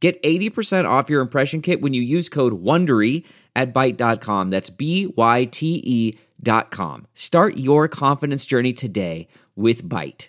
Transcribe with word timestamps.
Get 0.00 0.22
80% 0.22 0.88
off 0.88 1.10
your 1.10 1.20
impression 1.20 1.60
kit 1.60 1.80
when 1.80 1.92
you 1.92 2.02
use 2.02 2.28
code 2.28 2.62
WONDERY 2.62 3.24
at 3.56 3.74
Byte.com. 3.74 4.50
That's 4.50 4.70
B-Y-T-E 4.70 6.18
dot 6.40 6.70
com. 6.70 7.06
Start 7.14 7.56
your 7.56 7.88
confidence 7.88 8.46
journey 8.46 8.72
today 8.72 9.26
with 9.56 9.82
Byte. 9.82 10.28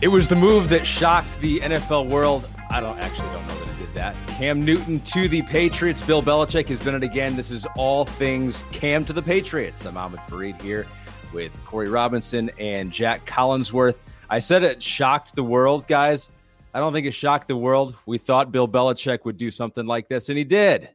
It 0.00 0.08
was 0.08 0.26
the 0.26 0.34
move 0.34 0.70
that 0.70 0.84
shocked 0.84 1.38
the 1.40 1.60
NFL 1.60 2.08
world. 2.08 2.48
I 2.70 2.80
don't 2.80 2.98
actually 2.98 3.28
don't 3.28 3.46
know 3.46 3.54
that 3.54 3.68
it 3.68 3.78
did 3.78 3.94
that. 3.94 4.16
Cam 4.28 4.64
Newton 4.64 4.98
to 5.00 5.28
the 5.28 5.42
Patriots. 5.42 6.00
Bill 6.00 6.22
Belichick 6.22 6.68
has 6.70 6.80
done 6.80 6.94
it 6.94 7.04
again. 7.04 7.36
This 7.36 7.50
is 7.52 7.66
all 7.76 8.06
things 8.06 8.64
Cam 8.72 9.04
to 9.04 9.12
the 9.12 9.22
Patriots. 9.22 9.84
I'm 9.84 9.96
Ahmed 9.98 10.20
Fareed 10.20 10.60
here 10.62 10.86
with 11.32 11.52
Corey 11.64 11.88
Robinson 11.88 12.50
and 12.58 12.90
Jac 12.90 13.24
Collinsworth. 13.26 13.96
I 14.30 14.38
said 14.38 14.62
it 14.62 14.82
shocked 14.82 15.34
the 15.34 15.44
world, 15.44 15.86
guys. 15.86 16.30
I 16.74 16.78
don't 16.78 16.92
think 16.92 17.06
it 17.06 17.12
shocked 17.12 17.48
the 17.48 17.56
world. 17.56 17.96
We 18.06 18.18
thought 18.18 18.52
Bill 18.52 18.68
Belichick 18.68 19.24
would 19.24 19.36
do 19.36 19.50
something 19.50 19.86
like 19.86 20.08
this, 20.08 20.28
and 20.28 20.38
he 20.38 20.44
did. 20.44 20.88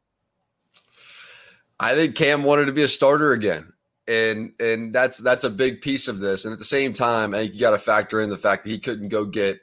I 1.80 1.93
think 1.93 2.15
Cam 2.15 2.43
wanted 2.43 2.65
to 2.65 2.71
be 2.71 2.83
a 2.83 2.89
starter 2.89 3.33
again. 3.33 3.71
And 4.08 4.53
and 4.59 4.95
that's 4.95 5.17
that's 5.17 5.43
a 5.43 5.49
big 5.49 5.81
piece 5.81 6.08
of 6.08 6.19
this. 6.19 6.45
And 6.45 6.53
at 6.53 6.59
the 6.59 6.65
same 6.65 6.93
time, 6.93 7.33
I 7.33 7.39
think 7.39 7.53
you 7.53 7.59
got 7.59 7.71
to 7.71 7.77
factor 7.77 8.21
in 8.21 8.30
the 8.30 8.38
fact 8.38 8.63
that 8.63 8.71
he 8.71 8.80
couldn't 8.80 9.09
go 9.09 9.25
get 9.25 9.59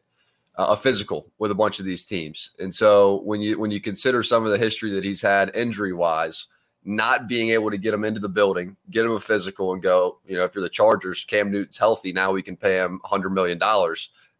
uh, 0.56 0.66
a 0.68 0.76
physical 0.76 1.32
with 1.38 1.50
a 1.50 1.54
bunch 1.54 1.80
of 1.80 1.86
these 1.86 2.04
teams. 2.04 2.50
And 2.58 2.72
so 2.72 3.22
when 3.22 3.40
you 3.40 3.58
when 3.58 3.70
you 3.70 3.80
consider 3.80 4.22
some 4.22 4.44
of 4.44 4.50
the 4.50 4.58
history 4.58 4.92
that 4.92 5.04
he's 5.04 5.22
had 5.22 5.56
injury 5.56 5.94
wise, 5.94 6.46
not 6.84 7.28
being 7.28 7.50
able 7.50 7.70
to 7.70 7.78
get 7.78 7.94
him 7.94 8.04
into 8.04 8.20
the 8.20 8.28
building, 8.28 8.76
get 8.90 9.04
him 9.04 9.12
a 9.12 9.20
physical, 9.20 9.72
and 9.72 9.82
go, 9.82 10.18
you 10.24 10.36
know, 10.36 10.44
if 10.44 10.54
you're 10.54 10.62
the 10.62 10.68
Chargers, 10.68 11.24
Cam 11.24 11.50
Newton's 11.50 11.78
healthy. 11.78 12.12
Now 12.12 12.32
we 12.32 12.42
can 12.42 12.56
pay 12.56 12.76
him 12.76 13.00
$100 13.04 13.32
million. 13.32 13.58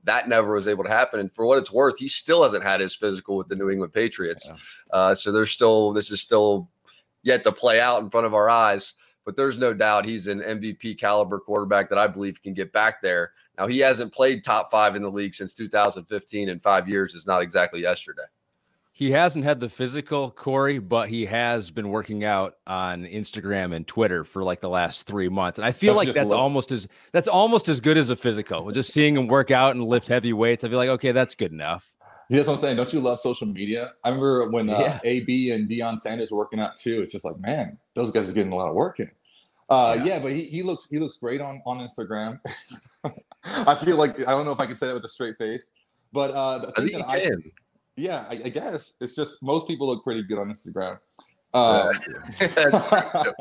That 0.05 0.29
never 0.29 0.55
was 0.55 0.69
able 0.69 0.85
to 0.85 0.91
happen. 0.91 1.21
And 1.21 1.33
for 1.33 1.47
what 1.47 1.57
it's 1.57 1.73
worth, 1.73 1.99
he 1.99 2.09
still 2.09 2.43
hasn't 2.43 2.63
had 2.63 2.81
his 2.81 2.95
physical 2.95 3.37
with 3.37 3.49
the 3.49 3.57
New 3.57 3.71
England 3.71 3.95
Patriots. 3.95 4.47
Yeah. 4.47 4.57
Uh, 4.91 5.15
so 5.15 5.33
there's 5.33 5.51
still, 5.51 5.93
this 5.93 6.11
is 6.11 6.21
still 6.21 6.69
yet 7.23 7.43
to 7.45 7.53
play 7.53 7.81
out 7.81 8.03
in 8.03 8.11
front 8.11 8.27
of 8.27 8.35
our 8.35 8.51
eyes. 8.51 8.95
But 9.25 9.37
there's 9.37 9.59
no 9.59 9.73
doubt 9.73 10.05
he's 10.05 10.27
an 10.27 10.41
MVP 10.41 10.99
caliber 10.99 11.41
quarterback 11.41 11.89
that 11.89 11.99
I 11.99 12.07
believe 12.07 12.43
can 12.43 12.53
get 12.53 12.73
back 12.73 13.01
there. 13.01 13.33
Now, 13.57 13.67
he 13.67 13.79
hasn't 13.79 14.13
played 14.13 14.45
top 14.45 14.71
five 14.71 14.97
in 14.97 15.03
the 15.03 15.11
league 15.11 15.35
since 15.35 15.55
2015, 15.55 16.49
and 16.51 16.63
five 16.63 16.89
years 16.89 17.15
is 17.15 17.27
not 17.27 17.41
exactly 17.41 17.81
yesterday. 17.81 18.25
He 18.97 19.11
hasn't 19.11 19.45
had 19.45 19.59
the 19.59 19.69
physical, 19.69 20.31
Corey, 20.31 20.79
but 20.79 21.09
he 21.09 21.27
has 21.27 21.73
been 21.73 21.89
working 21.89 22.23
out 22.23 22.59
on 22.65 23.03
Instagram 23.03 23.75
and 23.75 23.85
Twitter 23.85 24.23
for 24.23 24.45
like 24.45 24.61
the 24.61 24.69
last 24.69 25.05
three 25.05 25.29
months, 25.29 25.59
and 25.59 25.67
I 25.67 25.73
feel 25.73 25.95
that's 25.95 26.07
like 26.07 26.15
that's 26.15 26.31
almost 26.31 26.71
as 26.71 26.87
that's 27.11 27.27
almost 27.27 27.69
as 27.69 27.81
good 27.81 27.99
as 27.99 28.11
a 28.11 28.15
physical. 28.15 28.71
Just 28.71 28.93
seeing 28.93 29.17
him 29.17 29.27
work 29.27 29.51
out 29.51 29.75
and 29.75 29.83
lift 29.83 30.07
heavy 30.07 30.33
weights, 30.33 30.63
I 30.63 30.69
feel 30.69 30.79
like 30.79 30.91
okay, 30.91 31.11
that's 31.11 31.35
good 31.35 31.51
enough. 31.51 31.93
Yeah, 32.31 32.37
that's 32.37 32.47
what 32.47 32.55
I'm 32.55 32.61
saying. 32.61 32.77
Don't 32.77 32.93
you 32.93 33.01
love 33.01 33.19
social 33.19 33.49
media? 33.49 33.95
I 34.05 34.11
remember 34.11 34.49
when 34.51 34.71
uh, 34.71 34.79
yeah. 34.79 35.01
AB 35.03 35.51
and 35.51 35.69
Deion 35.69 36.01
Sanders 36.01 36.31
were 36.31 36.39
working 36.39 36.61
out 36.61 36.77
too. 36.77 37.03
It's 37.03 37.11
just 37.11 37.25
like, 37.25 37.39
man, 37.41 37.77
those 37.95 38.13
guys 38.13 38.31
are 38.31 38.33
getting 38.33 38.53
a 38.53 38.57
lot 38.57 38.69
of 38.69 38.77
work 38.77 39.01
in. 39.01 39.11
Uh, 39.69 39.97
yeah. 39.99 40.05
yeah. 40.05 40.19
but 40.21 40.31
he, 40.31 40.45
he 40.45 40.63
looks 40.63 40.87
he 40.89 41.01
looks 41.01 41.17
great 41.17 41.41
on 41.41 41.61
on 41.67 41.79
Instagram. 41.79 42.39
I 43.45 43.75
feel 43.75 43.97
like 43.97 44.21
I 44.21 44.31
don't 44.31 44.45
know 44.45 44.53
if 44.53 44.61
I 44.61 44.67
can 44.67 44.77
say 44.77 44.87
that 44.87 44.95
with 44.95 45.05
a 45.05 45.09
straight 45.09 45.37
face, 45.37 45.71
but 46.13 46.31
uh, 46.31 46.59
the 46.59 46.69
I 46.69 46.81
think 46.81 46.93
you 46.93 47.05
can. 47.05 47.53
Yeah, 47.97 48.25
I, 48.29 48.41
I, 48.45 48.49
guess 48.49 48.97
it's 49.01 49.15
just 49.15 49.41
most 49.43 49.69
people 49.69 49.87
look 49.87 50.03
pretty 50.03 50.25
good 50.25 50.39
on 50.39 50.49
Instagram. 50.49 50.99
Um, 51.53 51.93
that's, 52.39 52.87
true. 52.87 53.33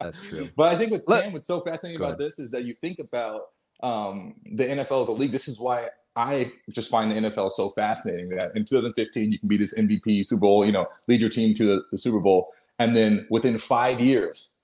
that's 0.00 0.20
true. 0.28 0.48
But 0.56 0.74
I 0.74 0.76
think 0.76 0.90
with 0.90 1.06
Cam, 1.06 1.32
what's 1.32 1.46
so 1.46 1.60
fascinating 1.60 2.00
about 2.00 2.18
this 2.18 2.40
is 2.40 2.50
that 2.50 2.64
you 2.64 2.74
think 2.74 2.98
about 2.98 3.50
um, 3.82 4.34
the 4.44 4.64
NFL 4.64 5.02
as 5.02 5.08
a 5.08 5.12
league. 5.12 5.30
This 5.30 5.46
is 5.46 5.60
why 5.60 5.88
I 6.16 6.50
just 6.70 6.90
find 6.90 7.10
the 7.10 7.14
NFL 7.14 7.52
so 7.52 7.70
fascinating. 7.70 8.30
That 8.30 8.56
in 8.56 8.64
2015 8.64 9.32
you 9.32 9.38
can 9.38 9.48
be 9.48 9.56
this 9.56 9.78
MVP 9.78 10.26
Super 10.26 10.40
Bowl, 10.40 10.66
you 10.66 10.72
know, 10.72 10.86
lead 11.06 11.20
your 11.20 11.30
team 11.30 11.54
to 11.54 11.64
the, 11.64 11.82
the 11.92 11.98
Super 11.98 12.20
Bowl, 12.20 12.52
and 12.80 12.96
then 12.96 13.26
within 13.30 13.58
five 13.58 14.00
years 14.00 14.54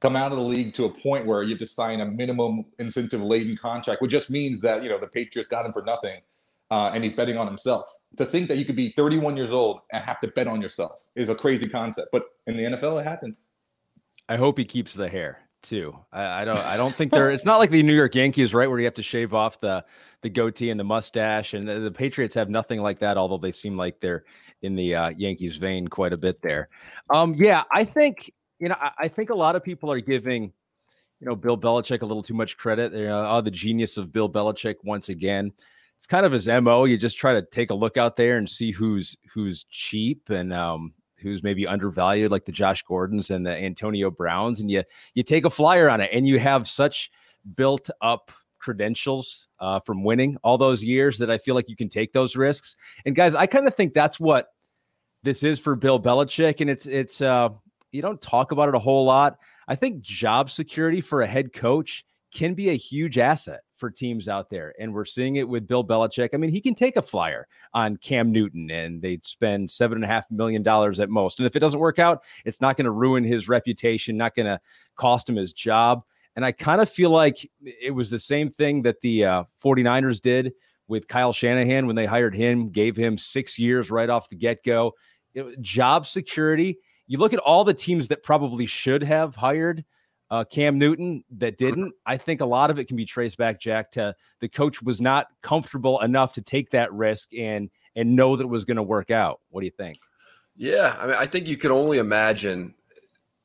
come 0.00 0.14
out 0.16 0.30
of 0.30 0.38
the 0.38 0.44
league 0.44 0.74
to 0.74 0.84
a 0.84 0.90
point 0.90 1.26
where 1.26 1.42
you 1.42 1.50
have 1.50 1.58
to 1.58 1.66
sign 1.66 2.00
a 2.00 2.06
minimum 2.06 2.64
incentive 2.78 3.22
laden 3.22 3.56
contract, 3.56 4.02
which 4.02 4.10
just 4.10 4.30
means 4.30 4.60
that 4.62 4.82
you 4.82 4.88
know 4.88 4.98
the 4.98 5.06
Patriots 5.06 5.48
got 5.48 5.66
him 5.66 5.72
for 5.72 5.82
nothing, 5.82 6.20
uh, 6.70 6.90
and 6.94 7.04
he's 7.04 7.12
betting 7.12 7.36
on 7.36 7.46
himself 7.46 7.92
to 8.16 8.24
think 8.24 8.48
that 8.48 8.56
you 8.56 8.64
could 8.64 8.76
be 8.76 8.90
31 8.90 9.36
years 9.36 9.52
old 9.52 9.80
and 9.92 10.02
have 10.02 10.20
to 10.20 10.28
bet 10.28 10.46
on 10.46 10.60
yourself 10.60 11.04
is 11.14 11.28
a 11.28 11.34
crazy 11.34 11.68
concept. 11.68 12.08
But 12.12 12.24
in 12.46 12.56
the 12.56 12.64
NFL, 12.64 13.00
it 13.00 13.04
happens. 13.04 13.44
I 14.28 14.36
hope 14.36 14.58
he 14.58 14.64
keeps 14.64 14.94
the 14.94 15.08
hair 15.08 15.46
too. 15.62 15.96
I, 16.12 16.42
I 16.42 16.44
don't. 16.44 16.58
I 16.58 16.76
don't 16.76 16.94
think 16.94 17.12
they're. 17.12 17.30
It's 17.30 17.44
not 17.44 17.58
like 17.58 17.70
the 17.70 17.82
New 17.82 17.94
York 17.94 18.14
Yankees, 18.14 18.54
right, 18.54 18.68
where 18.68 18.78
you 18.78 18.84
have 18.84 18.94
to 18.94 19.02
shave 19.02 19.34
off 19.34 19.60
the 19.60 19.84
the 20.22 20.30
goatee 20.30 20.70
and 20.70 20.78
the 20.78 20.84
mustache. 20.84 21.54
And 21.54 21.68
the, 21.68 21.80
the 21.80 21.90
Patriots 21.90 22.34
have 22.34 22.48
nothing 22.48 22.80
like 22.80 22.98
that. 23.00 23.16
Although 23.16 23.38
they 23.38 23.52
seem 23.52 23.76
like 23.76 24.00
they're 24.00 24.24
in 24.62 24.74
the 24.74 24.94
uh, 24.94 25.08
Yankees 25.10 25.56
vein 25.56 25.88
quite 25.88 26.12
a 26.12 26.16
bit 26.16 26.40
there. 26.42 26.68
Um, 27.10 27.34
yeah, 27.34 27.64
I 27.72 27.84
think 27.84 28.30
you 28.58 28.68
know. 28.68 28.76
I, 28.80 28.90
I 29.00 29.08
think 29.08 29.30
a 29.30 29.34
lot 29.34 29.56
of 29.56 29.62
people 29.62 29.90
are 29.90 30.00
giving 30.00 30.52
you 31.20 31.26
know 31.26 31.36
Bill 31.36 31.58
Belichick 31.58 32.02
a 32.02 32.06
little 32.06 32.22
too 32.22 32.34
much 32.34 32.56
credit. 32.56 32.92
Know, 32.92 33.26
oh, 33.28 33.40
the 33.40 33.50
genius 33.50 33.96
of 33.96 34.12
Bill 34.12 34.30
Belichick 34.30 34.76
once 34.84 35.08
again 35.08 35.52
it's 35.96 36.06
kind 36.06 36.26
of 36.26 36.32
his 36.32 36.46
mo. 36.46 36.84
You 36.84 36.98
just 36.98 37.18
try 37.18 37.32
to 37.32 37.42
take 37.42 37.70
a 37.70 37.74
look 37.74 37.96
out 37.96 38.16
there 38.16 38.36
and 38.36 38.48
see 38.48 38.70
who's 38.70 39.16
who's 39.32 39.64
cheap 39.64 40.28
and 40.30 40.52
um, 40.52 40.92
who's 41.18 41.42
maybe 41.42 41.66
undervalued, 41.66 42.30
like 42.30 42.44
the 42.44 42.52
Josh 42.52 42.82
Gordons 42.82 43.30
and 43.30 43.46
the 43.46 43.56
Antonio 43.56 44.10
Browns, 44.10 44.60
and 44.60 44.70
you 44.70 44.82
you 45.14 45.22
take 45.22 45.44
a 45.44 45.50
flyer 45.50 45.88
on 45.88 46.00
it, 46.00 46.10
and 46.12 46.26
you 46.26 46.38
have 46.38 46.68
such 46.68 47.10
built 47.54 47.88
up 48.00 48.30
credentials 48.58 49.48
uh, 49.60 49.80
from 49.80 50.04
winning 50.04 50.36
all 50.42 50.58
those 50.58 50.84
years 50.84 51.18
that 51.18 51.30
I 51.30 51.38
feel 51.38 51.54
like 51.54 51.68
you 51.68 51.76
can 51.76 51.88
take 51.88 52.12
those 52.12 52.36
risks. 52.36 52.76
And 53.04 53.14
guys, 53.14 53.34
I 53.34 53.46
kind 53.46 53.66
of 53.66 53.74
think 53.74 53.94
that's 53.94 54.20
what 54.20 54.48
this 55.22 55.42
is 55.42 55.58
for 55.58 55.76
Bill 55.76 56.00
Belichick, 56.00 56.60
and 56.60 56.68
it's 56.68 56.86
it's 56.86 57.22
uh, 57.22 57.48
you 57.90 58.02
don't 58.02 58.20
talk 58.20 58.52
about 58.52 58.68
it 58.68 58.74
a 58.74 58.80
whole 58.80 59.06
lot. 59.06 59.38
I 59.66 59.76
think 59.76 60.02
job 60.02 60.50
security 60.50 61.00
for 61.00 61.22
a 61.22 61.26
head 61.26 61.54
coach 61.54 62.04
can 62.34 62.54
be 62.54 62.68
a 62.68 62.76
huge 62.76 63.16
asset 63.16 63.60
for 63.76 63.90
teams 63.90 64.28
out 64.28 64.50
there. 64.50 64.74
And 64.78 64.92
we're 64.92 65.04
seeing 65.04 65.36
it 65.36 65.48
with 65.48 65.66
Bill 65.66 65.84
Belichick. 65.84 66.30
I 66.32 66.36
mean, 66.36 66.50
he 66.50 66.60
can 66.60 66.74
take 66.74 66.96
a 66.96 67.02
flyer 67.02 67.46
on 67.74 67.96
Cam 67.98 68.32
Newton 68.32 68.70
and 68.70 69.00
they'd 69.00 69.24
spend 69.24 69.70
seven 69.70 69.96
and 69.96 70.04
a 70.04 70.08
half 70.08 70.30
million 70.30 70.62
dollars 70.62 71.00
at 71.00 71.10
most. 71.10 71.38
And 71.38 71.46
if 71.46 71.56
it 71.56 71.60
doesn't 71.60 71.80
work 71.80 71.98
out, 71.98 72.22
it's 72.44 72.60
not 72.60 72.76
going 72.76 72.86
to 72.86 72.90
ruin 72.90 73.24
his 73.24 73.48
reputation, 73.48 74.16
not 74.16 74.34
going 74.34 74.46
to 74.46 74.60
cost 74.96 75.28
him 75.28 75.36
his 75.36 75.52
job. 75.52 76.02
And 76.34 76.44
I 76.44 76.52
kind 76.52 76.80
of 76.80 76.90
feel 76.90 77.10
like 77.10 77.48
it 77.64 77.94
was 77.94 78.10
the 78.10 78.18
same 78.18 78.50
thing 78.50 78.82
that 78.82 79.00
the 79.00 79.24
uh, 79.24 79.44
49ers 79.62 80.20
did 80.20 80.52
with 80.88 81.08
Kyle 81.08 81.32
Shanahan 81.32 81.86
when 81.86 81.96
they 81.96 82.06
hired 82.06 82.34
him, 82.34 82.68
gave 82.68 82.96
him 82.96 83.18
six 83.18 83.58
years 83.58 83.90
right 83.90 84.10
off 84.10 84.28
the 84.28 84.36
get 84.36 84.62
go. 84.64 84.92
Job 85.60 86.06
security. 86.06 86.78
You 87.06 87.18
look 87.18 87.32
at 87.32 87.38
all 87.40 87.64
the 87.64 87.74
teams 87.74 88.08
that 88.08 88.22
probably 88.22 88.66
should 88.66 89.02
have 89.02 89.34
hired 89.34 89.84
uh, 90.30 90.44
Cam 90.44 90.78
Newton 90.78 91.24
that 91.38 91.56
didn't. 91.58 91.92
I 92.04 92.16
think 92.16 92.40
a 92.40 92.46
lot 92.46 92.70
of 92.70 92.78
it 92.78 92.86
can 92.86 92.96
be 92.96 93.04
traced 93.04 93.38
back, 93.38 93.60
Jac, 93.60 93.92
to 93.92 94.14
the 94.40 94.48
coach 94.48 94.82
was 94.82 95.00
not 95.00 95.28
comfortable 95.42 96.00
enough 96.00 96.32
to 96.34 96.42
take 96.42 96.70
that 96.70 96.92
risk 96.92 97.32
and 97.34 97.70
and 97.94 98.16
know 98.16 98.36
that 98.36 98.44
it 98.44 98.48
was 98.48 98.64
going 98.64 98.76
to 98.76 98.82
work 98.82 99.10
out. 99.10 99.40
What 99.50 99.60
do 99.60 99.66
you 99.66 99.72
think? 99.72 99.98
Yeah, 100.56 100.96
I 100.98 101.06
mean, 101.06 101.16
I 101.16 101.26
think 101.26 101.46
you 101.46 101.56
can 101.56 101.70
only 101.70 101.98
imagine 101.98 102.74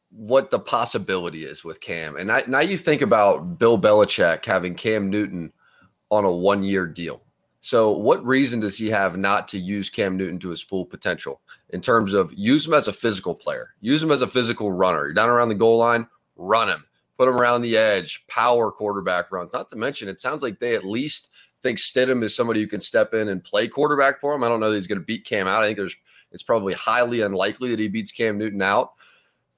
what 0.09 0.51
the 0.51 0.59
possibility 0.59 1.45
is 1.45 1.63
with 1.63 1.79
Cam. 1.79 2.17
And 2.17 2.31
I, 2.31 2.43
now 2.47 2.59
you 2.59 2.77
think 2.77 3.01
about 3.01 3.57
Bill 3.57 3.79
Belichick 3.79 4.45
having 4.45 4.75
Cam 4.75 5.09
Newton 5.09 5.51
on 6.09 6.25
a 6.25 6.31
one 6.31 6.63
year 6.63 6.85
deal. 6.85 7.23
So, 7.61 7.91
what 7.91 8.25
reason 8.25 8.59
does 8.59 8.77
he 8.77 8.89
have 8.89 9.17
not 9.17 9.47
to 9.49 9.59
use 9.59 9.89
Cam 9.89 10.17
Newton 10.17 10.39
to 10.39 10.49
his 10.49 10.61
full 10.61 10.83
potential 10.83 11.41
in 11.69 11.79
terms 11.79 12.13
of 12.13 12.33
use 12.33 12.65
him 12.65 12.73
as 12.73 12.87
a 12.87 12.93
physical 12.93 13.35
player, 13.35 13.75
use 13.81 14.01
him 14.01 14.11
as 14.11 14.21
a 14.21 14.27
physical 14.27 14.71
runner? 14.71 15.05
You're 15.05 15.13
down 15.13 15.29
around 15.29 15.49
the 15.49 15.55
goal 15.55 15.77
line, 15.77 16.07
run 16.41 16.69
him, 16.69 16.85
put 17.17 17.27
him 17.27 17.35
around 17.35 17.61
the 17.61 17.77
edge, 17.77 18.25
power 18.27 18.71
quarterback 18.71 19.31
runs. 19.31 19.53
Not 19.53 19.69
to 19.69 19.75
mention, 19.75 20.07
it 20.07 20.19
sounds 20.19 20.41
like 20.41 20.59
they 20.59 20.75
at 20.75 20.83
least 20.83 21.29
think 21.63 21.77
Stidham 21.77 22.23
is 22.23 22.35
somebody 22.35 22.59
who 22.59 22.67
can 22.67 22.79
step 22.79 23.13
in 23.13 23.29
and 23.29 23.43
play 23.43 23.67
quarterback 23.67 24.19
for 24.19 24.33
him. 24.33 24.43
I 24.43 24.49
don't 24.49 24.59
know 24.59 24.69
that 24.69 24.75
he's 24.75 24.87
going 24.87 24.99
to 24.99 25.05
beat 25.05 25.25
Cam 25.25 25.47
out. 25.47 25.61
I 25.61 25.67
think 25.67 25.77
there's 25.77 25.95
it's 26.31 26.43
probably 26.43 26.73
highly 26.73 27.21
unlikely 27.21 27.69
that 27.69 27.79
he 27.79 27.87
beats 27.87 28.11
Cam 28.11 28.37
Newton 28.37 28.61
out. 28.61 28.93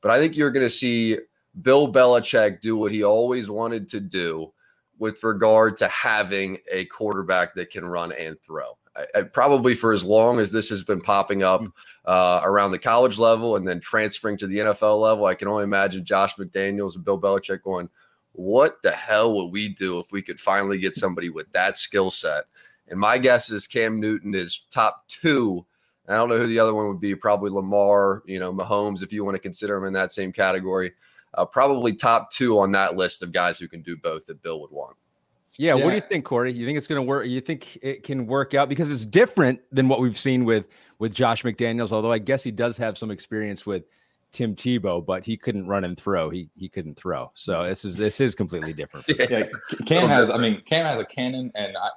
But 0.02 0.12
I 0.12 0.20
think 0.20 0.36
you're 0.36 0.52
going 0.52 0.66
to 0.66 0.70
see 0.70 1.18
Bill 1.62 1.92
Belichick 1.92 2.62
do 2.62 2.76
what 2.76 2.92
he 2.92 3.04
always 3.04 3.50
wanted 3.50 3.88
to 3.90 4.00
do, 4.00 4.52
with 5.00 5.24
regard 5.24 5.76
to 5.78 5.88
having 5.88 6.58
a 6.72 6.86
quarterback 6.86 7.54
that 7.56 7.70
can 7.70 7.86
run 7.86 8.12
and 8.12 8.40
throw. 8.42 8.78
I, 9.16 9.22
probably 9.24 9.76
for 9.76 9.92
as 9.92 10.04
long 10.04 10.40
as 10.40 10.52
this 10.52 10.70
has 10.70 10.84
been 10.84 11.02
popping 11.02 11.44
up 11.44 11.62
hmm. 11.62 11.68
uh, 12.06 12.42
around 12.44 12.72
the 12.72 12.80
college 12.80 13.18
level 13.18 13.56
and 13.56 13.68
then 13.68 13.80
transferring 13.80 14.38
to 14.38 14.48
the 14.48 14.60
NFL 14.60 15.02
level, 15.02 15.26
I 15.26 15.36
can 15.36 15.48
only 15.48 15.64
imagine 15.64 16.06
Josh 16.06 16.36
McDaniels 16.36 16.96
and 16.96 17.04
Bill 17.04 17.20
Belichick 17.20 17.64
going, 17.64 17.90
"What 18.34 18.78
the 18.84 18.92
hell 18.92 19.34
would 19.36 19.52
we 19.52 19.70
do 19.70 20.00
if 20.00 20.12
we 20.12 20.22
could 20.22 20.40
finally 20.40 20.78
get 20.78 20.96
somebody 20.96 21.30
with 21.30 21.52
that 21.54 21.78
skill 21.78 22.12
set?" 22.12 22.46
And 22.88 23.00
my 23.00 23.18
guess 23.18 23.50
is 23.50 23.68
Cam 23.68 24.00
Newton 24.00 24.36
is 24.36 24.64
top 24.70 25.08
two. 25.08 25.66
I 26.08 26.16
don't 26.16 26.28
know 26.28 26.38
who 26.38 26.48
the 26.48 26.60
other 26.60 26.74
one 26.74 26.88
would 26.90 27.00
be. 27.00 27.16
Probably 27.16 27.50
Lamar, 27.50 28.24
you 28.26 28.40
know, 28.40 28.54
Mahomes, 28.54 29.02
if 29.02 29.14
you 29.14 29.24
want 29.24 29.36
to 29.36 29.42
consider 29.42 29.78
him 29.78 29.86
in 29.86 29.94
that 29.94 30.12
same 30.12 30.34
category 30.34 30.92
uh, 31.36 31.46
probably 31.46 31.94
top 31.94 32.32
two 32.32 32.60
on 32.60 32.72
that 32.72 32.96
list 32.96 33.24
of 33.24 33.32
guys 33.32 33.60
who 33.60 33.68
can 33.68 33.82
do 33.82 33.98
both 33.98 34.26
that 34.28 34.42
Bill 34.42 34.62
would 34.62 34.72
want. 34.72 34.96
Yeah, 35.58 35.76
yeah. 35.76 35.84
What 35.84 35.92
do 35.92 35.96
you 35.96 36.02
think, 36.02 36.26
Corey? 36.26 36.52
You 36.52 36.66
think 36.66 36.78
it's 36.78 36.88
going 36.88 36.98
to 36.98 37.08
work? 37.08 37.28
You 37.28 37.40
think 37.42 37.78
it 37.82 38.04
can 38.04 38.26
work 38.26 38.54
out 38.54 38.70
because 38.70 38.90
it's 38.90 39.06
different 39.06 39.62
than 39.72 39.88
what 39.88 40.00
we've 40.00 40.18
seen 40.18 40.46
with 40.46 40.66
with 41.00 41.14
Josh 41.14 41.44
McDaniels. 41.44 41.92
Although 41.92 42.12
I 42.12 42.18
guess 42.18 42.44
he 42.44 42.52
does 42.52 42.78
have 42.78 42.98
some 42.98 43.12
experience 43.12 43.66
with 43.66 43.84
Tim 44.32 44.56
Tebow, 44.56 45.06
but 45.06 45.24
he 45.24 45.38
couldn't 45.38 45.68
run 45.68 45.84
and 45.84 45.98
throw. 45.98 46.30
He 46.30 46.50
he 46.56 46.68
couldn't 46.68 46.96
throw. 46.96 47.32
So 47.36 47.66
this 47.66 47.86
is 47.86 47.96
this 47.96 48.20
is 48.20 48.34
completely 48.34 48.74
different. 48.74 49.06
yeah, 49.30 49.48
Cam 49.86 50.10
has. 50.10 50.30
I 50.30 50.38
mean, 50.38 50.62
Cam 50.66 50.86
has 50.86 51.00
a 51.00 51.06
cannon, 51.06 51.52
and 51.54 51.78
I, 51.78 51.90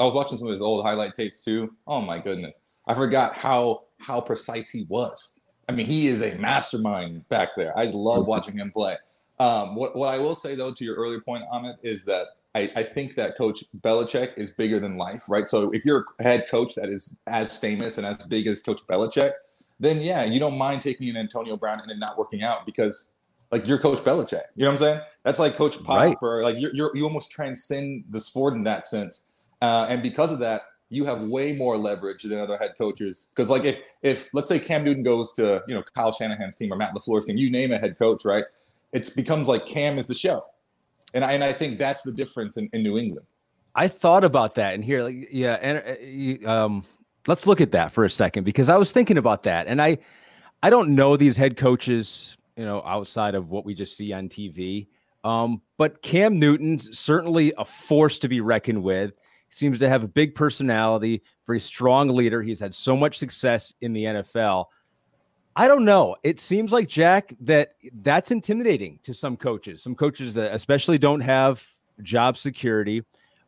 I 0.00 0.04
was 0.04 0.12
watching 0.12 0.38
some 0.38 0.48
of 0.48 0.52
his 0.52 0.60
old 0.60 0.84
highlight 0.84 1.14
tapes 1.14 1.40
too. 1.40 1.72
Oh 1.86 2.00
my 2.00 2.18
goodness, 2.18 2.60
I 2.88 2.94
forgot 2.94 3.34
how 3.34 3.84
how 3.98 4.20
precise 4.20 4.70
he 4.70 4.84
was. 4.88 5.38
I 5.68 5.72
mean, 5.72 5.86
he 5.86 6.08
is 6.08 6.20
a 6.20 6.36
mastermind 6.36 7.26
back 7.28 7.50
there. 7.56 7.76
I 7.78 7.84
love 7.84 8.26
watching 8.26 8.58
him 8.58 8.70
play. 8.70 8.96
Um, 9.38 9.74
what, 9.74 9.96
what 9.96 10.12
I 10.12 10.18
will 10.18 10.34
say 10.34 10.54
though, 10.54 10.72
to 10.72 10.84
your 10.84 10.96
earlier 10.96 11.20
point 11.20 11.44
on 11.50 11.64
it, 11.64 11.76
is 11.82 12.04
that 12.04 12.26
I, 12.54 12.70
I, 12.76 12.82
think 12.84 13.16
that 13.16 13.36
Coach 13.36 13.64
Belichick 13.80 14.36
is 14.36 14.50
bigger 14.50 14.78
than 14.78 14.96
life, 14.96 15.24
right? 15.28 15.48
So 15.48 15.72
if 15.72 15.84
you're 15.84 16.04
a 16.20 16.22
head 16.22 16.46
coach 16.48 16.76
that 16.76 16.88
is 16.88 17.20
as 17.26 17.58
famous 17.58 17.98
and 17.98 18.06
as 18.06 18.24
big 18.26 18.46
as 18.46 18.62
Coach 18.62 18.80
Belichick, 18.86 19.32
then 19.80 20.00
yeah, 20.00 20.22
you 20.24 20.38
don't 20.38 20.56
mind 20.56 20.82
taking 20.82 21.08
an 21.08 21.16
Antonio 21.16 21.56
Brown 21.56 21.80
and 21.80 21.90
it 21.90 21.98
not 21.98 22.16
working 22.16 22.42
out 22.42 22.64
because 22.64 23.10
like 23.50 23.66
you're 23.66 23.78
Coach 23.78 23.98
Belichick. 24.00 24.42
You 24.54 24.64
know 24.64 24.70
what 24.70 24.72
I'm 24.72 24.78
saying? 24.78 25.00
That's 25.24 25.38
like 25.38 25.56
Coach 25.56 25.82
Pop, 25.82 25.96
right. 25.96 26.16
or 26.20 26.42
like 26.42 26.56
you're, 26.58 26.74
you're, 26.74 26.96
you 26.96 27.04
almost 27.04 27.30
transcend 27.30 28.04
the 28.10 28.20
sport 28.20 28.54
in 28.54 28.64
that 28.64 28.86
sense. 28.86 29.26
Uh, 29.60 29.86
and 29.88 30.02
because 30.02 30.30
of 30.30 30.38
that, 30.40 30.62
you 30.90 31.04
have 31.04 31.22
way 31.22 31.56
more 31.56 31.76
leverage 31.76 32.22
than 32.22 32.38
other 32.38 32.56
head 32.56 32.74
coaches. 32.78 33.28
Because 33.34 33.50
like 33.50 33.64
if 33.64 33.78
if 34.02 34.32
let's 34.34 34.48
say 34.48 34.58
Cam 34.58 34.84
Newton 34.84 35.02
goes 35.02 35.32
to 35.32 35.62
you 35.66 35.74
know 35.74 35.82
Kyle 35.94 36.12
Shanahan's 36.12 36.54
team 36.54 36.72
or 36.72 36.76
Matt 36.76 36.94
LaFleur's 36.94 37.26
team, 37.26 37.36
you 37.36 37.50
name 37.50 37.72
a 37.72 37.78
head 37.78 37.98
coach, 37.98 38.24
right? 38.24 38.44
It 38.92 39.10
becomes 39.16 39.48
like 39.48 39.66
Cam 39.66 39.98
is 39.98 40.06
the 40.06 40.14
show, 40.14 40.44
and 41.14 41.24
I 41.24 41.32
and 41.32 41.42
I 41.42 41.52
think 41.52 41.78
that's 41.78 42.02
the 42.02 42.12
difference 42.12 42.56
in, 42.56 42.68
in 42.72 42.82
New 42.82 42.98
England. 42.98 43.26
I 43.74 43.88
thought 43.88 44.22
about 44.22 44.54
that 44.56 44.74
and 44.74 44.84
here, 44.84 45.02
like, 45.02 45.28
yeah, 45.32 45.54
and 45.54 46.44
uh, 46.46 46.50
um, 46.50 46.84
let's 47.26 47.46
look 47.46 47.60
at 47.60 47.72
that 47.72 47.90
for 47.90 48.04
a 48.04 48.10
second 48.10 48.44
because 48.44 48.68
I 48.68 48.76
was 48.76 48.92
thinking 48.92 49.18
about 49.18 49.44
that, 49.44 49.66
and 49.66 49.80
I 49.80 49.98
I 50.62 50.70
don't 50.70 50.94
know 50.94 51.16
these 51.16 51.36
head 51.36 51.56
coaches, 51.56 52.36
you 52.56 52.64
know, 52.64 52.82
outside 52.84 53.34
of 53.34 53.50
what 53.50 53.64
we 53.64 53.74
just 53.74 53.96
see 53.96 54.12
on 54.12 54.28
TV. 54.28 54.88
Um, 55.24 55.62
but 55.78 56.02
Cam 56.02 56.38
Newton's 56.38 56.98
certainly 56.98 57.54
a 57.56 57.64
force 57.64 58.18
to 58.18 58.28
be 58.28 58.40
reckoned 58.40 58.82
with 58.82 59.12
seems 59.48 59.78
to 59.78 59.88
have 59.88 60.04
a 60.04 60.08
big 60.08 60.34
personality, 60.34 61.22
very 61.46 61.60
strong 61.60 62.08
leader. 62.08 62.42
He's 62.42 62.60
had 62.60 62.74
so 62.74 62.96
much 62.96 63.18
success 63.18 63.72
in 63.80 63.92
the 63.92 64.04
NFL. 64.04 64.66
I 65.56 65.68
don't 65.68 65.84
know. 65.84 66.16
It 66.22 66.40
seems 66.40 66.72
like 66.72 66.88
Jac 66.88 67.32
that 67.40 67.74
that's 68.02 68.30
intimidating 68.30 68.98
to 69.04 69.14
some 69.14 69.36
coaches. 69.36 69.82
Some 69.82 69.94
coaches 69.94 70.34
that 70.34 70.52
especially 70.52 70.98
don't 70.98 71.20
have 71.20 71.64
job 72.02 72.36
security. 72.36 73.02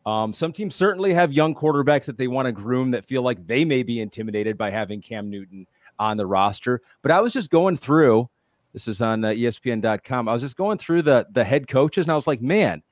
Um, 0.04 0.32
some 0.32 0.52
teams 0.52 0.76
certainly 0.76 1.12
have 1.14 1.32
young 1.32 1.52
quarterbacks 1.52 2.04
that 2.04 2.16
they 2.16 2.28
want 2.28 2.46
to 2.46 2.52
groom 2.52 2.92
that 2.92 3.04
feel 3.04 3.22
like 3.22 3.44
they 3.44 3.64
may 3.64 3.82
be 3.82 4.00
intimidated 4.00 4.56
by 4.56 4.70
having 4.70 5.00
Cam 5.00 5.28
Newton 5.28 5.66
on 5.98 6.16
the 6.16 6.26
roster. 6.26 6.80
But 7.02 7.10
I 7.10 7.20
was 7.20 7.32
just 7.32 7.50
going 7.50 7.76
through. 7.76 8.28
This 8.72 8.86
is 8.86 9.02
on 9.02 9.24
uh, 9.24 9.28
ESPN.com. 9.28 10.28
I 10.28 10.32
was 10.32 10.42
just 10.42 10.56
going 10.56 10.78
through 10.78 11.02
the 11.02 11.26
the 11.32 11.42
head 11.42 11.66
coaches, 11.66 12.06
and 12.06 12.12
I 12.12 12.14
was 12.14 12.28
like, 12.28 12.40
man, 12.40 12.82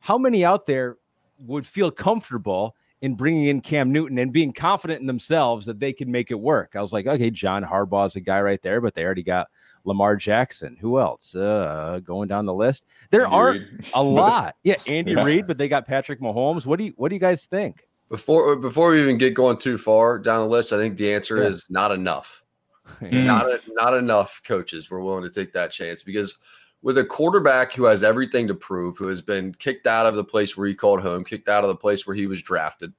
how 0.00 0.18
many 0.18 0.44
out 0.44 0.66
there 0.66 0.96
would 1.38 1.66
feel 1.66 1.90
comfortable 1.92 2.74
in 3.06 3.14
bringing 3.14 3.44
in 3.44 3.60
Cam 3.60 3.92
Newton 3.92 4.18
and 4.18 4.32
being 4.32 4.52
confident 4.52 5.00
in 5.00 5.06
themselves 5.06 5.64
that 5.66 5.78
they 5.78 5.92
can 5.92 6.10
make 6.10 6.32
it 6.32 6.40
work. 6.40 6.74
I 6.74 6.80
was 6.80 6.92
like, 6.92 7.06
okay, 7.06 7.30
John 7.30 7.62
Harbaugh's 7.62 8.16
a 8.16 8.20
guy 8.20 8.40
right 8.40 8.60
there, 8.62 8.80
but 8.80 8.94
they 8.94 9.04
already 9.04 9.22
got 9.22 9.46
Lamar 9.84 10.16
Jackson. 10.16 10.76
Who 10.80 10.98
else? 10.98 11.32
Uh, 11.36 12.00
going 12.02 12.26
down 12.26 12.46
the 12.46 12.52
list, 12.52 12.84
there 13.10 13.22
Andy 13.22 13.36
aren't 13.36 13.90
a 13.94 14.02
lot. 14.02 14.56
Yeah, 14.64 14.74
Andy 14.88 15.12
yeah. 15.12 15.22
Reid, 15.22 15.46
but 15.46 15.56
they 15.56 15.68
got 15.68 15.86
Patrick 15.86 16.20
Mahomes. 16.20 16.66
What 16.66 16.80
do 16.80 16.86
you 16.86 16.94
What 16.96 17.10
do 17.10 17.14
you 17.14 17.20
guys 17.20 17.44
think? 17.44 17.86
Before 18.08 18.56
before 18.56 18.90
we 18.90 19.00
even 19.00 19.18
get 19.18 19.34
going 19.34 19.58
too 19.58 19.78
far 19.78 20.18
down 20.18 20.42
the 20.42 20.48
list, 20.48 20.72
I 20.72 20.76
think 20.76 20.96
the 20.96 21.14
answer 21.14 21.38
yeah. 21.38 21.48
is 21.48 21.64
not 21.70 21.92
enough. 21.92 22.42
yeah. 23.00 23.22
Not 23.22 23.46
a, 23.46 23.60
not 23.68 23.94
enough 23.94 24.42
coaches 24.44 24.90
were 24.90 25.00
willing 25.00 25.22
to 25.22 25.30
take 25.30 25.52
that 25.52 25.70
chance 25.70 26.02
because 26.02 26.40
with 26.86 26.98
a 26.98 27.04
quarterback 27.04 27.72
who 27.72 27.82
has 27.82 28.04
everything 28.04 28.46
to 28.46 28.54
prove, 28.54 28.96
who 28.96 29.08
has 29.08 29.20
been 29.20 29.52
kicked 29.54 29.88
out 29.88 30.06
of 30.06 30.14
the 30.14 30.22
place 30.22 30.56
where 30.56 30.68
he 30.68 30.74
called 30.74 31.00
home, 31.00 31.24
kicked 31.24 31.48
out 31.48 31.64
of 31.64 31.68
the 31.68 31.74
place 31.74 32.06
where 32.06 32.14
he 32.14 32.28
was 32.28 32.40
drafted, 32.40 32.92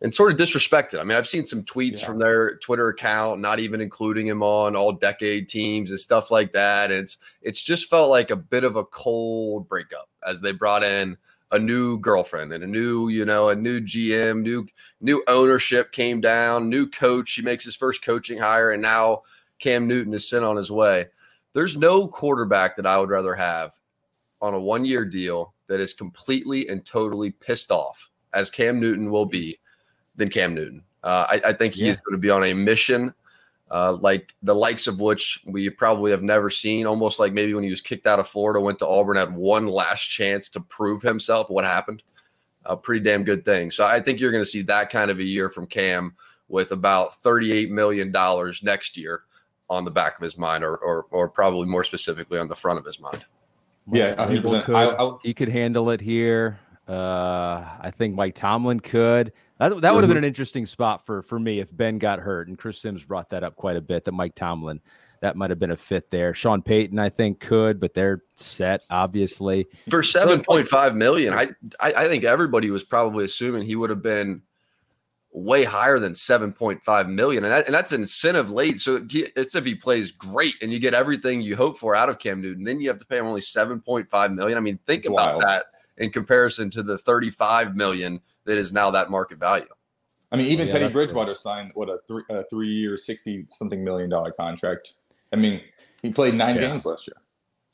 and 0.00 0.14
sort 0.14 0.32
of 0.32 0.38
disrespected. 0.38 0.98
I 0.98 1.04
mean, 1.04 1.18
I've 1.18 1.28
seen 1.28 1.44
some 1.44 1.64
tweets 1.64 2.00
yeah. 2.00 2.06
from 2.06 2.18
their 2.18 2.56
Twitter 2.56 2.88
account, 2.88 3.42
not 3.42 3.60
even 3.60 3.82
including 3.82 4.26
him 4.26 4.42
on 4.42 4.74
all 4.74 4.92
decade 4.92 5.50
teams 5.50 5.90
and 5.90 6.00
stuff 6.00 6.30
like 6.30 6.54
that. 6.54 6.90
It's 6.90 7.18
it's 7.42 7.62
just 7.62 7.90
felt 7.90 8.08
like 8.08 8.30
a 8.30 8.36
bit 8.36 8.64
of 8.64 8.76
a 8.76 8.86
cold 8.86 9.68
breakup 9.68 10.08
as 10.26 10.40
they 10.40 10.52
brought 10.52 10.82
in 10.82 11.18
a 11.50 11.58
new 11.58 11.98
girlfriend 11.98 12.54
and 12.54 12.64
a 12.64 12.66
new, 12.66 13.10
you 13.10 13.26
know, 13.26 13.50
a 13.50 13.54
new 13.54 13.82
GM, 13.82 14.40
new 14.40 14.66
new 15.02 15.22
ownership 15.28 15.92
came 15.92 16.22
down, 16.22 16.70
new 16.70 16.88
coach. 16.88 17.34
He 17.34 17.42
makes 17.42 17.66
his 17.66 17.76
first 17.76 18.02
coaching 18.02 18.38
hire, 18.38 18.70
and 18.70 18.80
now 18.80 19.24
Cam 19.58 19.86
Newton 19.86 20.14
is 20.14 20.26
sent 20.26 20.42
on 20.42 20.56
his 20.56 20.70
way. 20.70 21.08
There's 21.54 21.76
no 21.76 22.06
quarterback 22.08 22.76
that 22.76 22.86
I 22.86 22.98
would 22.98 23.10
rather 23.10 23.34
have 23.34 23.72
on 24.40 24.54
a 24.54 24.60
one 24.60 24.84
year 24.84 25.04
deal 25.04 25.54
that 25.68 25.80
is 25.80 25.94
completely 25.94 26.68
and 26.68 26.84
totally 26.84 27.30
pissed 27.30 27.70
off, 27.70 28.10
as 28.32 28.50
Cam 28.50 28.80
Newton 28.80 29.10
will 29.10 29.26
be, 29.26 29.58
than 30.16 30.28
Cam 30.28 30.54
Newton. 30.54 30.82
Uh, 31.02 31.26
I, 31.28 31.48
I, 31.48 31.52
think 31.52 31.74
he's 31.74 31.96
yeah. 31.96 32.00
going 32.04 32.12
to 32.12 32.18
be 32.18 32.30
on 32.30 32.44
a 32.44 32.54
mission 32.54 33.12
uh, 33.72 33.94
like 33.94 34.34
the 34.42 34.54
likes 34.54 34.86
of 34.86 35.00
which 35.00 35.42
we 35.46 35.70
probably 35.70 36.10
have 36.10 36.22
never 36.22 36.50
seen. 36.50 36.86
Almost 36.86 37.18
like 37.18 37.32
maybe 37.32 37.54
when 37.54 37.64
he 37.64 37.70
was 37.70 37.80
kicked 37.80 38.06
out 38.06 38.20
of 38.20 38.28
Florida, 38.28 38.60
went 38.60 38.78
to 38.80 38.86
Auburn, 38.86 39.16
had 39.16 39.34
one 39.34 39.66
last 39.66 40.02
chance 40.02 40.50
to 40.50 40.60
prove 40.60 41.00
himself. 41.00 41.48
What 41.48 41.64
happened? 41.64 42.02
A 42.66 42.76
pretty 42.76 43.02
damn 43.02 43.24
good 43.24 43.46
thing. 43.46 43.70
So 43.70 43.86
I 43.86 43.98
think 43.98 44.20
you're 44.20 44.30
going 44.30 44.44
to 44.44 44.50
see 44.50 44.60
that 44.62 44.90
kind 44.90 45.10
of 45.10 45.18
a 45.18 45.24
year 45.24 45.48
from 45.48 45.66
Cam 45.66 46.14
with 46.48 46.72
about 46.72 47.12
$38 47.12 47.70
million 47.70 48.12
next 48.62 48.96
year 48.98 49.22
on 49.72 49.84
the 49.84 49.90
back 49.90 50.16
of 50.16 50.22
his 50.22 50.36
mind, 50.36 50.62
or 50.62 50.76
or, 50.76 51.06
or 51.10 51.28
probably 51.28 51.66
more 51.66 51.84
specifically 51.84 52.38
on 52.38 52.48
the 52.48 52.56
front 52.56 52.78
of 52.78 52.84
his 52.84 53.00
mind. 53.00 53.24
Yeah, 53.90 54.14
could, 54.26 54.70
I, 54.70 54.90
I, 54.90 55.16
he 55.22 55.34
could 55.34 55.48
handle 55.48 55.90
it 55.90 56.00
here. 56.00 56.60
Uh, 56.86 57.64
I 57.80 57.90
think 57.90 58.14
Mike 58.14 58.34
Tomlin 58.34 58.80
could. 58.80 59.32
That, 59.58 59.80
that 59.80 59.94
would 59.94 60.04
have 60.04 60.08
been 60.08 60.18
an 60.18 60.24
interesting 60.24 60.66
spot 60.66 61.06
for 61.06 61.22
for 61.22 61.38
me 61.38 61.58
if 61.60 61.74
Ben 61.74 61.98
got 61.98 62.18
hurt, 62.18 62.48
and 62.48 62.58
Chris 62.58 62.80
Sims 62.80 63.02
brought 63.02 63.30
that 63.30 63.42
up 63.42 63.56
quite 63.56 63.76
a 63.76 63.80
bit. 63.80 64.04
That 64.04 64.12
Mike 64.12 64.34
Tomlin 64.34 64.80
that 65.20 65.36
might 65.36 65.50
have 65.50 65.58
been 65.58 65.70
a 65.70 65.76
fit 65.76 66.10
there. 66.10 66.34
Sean 66.34 66.62
Payton, 66.62 66.98
I 66.98 67.08
think, 67.08 67.38
could, 67.38 67.78
but 67.78 67.94
they're 67.94 68.22
set 68.34 68.82
obviously 68.90 69.66
for 69.88 70.02
seven 70.02 70.42
point 70.42 70.68
five 70.68 70.94
million. 70.94 71.32
I, 71.32 71.48
I 71.80 71.92
I 71.94 72.08
think 72.08 72.24
everybody 72.24 72.70
was 72.70 72.82
probably 72.82 73.24
assuming 73.24 73.64
he 73.64 73.76
would 73.76 73.90
have 73.90 74.02
been 74.02 74.42
way 75.32 75.64
higher 75.64 75.98
than 75.98 76.12
7.5 76.12 77.08
million 77.08 77.44
and, 77.44 77.52
that, 77.52 77.64
and 77.66 77.74
that's 77.74 77.92
an 77.92 78.02
incentive 78.02 78.50
late. 78.50 78.80
So 78.80 79.06
it's 79.10 79.54
if 79.54 79.64
he 79.64 79.74
plays 79.74 80.10
great 80.10 80.54
and 80.60 80.70
you 80.70 80.78
get 80.78 80.92
everything 80.92 81.40
you 81.40 81.56
hope 81.56 81.78
for 81.78 81.96
out 81.96 82.10
of 82.10 82.18
cam 82.18 82.42
newton 82.42 82.64
then 82.64 82.80
you 82.80 82.88
have 82.88 82.98
to 82.98 83.06
pay 83.06 83.18
him 83.18 83.26
only 83.26 83.40
7.5 83.40 84.34
million. 84.34 84.58
I 84.58 84.60
mean 84.60 84.78
think 84.86 85.04
that's 85.04 85.14
about 85.14 85.36
wild. 85.36 85.42
that 85.44 85.64
in 85.96 86.10
comparison 86.10 86.70
to 86.72 86.82
the 86.82 86.98
35 86.98 87.74
million 87.74 88.20
that 88.44 88.58
is 88.58 88.72
now 88.72 88.90
that 88.90 89.10
market 89.10 89.38
value. 89.38 89.66
I 90.30 90.36
mean 90.36 90.46
even 90.46 90.66
yeah, 90.66 90.74
teddy 90.74 90.92
bridgewater 90.92 91.34
signed 91.34 91.70
what 91.74 91.88
a 91.88 91.98
three, 92.06 92.24
a 92.28 92.44
three 92.44 92.68
year 92.68 92.98
60 92.98 93.46
something 93.54 93.82
million 93.82 94.10
dollar 94.10 94.32
contract. 94.32 94.94
I 95.32 95.36
mean 95.36 95.62
he 96.02 96.12
played 96.12 96.34
nine 96.34 96.56
yeah. 96.56 96.62
games 96.62 96.84
last 96.84 97.06
year 97.06 97.21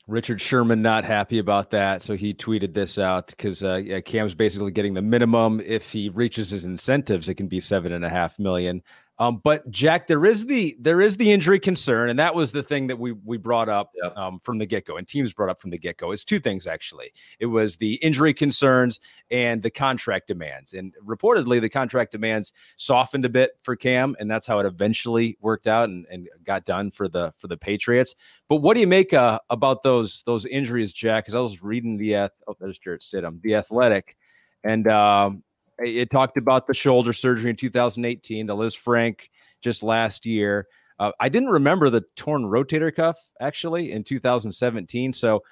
Richard 0.09 0.41
Sherman 0.41 0.81
not 0.81 1.05
happy 1.05 1.37
about 1.37 1.69
that, 1.69 2.01
so 2.01 2.15
he 2.15 2.33
tweeted 2.33 2.73
this 2.73 2.97
out 2.97 3.27
because 3.27 3.63
uh, 3.63 3.75
yeah, 3.75 4.01
Cam's 4.01 4.33
basically 4.33 4.71
getting 4.71 4.95
the 4.95 5.01
minimum. 5.01 5.61
If 5.63 5.91
he 5.91 6.09
reaches 6.09 6.49
his 6.49 6.65
incentives, 6.65 7.29
it 7.29 7.35
can 7.35 7.47
be 7.47 7.59
seven 7.59 7.91
and 7.91 8.03
a 8.03 8.09
half 8.09 8.39
million. 8.39 8.81
Um, 9.19 9.41
but 9.43 9.69
Jac, 9.69 10.07
there 10.07 10.25
is 10.25 10.45
the 10.45 10.77
there 10.79 11.01
is 11.01 11.17
the 11.17 11.29
injury 11.29 11.59
concern, 11.59 12.09
and 12.09 12.17
that 12.17 12.33
was 12.33 12.53
the 12.53 12.63
thing 12.63 12.87
that 12.87 12.97
we 12.97 13.11
we 13.11 13.37
brought 13.37 13.67
up 13.67 13.91
yep. 14.01 14.15
um, 14.17 14.39
from 14.39 14.57
the 14.57 14.65
get 14.65 14.85
go, 14.85 14.95
and 14.95 15.05
teams 15.05 15.33
brought 15.33 15.49
up 15.49 15.59
from 15.59 15.71
the 15.71 15.77
get 15.77 15.97
go. 15.97 16.11
It's 16.11 16.23
two 16.23 16.39
things 16.39 16.65
actually. 16.65 17.11
It 17.37 17.47
was 17.47 17.75
the 17.75 17.95
injury 17.95 18.33
concerns 18.33 19.01
and 19.29 19.61
the 19.61 19.69
contract 19.69 20.27
demands, 20.27 20.73
and 20.73 20.93
reportedly 21.05 21.59
the 21.59 21.69
contract 21.69 22.13
demands 22.13 22.53
softened 22.77 23.25
a 23.25 23.29
bit 23.29 23.51
for 23.61 23.75
Cam, 23.75 24.15
and 24.19 24.31
that's 24.31 24.47
how 24.47 24.59
it 24.59 24.65
eventually 24.65 25.37
worked 25.41 25.67
out 25.67 25.89
and, 25.89 26.05
and 26.09 26.29
got 26.45 26.63
done 26.63 26.89
for 26.89 27.09
the 27.09 27.33
for 27.37 27.49
the 27.49 27.57
Patriots. 27.57 28.15
But 28.47 28.57
what 28.57 28.75
do 28.75 28.79
you 28.79 28.87
make 28.87 29.11
uh, 29.13 29.39
about 29.49 29.83
those 29.83 30.23
those 30.25 30.45
injuries, 30.45 30.93
Jac? 30.93 31.25
Because 31.25 31.35
I 31.35 31.41
was 31.41 31.61
reading 31.61 31.97
the 31.97 32.15
oh, 32.15 32.29
there's 32.57 32.79
Jarrett 32.79 33.01
Stidham, 33.01 33.41
the 33.41 33.55
Athletic, 33.55 34.15
and 34.63 34.87
um, 34.87 35.43
it 35.83 36.09
talked 36.09 36.37
about 36.37 36.67
the 36.67 36.73
shoulder 36.73 37.13
surgery 37.13 37.49
in 37.49 37.55
2018, 37.55 38.45
the 38.45 38.55
Lisfranc 38.55 39.29
just 39.61 39.83
last 39.83 40.25
year. 40.25 40.67
Uh, 40.99 41.11
I 41.19 41.29
didn't 41.29 41.49
remember 41.49 41.89
the 41.89 42.03
torn 42.15 42.43
rotator 42.43 42.93
cuff 42.93 43.17
actually 43.39 43.91
in 43.91 44.03
2017. 44.03 45.13
So 45.13 45.43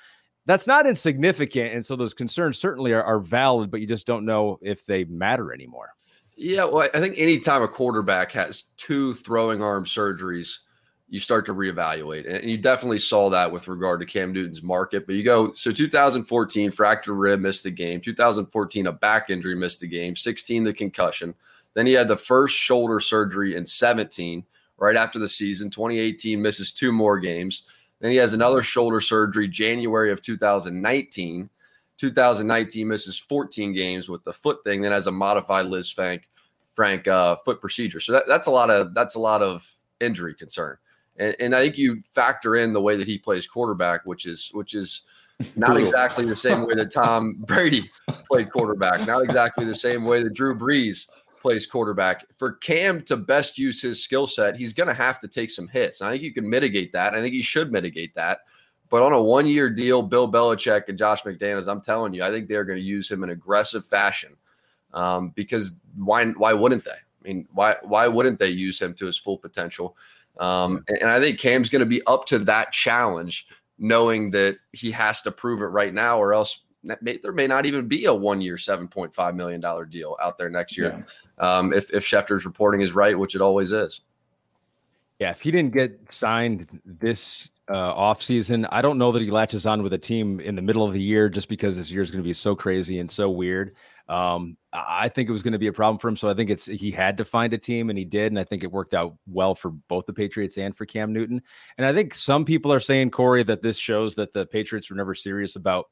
that's 0.46 0.68
not 0.68 0.88
insignificant. 0.88 1.74
And 1.74 1.86
so 1.86 1.96
those 1.96 2.14
concerns 2.14 2.58
certainly 2.58 2.94
are, 2.94 3.04
are 3.04 3.20
valid, 3.20 3.72
but 3.72 3.82
you 3.82 3.88
just 3.88 4.08
don't 4.08 4.26
know 4.26 4.60
if 4.62 4.86
they 4.86 5.04
matter 5.06 5.54
anymore. 5.54 5.90
Yeah. 6.36 6.66
Well, 6.66 6.90
I 6.94 7.00
think 7.00 7.18
anytime 7.18 7.64
a 7.64 7.68
quarterback 7.68 8.32
has 8.34 8.66
two 8.78 9.14
throwing 9.16 9.64
arm 9.64 9.86
surgeries, 9.86 10.60
you 11.10 11.20
start 11.20 11.46
to 11.46 11.54
reevaluate. 11.54 12.30
And 12.30 12.50
you 12.50 12.58
definitely 12.58 13.00
saw 13.00 13.30
that 13.30 13.52
with 13.52 13.68
regard 13.68 14.02
to 14.02 14.06
Cam 14.06 14.34
Newton's 14.34 14.62
market. 14.62 15.06
But 15.06 15.16
you 15.16 15.24
go, 15.24 15.54
so 15.54 15.72
2014, 15.72 16.72
fractured 16.72 17.16
rib, 17.16 17.40
missed 17.40 17.64
the 17.64 17.72
game. 17.72 18.02
2014, 18.02 18.88
a 18.88 18.92
back 18.92 19.30
injury, 19.30 19.56
missed 19.56 19.80
the 19.80 19.88
game. 19.88 20.16
16, 20.16 20.66
the 20.66 20.74
concussion. 20.74 21.34
Then 21.76 21.86
he 21.86 21.94
had 21.94 22.10
the 22.10 22.18
first 22.18 22.58
shoulder 22.58 23.00
surgery 23.00 23.56
in 23.56 23.66
17, 23.66 24.44
right 24.78 24.96
after 24.96 25.18
the 25.18 25.30
season. 25.30 25.70
2018, 25.70 26.42
misses 26.42 26.74
two 26.74 26.92
more 26.92 27.20
games. 27.20 27.64
Then 28.00 28.12
he 28.12 28.18
has 28.18 28.34
another 28.34 28.62
shoulder 28.62 29.00
surgery 29.00 29.48
January 29.48 30.12
of 30.12 30.22
2019. 30.22 31.50
2019 31.98 32.88
misses 32.88 33.18
14 33.18 33.74
games 33.74 34.08
with 34.10 34.24
the 34.24 34.34
foot 34.34 34.64
thing, 34.64 34.82
then 34.82 34.92
has 34.92 35.08
a 35.08 35.12
modified 35.12 35.66
Lisfranc 35.66 36.22
Frank 36.74 37.08
uh, 37.08 37.38
foot 37.44 37.60
procedure. 37.60 38.00
So 38.00 38.12
that, 38.12 38.28
that's 38.28 38.46
a 38.46 38.52
lot 38.52 38.70
of 38.70 38.94
that's 38.94 39.16
a 39.16 39.20
lot 39.20 39.42
of 39.42 39.68
injury 40.00 40.36
concern. 40.36 40.78
And, 41.18 41.36
and 41.40 41.56
I 41.56 41.64
think 41.64 41.78
you 41.78 42.04
factor 42.14 42.56
in 42.56 42.74
the 42.74 42.82
way 42.82 42.96
that 42.96 43.08
he 43.08 43.18
plays 43.18 43.48
quarterback, 43.48 44.06
which 44.06 44.26
is 44.26 44.50
which 44.54 44.74
is 44.74 45.04
not 45.56 45.78
exactly 45.78 46.26
the 46.26 46.36
same 46.36 46.66
way 46.66 46.76
that 46.76 46.92
Tom 46.92 47.36
Brady 47.40 47.90
played 48.30 48.52
quarterback, 48.52 49.06
not 49.06 49.24
exactly 49.24 49.66
the 49.66 49.76
same 49.76 50.04
way 50.04 50.24
that 50.24 50.34
Drew 50.34 50.58
Brees 50.58 51.08
plays 51.42 51.66
quarterback. 51.66 52.26
For 52.38 52.54
Cam 52.54 53.02
to 53.04 53.16
best 53.16 53.58
use 53.58 53.82
his 53.82 54.02
skill 54.02 54.28
set, 54.28 54.56
he's 54.56 54.74
going 54.74 54.88
to 54.88 54.94
have 54.94 55.20
to 55.20 55.28
take 55.28 55.50
some 55.50 55.68
hits. 55.68 56.02
I 56.02 56.12
think 56.12 56.24
you 56.24 56.34
can 56.34 56.50
mitigate 56.50 56.92
that. 56.94 57.14
I 57.14 57.22
think 57.22 57.34
he 57.34 57.42
should 57.42 57.72
mitigate 57.72 58.16
that. 58.16 58.40
But 58.90 59.04
on 59.04 59.14
a 59.14 59.22
one 59.22 59.48
year 59.48 59.70
deal, 59.70 60.02
Bill 60.02 60.32
Belichick 60.32 60.88
and 60.88 60.98
Josh 60.98 61.24
McDaniels, 61.24 61.68
I'm 61.68 61.82
telling 61.82 62.14
you, 62.14 62.24
I 62.24 62.32
think 62.32 62.48
they're 62.48 62.64
going 62.64 62.80
to 62.80 62.84
use 62.84 63.12
him 63.12 63.24
in 63.24 63.30
aggressive 63.30 63.86
fashion 63.86 64.36
um, 64.94 65.30
because 65.36 65.80
why, 65.96 66.26
why 66.26 66.54
wouldn't 66.54 66.86
they? 66.86 66.92
I 66.92 67.24
mean, 67.28 67.48
why, 67.54 67.76
why 67.84 68.08
wouldn't 68.08 68.40
they 68.40 68.50
use 68.50 68.82
him 68.82 68.94
to 68.96 69.06
his 69.06 69.18
full 69.18 69.38
potential? 69.38 69.98
Um, 70.40 70.84
and 70.88 71.10
I 71.10 71.20
think 71.20 71.40
Cam's 71.40 71.70
going 71.70 71.80
to 71.82 71.86
be 71.86 72.02
up 72.06 72.26
to 72.28 72.40
that 72.40 72.72
challenge, 72.72 73.48
knowing 73.78 74.32
that 74.32 74.58
he 74.72 74.92
has 74.92 75.22
to 75.24 75.32
prove 75.32 75.62
it 75.62 75.66
right 75.66 75.94
now, 75.94 76.18
or 76.18 76.34
else 76.34 76.62
may, 77.02 77.18
there 77.18 77.32
may 77.32 77.48
not 77.48 77.66
even 77.66 77.88
be 77.88 78.06
a 78.06 78.14
one 78.14 78.42
year, 78.42 78.56
$7.5 78.56 79.36
million 79.36 79.90
deal 79.90 80.18
out 80.22 80.38
there 80.38 80.50
next 80.50 80.78
year. 80.78 81.06
Yeah. 81.40 81.58
Um, 81.58 81.74
if, 81.74 81.92
if 81.92 82.06
Schefter's 82.06 82.46
reporting 82.46 82.82
is 82.82 82.94
right, 82.94 83.18
which 83.18 83.36
it 83.36 83.42
always 83.42 83.72
is. 83.72 84.02
Yeah. 85.20 85.32
If 85.32 85.42
he 85.42 85.52
didn't 85.52 85.74
get 85.74 86.12
signed 86.12 86.82
this 86.86 87.50
uh, 87.70 87.94
offseason, 87.94 88.68
I 88.72 88.82
don't 88.82 88.98
know 88.98 89.12
that 89.12 89.22
he 89.22 89.30
latches 89.30 89.66
on 89.66 89.84
with 89.84 89.94
a 89.94 89.98
team 89.98 90.40
in 90.40 90.56
the 90.56 90.62
middle 90.62 90.84
of 90.84 90.94
the 90.94 91.02
year 91.02 91.30
just 91.30 91.50
because 91.50 91.76
this 91.76 91.92
year 91.92 92.02
is 92.02 92.12
going 92.12 92.24
to 92.24 92.28
be 92.28 92.34
so 92.34 92.56
crazy 92.56 93.00
and 93.00 93.10
so 93.10 93.30
weird. 93.30 93.76
Um, 94.10 94.56
I 94.72 95.10
think 95.10 95.28
it 95.28 95.34
was 95.34 95.44
going 95.44 95.54
to 95.54 95.60
be 95.60 95.68
a 95.68 95.74
problem 95.74 96.00
for 96.00 96.08
him. 96.08 96.16
So 96.16 96.30
I 96.30 96.34
think 96.34 96.50
it's 96.50 96.66
he 96.66 96.92
had 96.92 97.18
to 97.18 97.26
find 97.26 97.52
a 97.52 97.58
team 97.58 97.90
and 97.90 98.00
he 98.00 98.06
did. 98.06 98.32
And 98.32 98.40
I 98.40 98.46
think 98.46 98.64
it 98.64 98.72
worked 98.72 98.94
out 98.94 99.16
well 99.28 99.54
for 99.54 99.72
both 99.72 100.06
the 100.06 100.14
Patriots 100.14 100.58
and 100.58 100.76
for 100.76 100.86
Cam 100.86 101.12
Newton. 101.12 101.42
And 101.78 101.86
I 101.86 101.94
think 101.94 102.16
some 102.16 102.46
people 102.46 102.72
are 102.72 102.80
saying, 102.80 103.12
Corey, 103.12 103.44
that 103.44 103.62
this 103.62 103.78
shows 103.78 104.16
that 104.16 104.34
the 104.34 104.46
Patriots 104.46 104.90
were 104.90 104.96
never 104.96 105.14
serious 105.14 105.58
about 105.58 105.88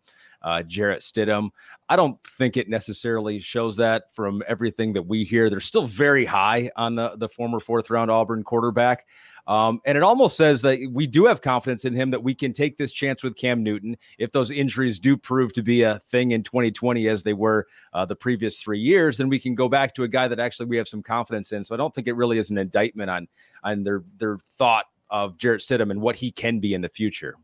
uh, 0.46 0.62
Jarrett 0.62 1.02
Stidham. 1.02 1.50
I 1.90 1.96
don't 1.96 2.22
think 2.24 2.56
it 2.56 2.70
necessarily 2.70 3.40
shows 3.40 3.75
that 3.78 4.14
from 4.14 4.44
everything 4.48 4.94
that 4.94 5.02
we 5.04 5.24
hear. 5.24 5.50
They're 5.50 5.60
still 5.60 5.88
very 5.88 6.24
high 6.24 6.70
on 6.78 6.96
the, 6.96 7.16
the 7.18 7.28
former 7.28 7.60
fourth 7.60 7.90
round 7.90 8.12
Auburn 8.12 8.44
quarterback. 8.44 9.08
Um, 9.48 9.80
and 9.86 9.98
it 9.98 10.04
almost 10.04 10.38
says 10.38 10.62
that 10.62 10.80
we 10.92 11.06
do 11.06 11.25
have 11.25 11.42
confidence 11.42 11.86
in 11.86 11.94
him 11.94 12.12
that 12.12 12.24
we 12.24 12.34
can 12.34 12.54
take 12.54 12.78
this 12.78 12.92
chance 12.92 13.24
with 13.24 13.36
Cam 13.36 13.64
Newton 13.64 13.98
if 14.18 14.32
those 14.32 14.50
injuries 14.50 15.00
do 15.00 15.18
prove 15.18 15.54
to 15.54 15.62
be 15.62 15.82
a 15.82 16.00
thing 16.00 16.32
in 16.32 16.42
2020 16.42 17.08
as 17.08 17.24
they 17.24 17.34
were 17.34 17.68
uh, 17.94 18.06
the 18.06 18.16
previous 18.16 18.58
three 18.58 18.80
years. 18.80 19.18
Then 19.18 19.30
we 19.30 19.40
can 19.40 19.54
go 19.54 19.68
back 19.68 19.94
to 19.96 20.04
a 20.04 20.08
guy 20.08 20.28
that 20.28 20.40
actually 20.40 20.68
we 20.68 20.78
have 20.78 20.88
some 20.88 21.04
confidence 21.04 21.52
in. 21.52 21.64
So 21.64 21.75
I 21.75 21.78
don't 21.78 21.94
think 21.94 22.08
it 22.08 22.16
really 22.16 22.38
is 22.38 22.50
an 22.50 22.58
indictment 22.58 23.10
on 23.10 23.28
on 23.64 23.84
their 23.84 24.04
their 24.18 24.38
thought 24.38 24.86
of 25.10 25.38
Jarrett 25.38 25.62
Stidham 25.62 25.92
and 25.92 26.02
what 26.02 26.16
he 26.16 26.32
can 26.32 26.60
be 26.60 26.74
in 26.74 26.82
the 26.82 26.90
future. 26.90 27.36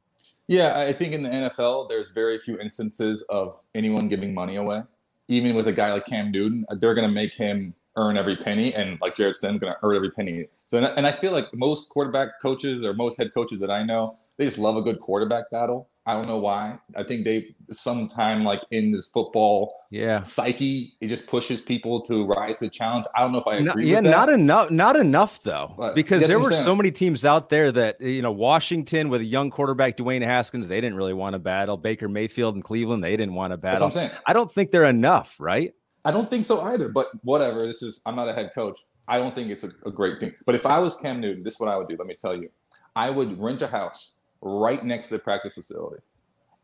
Yeah, 0.48 0.78
I 0.80 0.94
think 0.94 1.14
in 1.14 1.24
the 1.24 1.30
NFL, 1.30 1.88
there's 1.90 2.10
very 2.10 2.38
few 2.38 2.60
instances 2.60 3.22
of 3.30 3.60
anyone 3.76 4.08
giving 4.08 4.34
money 4.34 4.58
away. 4.58 4.84
Even 5.28 5.56
with 5.56 5.68
a 5.68 5.72
guy 5.72 5.94
like 5.94 6.06
Cam 6.06 6.32
Newton, 6.32 6.66
uh, 6.70 6.76
they're 6.76 6.94
going 6.94 7.08
to 7.08 7.14
make 7.14 7.34
him 7.34 7.74
earn 7.96 8.18
every 8.18 8.36
penny, 8.36 8.74
and 8.74 9.00
like 9.02 9.16
Jarrett 9.16 9.38
Stidham's 9.38 9.60
going 9.60 9.74
to 9.74 9.78
earn 9.84 9.96
every 9.96 10.12
penny. 10.12 10.48
So, 10.66 10.84
and 10.84 11.08
I 11.08 11.12
feel 11.12 11.32
like 11.32 11.54
most 11.54 11.90
quarterback 11.90 12.42
coaches 12.42 12.84
or 12.84 12.94
most 12.94 13.18
head 13.18 13.34
coaches 13.34 13.60
that 13.60 13.72
I 13.72 13.84
know, 13.84 14.18
they 14.38 14.46
just 14.46 14.58
love 14.58 14.76
a 14.76 14.82
good 14.82 15.00
quarterback 15.00 15.50
battle. 15.52 15.90
I 16.06 16.14
don't 16.14 16.28
know 16.28 16.38
why. 16.38 16.80
I 16.96 17.04
think 17.04 17.26
they 17.26 17.56
sometime 17.72 18.44
like 18.44 18.62
in 18.72 18.92
this 18.92 19.08
football 19.08 19.72
yeah 19.92 20.24
psyche, 20.24 20.94
it 21.00 21.08
just 21.08 21.28
pushes 21.28 21.62
people 21.62 22.02
to 22.02 22.26
rise 22.26 22.60
to 22.60 22.66
the 22.66 22.72
challenge. 22.72 23.06
I 23.16 23.22
don't 23.22 23.32
know 23.32 23.40
if 23.40 23.48
I 23.48 23.58
agree. 23.58 23.92
yeah, 23.92 24.00
not 24.00 24.30
enough. 24.30 24.72
Not 24.72 24.96
enough 24.96 25.44
though, 25.44 25.76
but 25.78 25.94
because 25.94 26.28
there 26.28 26.40
were 26.40 26.54
so 26.54 26.76
many 26.76 26.92
teams 26.92 27.24
out 27.24 27.50
there 27.50 27.72
that 27.72 28.02
you 28.02 28.24
know 28.24 28.32
Washington 28.32 29.10
with 29.10 29.22
a 29.22 29.26
young 29.26 29.52
quarterback 29.52 29.96
Dwayne 29.98 30.24
Haskins, 30.24 30.68
they 30.68 30.82
didn't 30.82 30.96
really 30.98 31.14
want 31.14 31.34
to 31.34 31.40
battle. 31.40 31.78
Baker 31.78 32.10
Mayfield 32.10 32.56
in 32.56 32.64
Cleveland, 32.64 33.04
they 33.04 33.16
didn't 33.16 33.36
want 33.36 33.52
to 33.52 33.58
battle. 33.58 33.92
I 34.26 34.34
don't 34.34 34.52
think 34.52 34.72
they're 34.72 34.86
enough, 34.86 35.36
right? 35.40 35.74
I 36.04 36.12
don't 36.12 36.30
think 36.30 36.46
so 36.46 36.62
either. 36.62 36.90
But 36.90 37.08
whatever. 37.24 37.68
This 37.68 37.84
is 37.84 38.02
I'm 38.08 38.16
not 38.16 38.28
a 38.28 38.34
head 38.34 38.52
coach. 38.56 38.80
I 39.08 39.18
don't 39.18 39.36
think 39.36 39.52
it's 39.52 39.64
a, 39.64 39.72
a 39.86 39.92
great 39.92 40.20
thing. 40.20 40.34
But 40.46 40.56
if 40.56 40.66
I 40.66 40.80
was 40.80 40.96
Cam 40.96 41.22
Newton, 41.22 41.44
this 41.44 41.56
is 41.56 41.60
what 41.60 41.70
I 41.70 41.78
would 41.78 41.88
do. 41.88 41.96
Let 41.98 42.08
me 42.08 42.16
tell 42.16 42.36
you. 42.36 42.50
I 42.96 43.10
would 43.10 43.40
rent 43.40 43.62
a 43.62 43.68
house 43.68 44.16
right 44.42 44.84
next 44.84 45.08
to 45.08 45.16
the 45.16 45.20
practice 45.20 45.56
facility. 45.56 46.02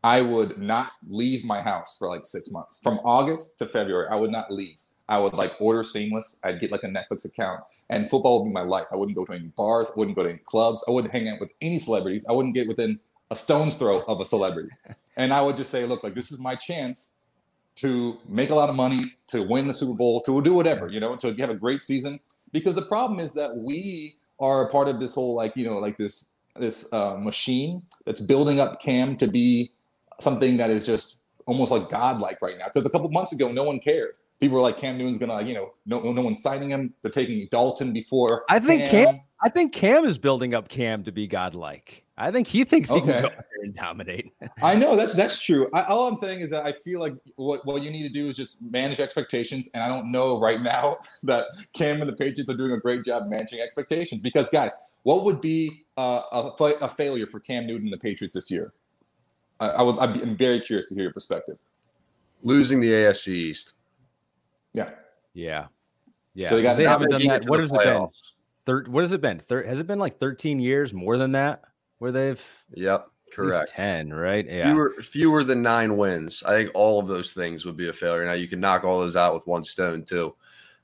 I 0.04 0.20
would 0.20 0.58
not 0.58 0.92
leave 1.08 1.44
my 1.44 1.60
house 1.60 1.96
for 1.98 2.08
like 2.08 2.24
six 2.24 2.50
months. 2.50 2.80
From 2.82 2.98
August 3.04 3.58
to 3.58 3.66
February, 3.66 4.06
I 4.10 4.14
would 4.14 4.30
not 4.30 4.50
leave. 4.50 4.80
I 5.08 5.18
would 5.18 5.32
like 5.32 5.54
order 5.58 5.82
seamless. 5.82 6.38
I'd 6.44 6.60
get 6.60 6.70
like 6.70 6.84
a 6.84 6.88
Netflix 6.88 7.24
account, 7.24 7.62
and 7.88 8.10
football 8.10 8.40
would 8.40 8.50
be 8.50 8.52
my 8.52 8.62
life. 8.62 8.86
I 8.92 8.96
wouldn't 8.96 9.16
go 9.16 9.24
to 9.24 9.32
any 9.32 9.48
bars. 9.56 9.88
I 9.88 9.98
wouldn't 9.98 10.16
go 10.16 10.22
to 10.22 10.28
any 10.28 10.38
clubs. 10.38 10.84
I 10.86 10.90
wouldn't 10.90 11.12
hang 11.12 11.28
out 11.28 11.40
with 11.40 11.52
any 11.62 11.78
celebrities. 11.78 12.26
I 12.28 12.32
wouldn't 12.32 12.54
get 12.54 12.68
within 12.68 13.00
a 13.30 13.36
stone's 13.36 13.76
throw 13.76 14.00
of 14.00 14.20
a 14.20 14.24
celebrity. 14.24 14.70
And 15.16 15.34
I 15.34 15.42
would 15.42 15.56
just 15.56 15.72
say, 15.72 15.84
look, 15.84 16.04
like 16.04 16.14
this 16.14 16.30
is 16.30 16.38
my 16.38 16.54
chance 16.54 17.14
to 17.74 18.18
make 18.28 18.50
a 18.50 18.54
lot 18.54 18.70
of 18.70 18.76
money, 18.76 19.02
to 19.26 19.42
win 19.42 19.66
the 19.66 19.74
Super 19.74 19.94
Bowl, 19.94 20.20
to 20.20 20.40
do 20.42 20.54
whatever, 20.54 20.86
you 20.86 21.00
know, 21.00 21.16
to 21.16 21.34
have 21.34 21.50
a 21.50 21.56
great 21.56 21.82
season. 21.82 22.20
Because 22.52 22.76
the 22.76 22.86
problem 22.86 23.18
is 23.18 23.34
that 23.34 23.56
we 23.56 24.14
are 24.38 24.68
a 24.68 24.70
part 24.70 24.86
of 24.86 25.00
this 25.00 25.16
whole 25.16 25.34
like, 25.34 25.56
you 25.56 25.64
know, 25.64 25.78
like 25.78 25.98
this 25.98 26.36
this 26.60 26.92
uh, 26.92 27.16
machine 27.16 27.82
that's 28.04 28.20
building 28.20 28.60
up 28.60 28.80
Cam 28.80 29.16
to 29.18 29.26
be 29.26 29.72
something 30.20 30.56
that 30.56 30.70
is 30.70 30.86
just 30.86 31.20
almost 31.46 31.72
like 31.72 31.88
godlike 31.88 32.40
right 32.42 32.58
now. 32.58 32.66
Because 32.72 32.86
a 32.86 32.90
couple 32.90 33.10
months 33.10 33.32
ago, 33.32 33.50
no 33.50 33.64
one 33.64 33.80
cared. 33.80 34.14
People 34.40 34.56
were 34.56 34.62
like, 34.62 34.78
Cam 34.78 34.98
Newton's 34.98 35.18
gonna, 35.18 35.42
you 35.42 35.54
know, 35.54 35.72
no, 35.86 36.00
no 36.12 36.22
one's 36.22 36.42
signing 36.42 36.70
him. 36.70 36.94
They're 37.02 37.10
taking 37.10 37.48
Dalton 37.50 37.92
before. 37.92 38.44
I 38.48 38.58
think 38.60 38.82
Cam. 38.82 39.04
Cam 39.06 39.20
I 39.40 39.48
think 39.48 39.72
Cam 39.72 40.04
is 40.04 40.18
building 40.18 40.54
up 40.54 40.68
Cam 40.68 41.04
to 41.04 41.12
be 41.12 41.26
godlike. 41.26 42.04
I 42.18 42.30
think 42.30 42.46
he 42.46 42.64
thinks 42.64 42.90
he 42.90 43.00
can 43.00 43.06
go 43.06 43.28
there 43.28 43.44
and 43.62 43.74
dominate. 43.74 44.32
I 44.62 44.74
know 44.74 44.96
that's 44.96 45.14
that's 45.14 45.40
true. 45.40 45.70
I, 45.72 45.82
all 45.84 46.08
I'm 46.08 46.16
saying 46.16 46.40
is 46.40 46.50
that 46.50 46.66
I 46.66 46.72
feel 46.72 47.00
like 47.00 47.14
what, 47.36 47.64
what 47.64 47.82
you 47.82 47.90
need 47.90 48.02
to 48.02 48.08
do 48.08 48.28
is 48.28 48.36
just 48.36 48.60
manage 48.62 49.00
expectations, 49.00 49.70
and 49.72 49.82
I 49.82 49.88
don't 49.88 50.10
know 50.10 50.40
right 50.40 50.60
now 50.60 50.98
that 51.22 51.46
Cam 51.72 52.00
and 52.00 52.08
the 52.08 52.16
Patriots 52.16 52.50
are 52.50 52.56
doing 52.56 52.72
a 52.72 52.78
great 52.78 53.04
job 53.04 53.28
managing 53.28 53.60
expectations. 53.60 54.20
Because 54.20 54.50
guys, 54.50 54.76
what 55.04 55.24
would 55.24 55.40
be 55.40 55.84
uh, 55.96 56.22
a, 56.32 56.64
a 56.80 56.88
failure 56.88 57.26
for 57.26 57.40
Cam 57.40 57.66
Newton 57.66 57.86
and 57.86 57.92
the 57.92 57.98
Patriots 57.98 58.34
this 58.34 58.50
year? 58.50 58.72
I, 59.60 59.68
I 59.68 59.82
would. 59.82 59.98
I'm 59.98 60.36
very 60.36 60.60
curious 60.60 60.88
to 60.88 60.94
hear 60.94 61.04
your 61.04 61.12
perspective. 61.12 61.56
Losing 62.42 62.80
the 62.80 62.90
AFC 62.90 63.28
East. 63.28 63.74
Yeah. 64.72 64.90
Yeah. 65.34 65.66
Yeah. 66.34 66.50
So 66.50 66.56
they, 66.56 66.62
got, 66.62 66.76
they 66.76 66.84
haven't 66.84 67.10
done 67.10 67.26
that. 67.26 67.44
What 67.46 67.60
has 67.60 67.72
it 67.72 67.78
been? 67.78 68.08
Thir- 68.64 68.84
what 68.84 69.02
has 69.02 69.12
it 69.12 69.20
been? 69.20 69.38
Thir- 69.38 69.64
has 69.64 69.80
it 69.80 69.86
been 69.86 69.98
like 69.98 70.18
13 70.18 70.60
years 70.60 70.92
more 70.92 71.16
than 71.16 71.32
that 71.32 71.62
where 71.98 72.12
they've? 72.12 72.44
Yep. 72.74 73.08
Correct. 73.32 73.70
10, 73.70 74.10
right? 74.10 74.46
Yeah. 74.48 74.72
Fewer, 74.72 74.94
fewer 75.02 75.44
than 75.44 75.62
nine 75.62 75.96
wins. 75.96 76.42
I 76.44 76.52
think 76.52 76.70
all 76.74 76.98
of 76.98 77.08
those 77.08 77.32
things 77.32 77.64
would 77.64 77.76
be 77.76 77.88
a 77.88 77.92
failure. 77.92 78.24
Now 78.24 78.32
you 78.32 78.48
can 78.48 78.60
knock 78.60 78.84
all 78.84 79.00
those 79.00 79.16
out 79.16 79.34
with 79.34 79.46
one 79.46 79.64
stone 79.64 80.04
too. 80.04 80.34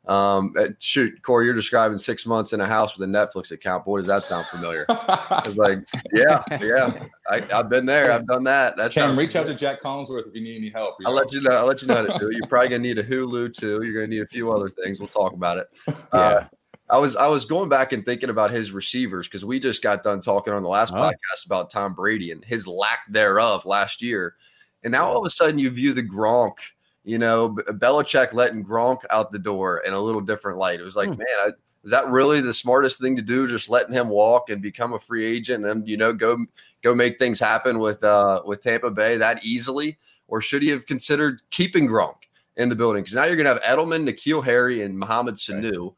Um, 0.06 0.52
uh, 0.58 0.66
shoot, 0.80 1.22
Corey, 1.22 1.46
you're 1.46 1.54
describing 1.54 1.96
six 1.96 2.26
months 2.26 2.52
in 2.52 2.60
a 2.60 2.66
house 2.66 2.98
with 2.98 3.08
a 3.08 3.10
Netflix 3.10 3.52
account. 3.52 3.86
Boy, 3.86 3.98
does 3.98 4.06
that 4.06 4.24
sound 4.24 4.44
familiar? 4.46 4.84
it's 4.90 5.56
like, 5.56 5.78
yeah, 6.12 6.42
yeah, 6.60 7.06
I, 7.30 7.40
have 7.50 7.70
been 7.70 7.86
there. 7.86 8.12
I've 8.12 8.26
done 8.26 8.44
that. 8.44 8.76
That's 8.76 8.94
Cam, 8.94 9.18
reach 9.18 9.34
out 9.34 9.46
to 9.46 9.54
Jac 9.54 9.80
Collinsworth 9.82 10.28
if 10.28 10.34
you 10.34 10.42
need 10.42 10.56
any 10.56 10.68
help. 10.68 10.96
I'll 11.06 11.12
know? 11.12 11.18
let 11.18 11.32
you 11.32 11.40
know. 11.40 11.56
I'll 11.56 11.64
let 11.64 11.80
you 11.80 11.88
know 11.88 11.94
how 11.94 12.02
to 12.02 12.18
do 12.18 12.28
it. 12.28 12.32
You're 12.36 12.46
probably 12.48 12.68
gonna 12.68 12.80
need 12.80 12.98
a 12.98 13.04
Hulu 13.04 13.54
too. 13.54 13.82
You're 13.82 13.94
gonna 13.94 14.08
need 14.08 14.22
a 14.22 14.26
few 14.26 14.52
other 14.52 14.68
things. 14.68 14.98
We'll 14.98 15.08
talk 15.08 15.32
about 15.32 15.56
it. 15.56 15.68
Yeah. 15.88 15.94
Uh, 16.12 16.46
I 16.90 16.98
was 16.98 17.16
I 17.16 17.28
was 17.28 17.44
going 17.44 17.68
back 17.68 17.92
and 17.92 18.04
thinking 18.04 18.30
about 18.30 18.50
his 18.50 18.72
receivers 18.72 19.26
because 19.26 19.44
we 19.44 19.58
just 19.58 19.82
got 19.82 20.02
done 20.02 20.20
talking 20.20 20.52
on 20.52 20.62
the 20.62 20.68
last 20.68 20.92
oh. 20.92 20.96
podcast 20.96 21.46
about 21.46 21.70
Tom 21.70 21.94
Brady 21.94 22.30
and 22.30 22.44
his 22.44 22.66
lack 22.66 23.00
thereof 23.08 23.64
last 23.64 24.02
year, 24.02 24.34
and 24.82 24.92
now 24.92 25.08
all 25.08 25.18
of 25.18 25.24
a 25.24 25.30
sudden 25.30 25.58
you 25.58 25.70
view 25.70 25.92
the 25.92 26.02
Gronk 26.02 26.56
you 27.04 27.18
know, 27.18 27.50
Belichick 27.50 28.32
letting 28.32 28.64
Gronk 28.64 29.02
out 29.10 29.30
the 29.30 29.38
door 29.38 29.82
in 29.86 29.92
a 29.92 30.00
little 30.00 30.22
different 30.22 30.58
light. 30.58 30.80
It 30.80 30.84
was 30.84 30.96
like, 30.96 31.10
hmm. 31.10 31.18
man, 31.18 31.36
I, 31.44 31.48
is 31.84 31.90
that 31.90 32.08
really 32.08 32.40
the 32.40 32.54
smartest 32.54 32.98
thing 32.98 33.14
to 33.16 33.22
do? 33.22 33.46
Just 33.46 33.68
letting 33.68 33.92
him 33.92 34.08
walk 34.08 34.48
and 34.48 34.62
become 34.62 34.94
a 34.94 34.98
free 34.98 35.24
agent 35.24 35.66
and 35.66 35.86
you 35.86 35.98
know 35.98 36.14
go 36.14 36.38
go 36.82 36.94
make 36.94 37.18
things 37.18 37.38
happen 37.38 37.78
with 37.78 38.02
uh 38.02 38.40
with 38.46 38.62
Tampa 38.62 38.90
Bay 38.90 39.18
that 39.18 39.44
easily, 39.44 39.98
or 40.26 40.40
should 40.40 40.62
he 40.62 40.70
have 40.70 40.86
considered 40.86 41.42
keeping 41.50 41.86
Gronk 41.86 42.16
in 42.56 42.70
the 42.70 42.74
building? 42.74 43.02
Because 43.02 43.16
now 43.16 43.24
you're 43.24 43.36
going 43.36 43.44
to 43.44 43.52
have 43.52 43.78
Edelman, 43.78 44.08
N'Keal 44.08 44.42
Harry, 44.42 44.82
and 44.82 44.98
Mohamed 44.98 45.34
Sanu, 45.34 45.82
right. 45.82 45.92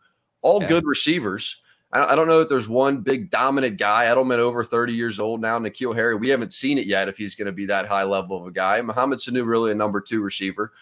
All 0.47 0.63
yeah. 0.63 0.69
good 0.69 0.87
receivers. 0.87 1.61
I 1.93 2.15
don't 2.15 2.29
know 2.29 2.41
if 2.41 2.49
there's 2.49 2.69
one 2.69 3.01
big 3.01 3.31
dominant 3.31 3.79
guy. 3.79 4.05
Edelman 4.07 4.39
over 4.39 4.63
30 4.63 4.93
years 4.93 5.19
old 5.19 5.41
now. 5.41 5.59
N'Keal 5.59 5.95
Harry, 5.95 6.15
we 6.15 6.29
haven't 6.29 6.53
seen 6.53 6.79
it 6.79 6.87
yet 6.87 7.09
if 7.09 7.17
he's 7.17 7.35
going 7.35 7.47
to 7.47 7.53
be 7.53 7.67
that 7.67 7.87
high 7.87 8.05
level 8.05 8.37
of 8.37 8.47
a 8.47 8.51
guy. 8.51 8.81
Mohamed 8.83 9.19
Sanu 9.19 9.47
really 9.47 9.73
a 9.73 9.75
number 9.75 10.01
two 10.01 10.21
receiver. 10.21 10.73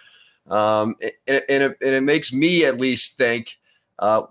Um, 0.48 0.96
and, 1.26 1.42
and, 1.48 1.62
it, 1.62 1.76
and, 1.80 1.94
it, 1.94 2.02
makes 2.02 2.32
me 2.32 2.64
at 2.64 2.80
least 2.80 3.16
think, 3.16 3.58
uh, 4.00 4.22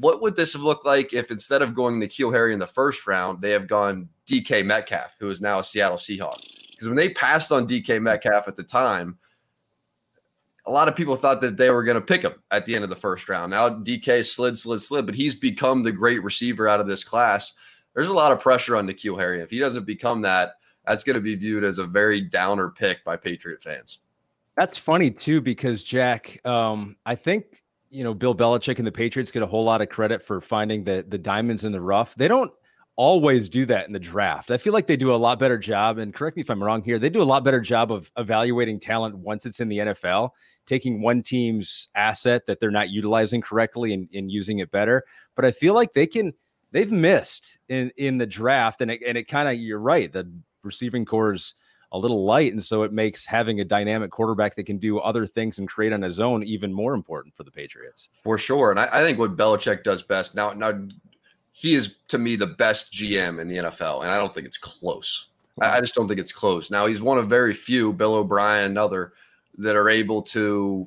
what 0.00 0.22
would 0.22 0.36
this 0.36 0.52
have 0.52 0.62
looked 0.62 0.86
like 0.86 1.12
if 1.12 1.30
instead 1.30 1.60
of 1.60 1.74
going 1.74 2.00
N'Keal 2.00 2.32
Harry 2.32 2.52
in 2.52 2.58
the 2.58 2.66
first 2.66 3.06
round, 3.06 3.42
they 3.42 3.50
have 3.50 3.66
gone 3.66 4.08
DK 4.26 4.64
Metcalf, 4.64 5.16
who 5.18 5.28
is 5.28 5.40
now 5.40 5.58
a 5.58 5.64
Seattle 5.64 5.98
Seahawk? 5.98 6.40
Because 6.70 6.88
when 6.88 6.96
they 6.96 7.10
passed 7.10 7.52
on 7.52 7.66
DK 7.66 8.00
Metcalf 8.00 8.48
at 8.48 8.56
the 8.56 8.62
time, 8.62 9.18
a 10.68 10.70
lot 10.70 10.86
of 10.86 10.94
people 10.94 11.16
thought 11.16 11.40
that 11.40 11.56
they 11.56 11.70
were 11.70 11.82
going 11.82 11.94
to 11.96 12.00
pick 12.00 12.22
him 12.22 12.34
at 12.50 12.66
the 12.66 12.74
end 12.74 12.84
of 12.84 12.90
the 12.90 12.96
first 12.96 13.26
round. 13.28 13.50
Now 13.50 13.70
DK 13.70 14.24
slid, 14.24 14.58
slid, 14.58 14.82
slid, 14.82 15.06
but 15.06 15.14
he's 15.14 15.34
become 15.34 15.82
the 15.82 15.90
great 15.90 16.22
receiver 16.22 16.68
out 16.68 16.78
of 16.78 16.86
this 16.86 17.02
class. 17.02 17.54
There's 17.94 18.08
a 18.08 18.12
lot 18.12 18.32
of 18.32 18.40
pressure 18.40 18.76
on 18.76 18.86
N'Keal 18.86 19.18
Harry. 19.18 19.40
If 19.40 19.50
he 19.50 19.58
doesn't 19.58 19.86
become 19.86 20.20
that, 20.22 20.52
that's 20.86 21.04
going 21.04 21.14
to 21.14 21.22
be 21.22 21.34
viewed 21.34 21.64
as 21.64 21.78
a 21.78 21.86
very 21.86 22.20
downer 22.20 22.68
pick 22.68 23.02
by 23.02 23.16
Patriot 23.16 23.62
fans. 23.62 24.00
That's 24.56 24.76
funny 24.76 25.10
too, 25.10 25.40
because 25.40 25.82
Jac, 25.82 26.38
um, 26.46 26.96
I 27.06 27.14
think 27.14 27.62
you 27.88 28.04
know 28.04 28.12
Bill 28.12 28.34
Belichick 28.34 28.76
and 28.76 28.86
the 28.86 28.92
Patriots 28.92 29.30
get 29.30 29.42
a 29.42 29.46
whole 29.46 29.64
lot 29.64 29.80
of 29.80 29.88
credit 29.88 30.22
for 30.22 30.40
finding 30.40 30.84
the 30.84 31.04
the 31.08 31.18
diamonds 31.18 31.64
in 31.64 31.72
the 31.72 31.80
rough. 31.80 32.14
They 32.14 32.28
don't 32.28 32.52
always 32.98 33.48
do 33.48 33.64
that 33.64 33.86
in 33.86 33.92
the 33.92 33.98
draft. 34.00 34.50
I 34.50 34.56
feel 34.56 34.72
like 34.72 34.88
they 34.88 34.96
do 34.96 35.14
a 35.14 35.16
lot 35.16 35.38
better 35.38 35.56
job. 35.56 35.98
And 35.98 36.12
correct 36.12 36.36
me 36.36 36.42
if 36.42 36.50
I'm 36.50 36.62
wrong 36.62 36.82
here. 36.82 36.98
They 36.98 37.08
do 37.08 37.22
a 37.22 37.24
lot 37.24 37.44
better 37.44 37.60
job 37.60 37.92
of 37.92 38.10
evaluating 38.18 38.80
talent 38.80 39.16
once 39.16 39.46
it's 39.46 39.60
in 39.60 39.68
the 39.68 39.78
NFL, 39.78 40.30
taking 40.66 41.00
one 41.00 41.22
team's 41.22 41.88
asset 41.94 42.44
that 42.46 42.58
they're 42.58 42.72
not 42.72 42.90
utilizing 42.90 43.40
correctly 43.40 43.94
and, 43.94 44.08
and 44.12 44.32
using 44.32 44.58
it 44.58 44.72
better. 44.72 45.04
But 45.36 45.44
I 45.44 45.52
feel 45.52 45.72
like 45.72 45.92
they 45.94 46.06
can. 46.06 46.34
They've 46.70 46.92
missed 46.92 47.56
in 47.70 47.90
in 47.96 48.18
the 48.18 48.26
draft, 48.26 48.82
and 48.82 48.90
it, 48.90 49.00
and 49.06 49.16
it 49.16 49.24
kind 49.24 49.48
of 49.48 49.54
you're 49.54 49.78
right. 49.78 50.12
The 50.12 50.30
receiving 50.62 51.06
corps 51.06 51.54
a 51.92 51.98
little 51.98 52.26
light. 52.26 52.52
And 52.52 52.62
so 52.62 52.82
it 52.82 52.92
makes 52.92 53.24
having 53.24 53.60
a 53.60 53.64
dynamic 53.64 54.10
quarterback 54.10 54.56
that 54.56 54.64
can 54.64 54.76
do 54.76 54.98
other 54.98 55.26
things 55.26 55.58
and 55.58 55.66
create 55.66 55.92
on 55.92 56.02
his 56.02 56.20
own 56.20 56.42
even 56.42 56.70
more 56.70 56.92
important 56.92 57.34
for 57.34 57.44
the 57.44 57.50
Patriots. 57.50 58.10
For 58.22 58.36
sure. 58.36 58.70
And 58.70 58.78
I, 58.78 58.88
I 58.92 59.02
think 59.02 59.18
what 59.18 59.36
Belichick 59.36 59.84
does 59.84 60.02
best 60.02 60.34
now, 60.34 60.52
now 60.52 60.78
he 61.58 61.74
is 61.74 61.96
to 62.06 62.18
me 62.18 62.36
the 62.36 62.46
best 62.46 62.92
GM 62.92 63.40
in 63.40 63.48
the 63.48 63.56
NFL. 63.56 64.02
And 64.02 64.12
I 64.12 64.16
don't 64.16 64.32
think 64.32 64.46
it's 64.46 64.56
close. 64.56 65.30
I, 65.60 65.78
I 65.78 65.80
just 65.80 65.92
don't 65.92 66.06
think 66.06 66.20
it's 66.20 66.30
close. 66.30 66.70
Now 66.70 66.86
he's 66.86 67.02
one 67.02 67.18
of 67.18 67.26
very 67.26 67.52
few, 67.52 67.92
Bill 67.92 68.14
O'Brien 68.14 68.70
another, 68.70 69.12
that 69.56 69.74
are 69.74 69.88
able 69.88 70.22
to 70.22 70.86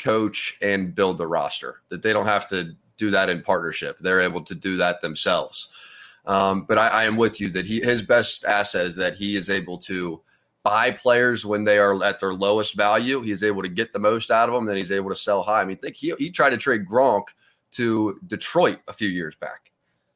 coach 0.00 0.56
and 0.62 0.94
build 0.94 1.18
the 1.18 1.26
roster, 1.26 1.82
that 1.90 2.00
they 2.00 2.14
don't 2.14 2.24
have 2.24 2.48
to 2.48 2.74
do 2.96 3.10
that 3.10 3.28
in 3.28 3.42
partnership. 3.42 3.98
They're 4.00 4.22
able 4.22 4.42
to 4.44 4.54
do 4.54 4.78
that 4.78 5.02
themselves. 5.02 5.68
Um, 6.24 6.64
but 6.66 6.78
I, 6.78 6.88
I, 6.88 7.04
am 7.04 7.18
with 7.18 7.38
you 7.38 7.50
that 7.50 7.66
he 7.66 7.80
his 7.80 8.00
best 8.00 8.46
asset 8.46 8.86
is 8.86 8.96
that 8.96 9.14
he 9.14 9.36
is 9.36 9.50
able 9.50 9.76
to 9.80 10.22
buy 10.62 10.90
players 10.90 11.44
when 11.44 11.64
they 11.64 11.78
are 11.78 12.02
at 12.02 12.18
their 12.18 12.32
lowest 12.32 12.74
value. 12.76 13.20
He's 13.20 13.42
able 13.42 13.60
to 13.62 13.68
get 13.68 13.92
the 13.92 13.98
most 13.98 14.30
out 14.30 14.48
of 14.48 14.54
them. 14.54 14.64
Then 14.64 14.76
he's 14.78 14.90
able 14.90 15.10
to 15.10 15.16
sell 15.16 15.42
high. 15.42 15.60
I 15.60 15.64
mean, 15.66 15.76
think 15.76 15.96
he, 15.96 16.14
he 16.18 16.30
tried 16.30 16.50
to 16.50 16.56
trade 16.56 16.86
Gronk 16.86 17.24
to 17.72 18.18
Detroit 18.26 18.78
a 18.88 18.92
few 18.94 19.08
years 19.08 19.34
back. 19.36 19.68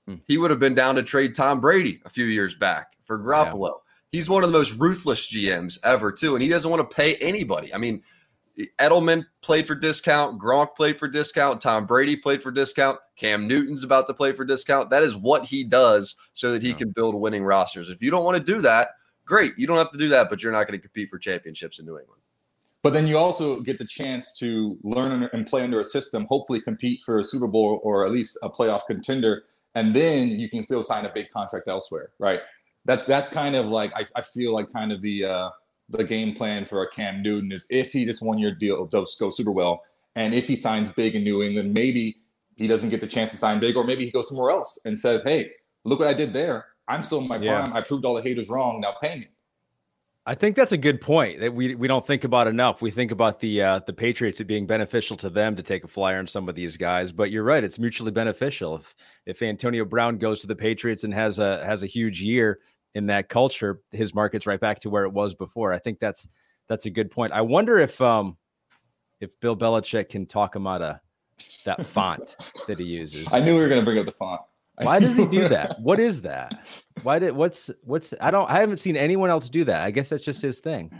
Hmm. 0.06 0.16
He 0.26 0.38
would 0.38 0.50
have 0.50 0.60
been 0.60 0.74
down 0.74 0.94
to 0.96 1.02
trade 1.02 1.34
Tom 1.34 1.60
Brady 1.60 2.00
a 2.04 2.08
few 2.08 2.24
years 2.24 2.54
back 2.54 2.96
for 3.04 3.18
Garoppolo. 3.18 3.68
Yeah. 3.68 4.18
He's 4.18 4.28
one 4.28 4.44
of 4.44 4.52
the 4.52 4.58
most 4.58 4.72
ruthless 4.72 5.32
GMs 5.32 5.78
ever, 5.84 6.12
too, 6.12 6.34
and 6.34 6.42
he 6.42 6.48
doesn't 6.48 6.70
want 6.70 6.88
to 6.88 6.94
pay 6.94 7.16
anybody. 7.16 7.72
I 7.72 7.78
mean, 7.78 8.02
Edelman 8.78 9.24
played 9.40 9.66
for 9.66 9.74
discount, 9.74 10.38
Gronk 10.38 10.76
played 10.76 10.98
for 10.98 11.08
discount, 11.08 11.60
Tom 11.60 11.86
Brady 11.86 12.16
played 12.16 12.42
for 12.42 12.50
discount, 12.50 12.98
Cam 13.16 13.48
Newton's 13.48 13.82
about 13.82 14.06
to 14.08 14.14
play 14.14 14.32
for 14.32 14.44
discount. 14.44 14.90
That 14.90 15.02
is 15.02 15.16
what 15.16 15.44
he 15.44 15.64
does 15.64 16.16
so 16.34 16.52
that 16.52 16.62
he 16.62 16.70
yeah. 16.70 16.76
can 16.76 16.90
build 16.90 17.14
winning 17.14 17.44
rosters. 17.44 17.88
If 17.88 18.02
you 18.02 18.10
don't 18.10 18.24
want 18.24 18.36
to 18.36 18.52
do 18.52 18.60
that, 18.60 18.88
great. 19.24 19.54
You 19.56 19.66
don't 19.66 19.78
have 19.78 19.92
to 19.92 19.98
do 19.98 20.08
that, 20.10 20.28
but 20.28 20.42
you're 20.42 20.52
not 20.52 20.66
going 20.66 20.78
to 20.78 20.82
compete 20.82 21.08
for 21.08 21.18
championships 21.18 21.78
in 21.78 21.86
New 21.86 21.98
England. 21.98 22.20
But 22.82 22.92
then 22.92 23.06
you 23.06 23.16
also 23.16 23.60
get 23.60 23.78
the 23.78 23.86
chance 23.86 24.36
to 24.38 24.76
learn 24.82 25.30
and 25.32 25.46
play 25.46 25.62
under 25.62 25.80
a 25.80 25.84
system, 25.84 26.26
hopefully 26.28 26.60
compete 26.60 27.00
for 27.02 27.20
a 27.20 27.24
Super 27.24 27.46
Bowl 27.46 27.80
or 27.84 28.04
at 28.04 28.12
least 28.12 28.36
a 28.42 28.50
playoff 28.50 28.80
contender, 28.86 29.44
and 29.74 29.94
then 29.94 30.28
you 30.28 30.48
can 30.48 30.62
still 30.62 30.82
sign 30.82 31.04
a 31.04 31.12
big 31.12 31.30
contract 31.30 31.68
elsewhere, 31.68 32.10
right? 32.18 32.40
That 32.84 33.06
that's 33.06 33.30
kind 33.30 33.54
of 33.54 33.66
like 33.66 33.92
I, 33.94 34.06
I 34.16 34.22
feel 34.22 34.52
like 34.52 34.72
kind 34.72 34.92
of 34.92 35.00
the 35.00 35.24
uh, 35.24 35.50
the 35.88 36.04
game 36.04 36.34
plan 36.34 36.66
for 36.66 36.82
a 36.82 36.90
Cam 36.90 37.22
Newton 37.22 37.52
is 37.52 37.66
if 37.70 37.92
he 37.92 38.04
just 38.04 38.22
one 38.22 38.38
year 38.38 38.54
deal 38.54 38.86
does 38.86 39.14
go 39.18 39.28
super 39.28 39.52
well, 39.52 39.82
and 40.16 40.34
if 40.34 40.48
he 40.48 40.56
signs 40.56 40.90
big 40.92 41.14
in 41.14 41.24
New 41.24 41.42
England, 41.42 41.74
maybe 41.74 42.16
he 42.56 42.66
doesn't 42.66 42.90
get 42.90 43.00
the 43.00 43.06
chance 43.06 43.30
to 43.30 43.36
sign 43.36 43.60
big, 43.60 43.76
or 43.76 43.84
maybe 43.84 44.04
he 44.04 44.10
goes 44.10 44.28
somewhere 44.28 44.50
else 44.50 44.80
and 44.84 44.98
says, 44.98 45.22
"Hey, 45.22 45.50
look 45.84 45.98
what 45.98 46.08
I 46.08 46.14
did 46.14 46.32
there. 46.32 46.66
I'm 46.88 47.02
still 47.02 47.18
in 47.18 47.28
my 47.28 47.36
yeah. 47.36 47.62
prime. 47.62 47.76
I 47.76 47.80
proved 47.80 48.04
all 48.04 48.14
the 48.14 48.22
haters 48.22 48.48
wrong. 48.48 48.80
Now 48.80 48.94
pay 49.00 49.20
me. 49.20 49.28
I 50.24 50.36
think 50.36 50.54
that's 50.54 50.70
a 50.70 50.78
good 50.78 51.00
point 51.00 51.40
that 51.40 51.52
we 51.52 51.74
we 51.74 51.88
don't 51.88 52.06
think 52.06 52.22
about 52.22 52.46
enough. 52.46 52.80
We 52.80 52.92
think 52.92 53.10
about 53.10 53.40
the 53.40 53.60
uh, 53.60 53.80
the 53.86 53.92
Patriots 53.92 54.40
it 54.40 54.44
being 54.44 54.66
beneficial 54.66 55.16
to 55.16 55.28
them 55.28 55.56
to 55.56 55.64
take 55.64 55.82
a 55.82 55.88
flyer 55.88 56.18
on 56.18 56.28
some 56.28 56.48
of 56.48 56.54
these 56.54 56.76
guys, 56.76 57.10
but 57.10 57.32
you're 57.32 57.42
right, 57.42 57.64
it's 57.64 57.78
mutually 57.78 58.12
beneficial. 58.12 58.76
If 58.76 58.94
if 59.26 59.42
Antonio 59.42 59.84
Brown 59.84 60.18
goes 60.18 60.38
to 60.40 60.46
the 60.46 60.54
Patriots 60.54 61.02
and 61.02 61.12
has 61.12 61.40
a 61.40 61.64
has 61.66 61.82
a 61.82 61.88
huge 61.88 62.22
year 62.22 62.60
in 62.94 63.06
that 63.06 63.28
culture, 63.28 63.80
his 63.90 64.14
market's 64.14 64.46
right 64.46 64.60
back 64.60 64.78
to 64.80 64.90
where 64.90 65.04
it 65.04 65.12
was 65.12 65.34
before. 65.34 65.72
I 65.72 65.78
think 65.78 65.98
that's 65.98 66.28
that's 66.68 66.86
a 66.86 66.90
good 66.90 67.10
point. 67.10 67.32
I 67.32 67.40
wonder 67.40 67.78
if 67.78 68.00
um 68.00 68.36
if 69.20 69.38
Bill 69.40 69.56
Belichick 69.56 70.08
can 70.08 70.26
talk 70.26 70.54
him 70.54 70.68
out 70.68 70.82
of 70.82 71.00
that 71.64 71.84
font 71.86 72.36
that 72.68 72.78
he 72.78 72.84
uses. 72.84 73.26
I 73.32 73.40
knew 73.40 73.56
we 73.56 73.60
were 73.60 73.68
going 73.68 73.80
to 73.80 73.84
bring 73.84 73.98
up 73.98 74.06
the 74.06 74.12
font. 74.12 74.40
Why 74.84 74.98
does 74.98 75.16
he 75.16 75.26
do 75.26 75.48
that? 75.48 75.80
what 75.80 75.98
is 76.00 76.22
that? 76.22 76.66
Why 77.02 77.18
did 77.18 77.34
what's 77.34 77.70
what's 77.84 78.14
I 78.20 78.30
don't 78.30 78.48
I 78.50 78.60
haven't 78.60 78.78
seen 78.78 78.96
anyone 78.96 79.30
else 79.30 79.48
do 79.48 79.64
that. 79.64 79.82
I 79.82 79.90
guess 79.90 80.08
that's 80.08 80.22
just 80.22 80.42
his 80.42 80.60
thing. 80.60 80.92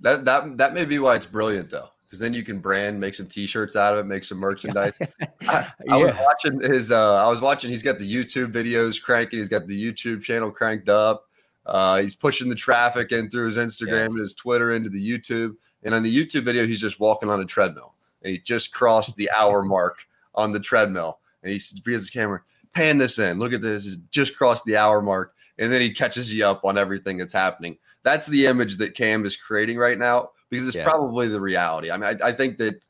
That 0.00 0.24
that 0.24 0.56
that 0.58 0.74
may 0.74 0.84
be 0.84 0.98
why 0.98 1.16
it's 1.16 1.26
brilliant 1.26 1.70
though. 1.70 1.88
Because 2.04 2.20
then 2.20 2.34
you 2.34 2.44
can 2.44 2.60
brand, 2.60 3.00
make 3.00 3.14
some 3.14 3.26
T-shirts 3.26 3.74
out 3.74 3.94
of 3.94 3.98
it, 3.98 4.08
make 4.08 4.22
some 4.22 4.38
merchandise. 4.38 4.96
I, 5.00 5.08
I 5.48 5.72
yeah. 5.84 5.96
was 5.96 6.14
watching 6.20 6.60
his. 6.60 6.92
Uh, 6.92 7.24
I 7.24 7.28
was 7.28 7.40
watching. 7.40 7.70
He's 7.70 7.82
got 7.82 7.98
the 7.98 8.08
YouTube 8.08 8.52
videos 8.52 9.02
cranking. 9.02 9.40
He's 9.40 9.48
got 9.48 9.66
the 9.66 9.92
YouTube 9.92 10.22
channel 10.22 10.52
cranked 10.52 10.88
up. 10.88 11.24
Uh, 11.66 12.00
he's 12.00 12.14
pushing 12.14 12.48
the 12.48 12.54
traffic 12.54 13.10
in 13.10 13.30
through 13.30 13.46
his 13.46 13.56
Instagram 13.56 13.88
yes. 13.88 14.10
and 14.10 14.18
his 14.20 14.34
Twitter 14.34 14.74
into 14.74 14.90
the 14.90 15.04
YouTube. 15.04 15.56
And 15.82 15.94
on 15.94 16.02
the 16.02 16.16
YouTube 16.16 16.44
video, 16.44 16.66
he's 16.66 16.80
just 16.80 17.00
walking 17.00 17.28
on 17.28 17.40
a 17.40 17.44
treadmill. 17.44 17.94
And 18.22 18.32
he 18.32 18.38
just 18.38 18.72
crossed 18.72 19.16
the 19.16 19.30
hour 19.36 19.62
mark 19.62 19.98
on 20.34 20.52
the 20.52 20.60
treadmill. 20.60 21.18
And 21.42 21.50
he 21.50 21.56
has 21.56 21.82
his 21.84 22.10
camera 22.10 22.42
pan 22.74 22.98
this 22.98 23.18
in. 23.18 23.38
Look 23.38 23.52
at 23.52 23.60
this. 23.60 23.86
It's 23.86 23.96
just 24.10 24.36
crossed 24.36 24.64
the 24.64 24.76
hour 24.76 25.00
mark. 25.00 25.34
And 25.58 25.72
then 25.72 25.80
he 25.80 25.92
catches 25.92 26.34
you 26.34 26.44
up 26.44 26.64
on 26.64 26.76
everything 26.76 27.16
that's 27.16 27.32
happening. 27.32 27.78
That's 28.02 28.26
the 28.26 28.46
image 28.46 28.76
that 28.78 28.94
Cam 28.94 29.24
is 29.24 29.36
creating 29.36 29.78
right 29.78 29.98
now 29.98 30.30
because 30.50 30.66
it's 30.66 30.76
yeah. 30.76 30.84
probably 30.84 31.28
the 31.28 31.40
reality. 31.40 31.90
I 31.90 31.96
mean, 31.96 32.18
I, 32.20 32.28
I 32.28 32.32
think 32.32 32.58
that 32.58 32.80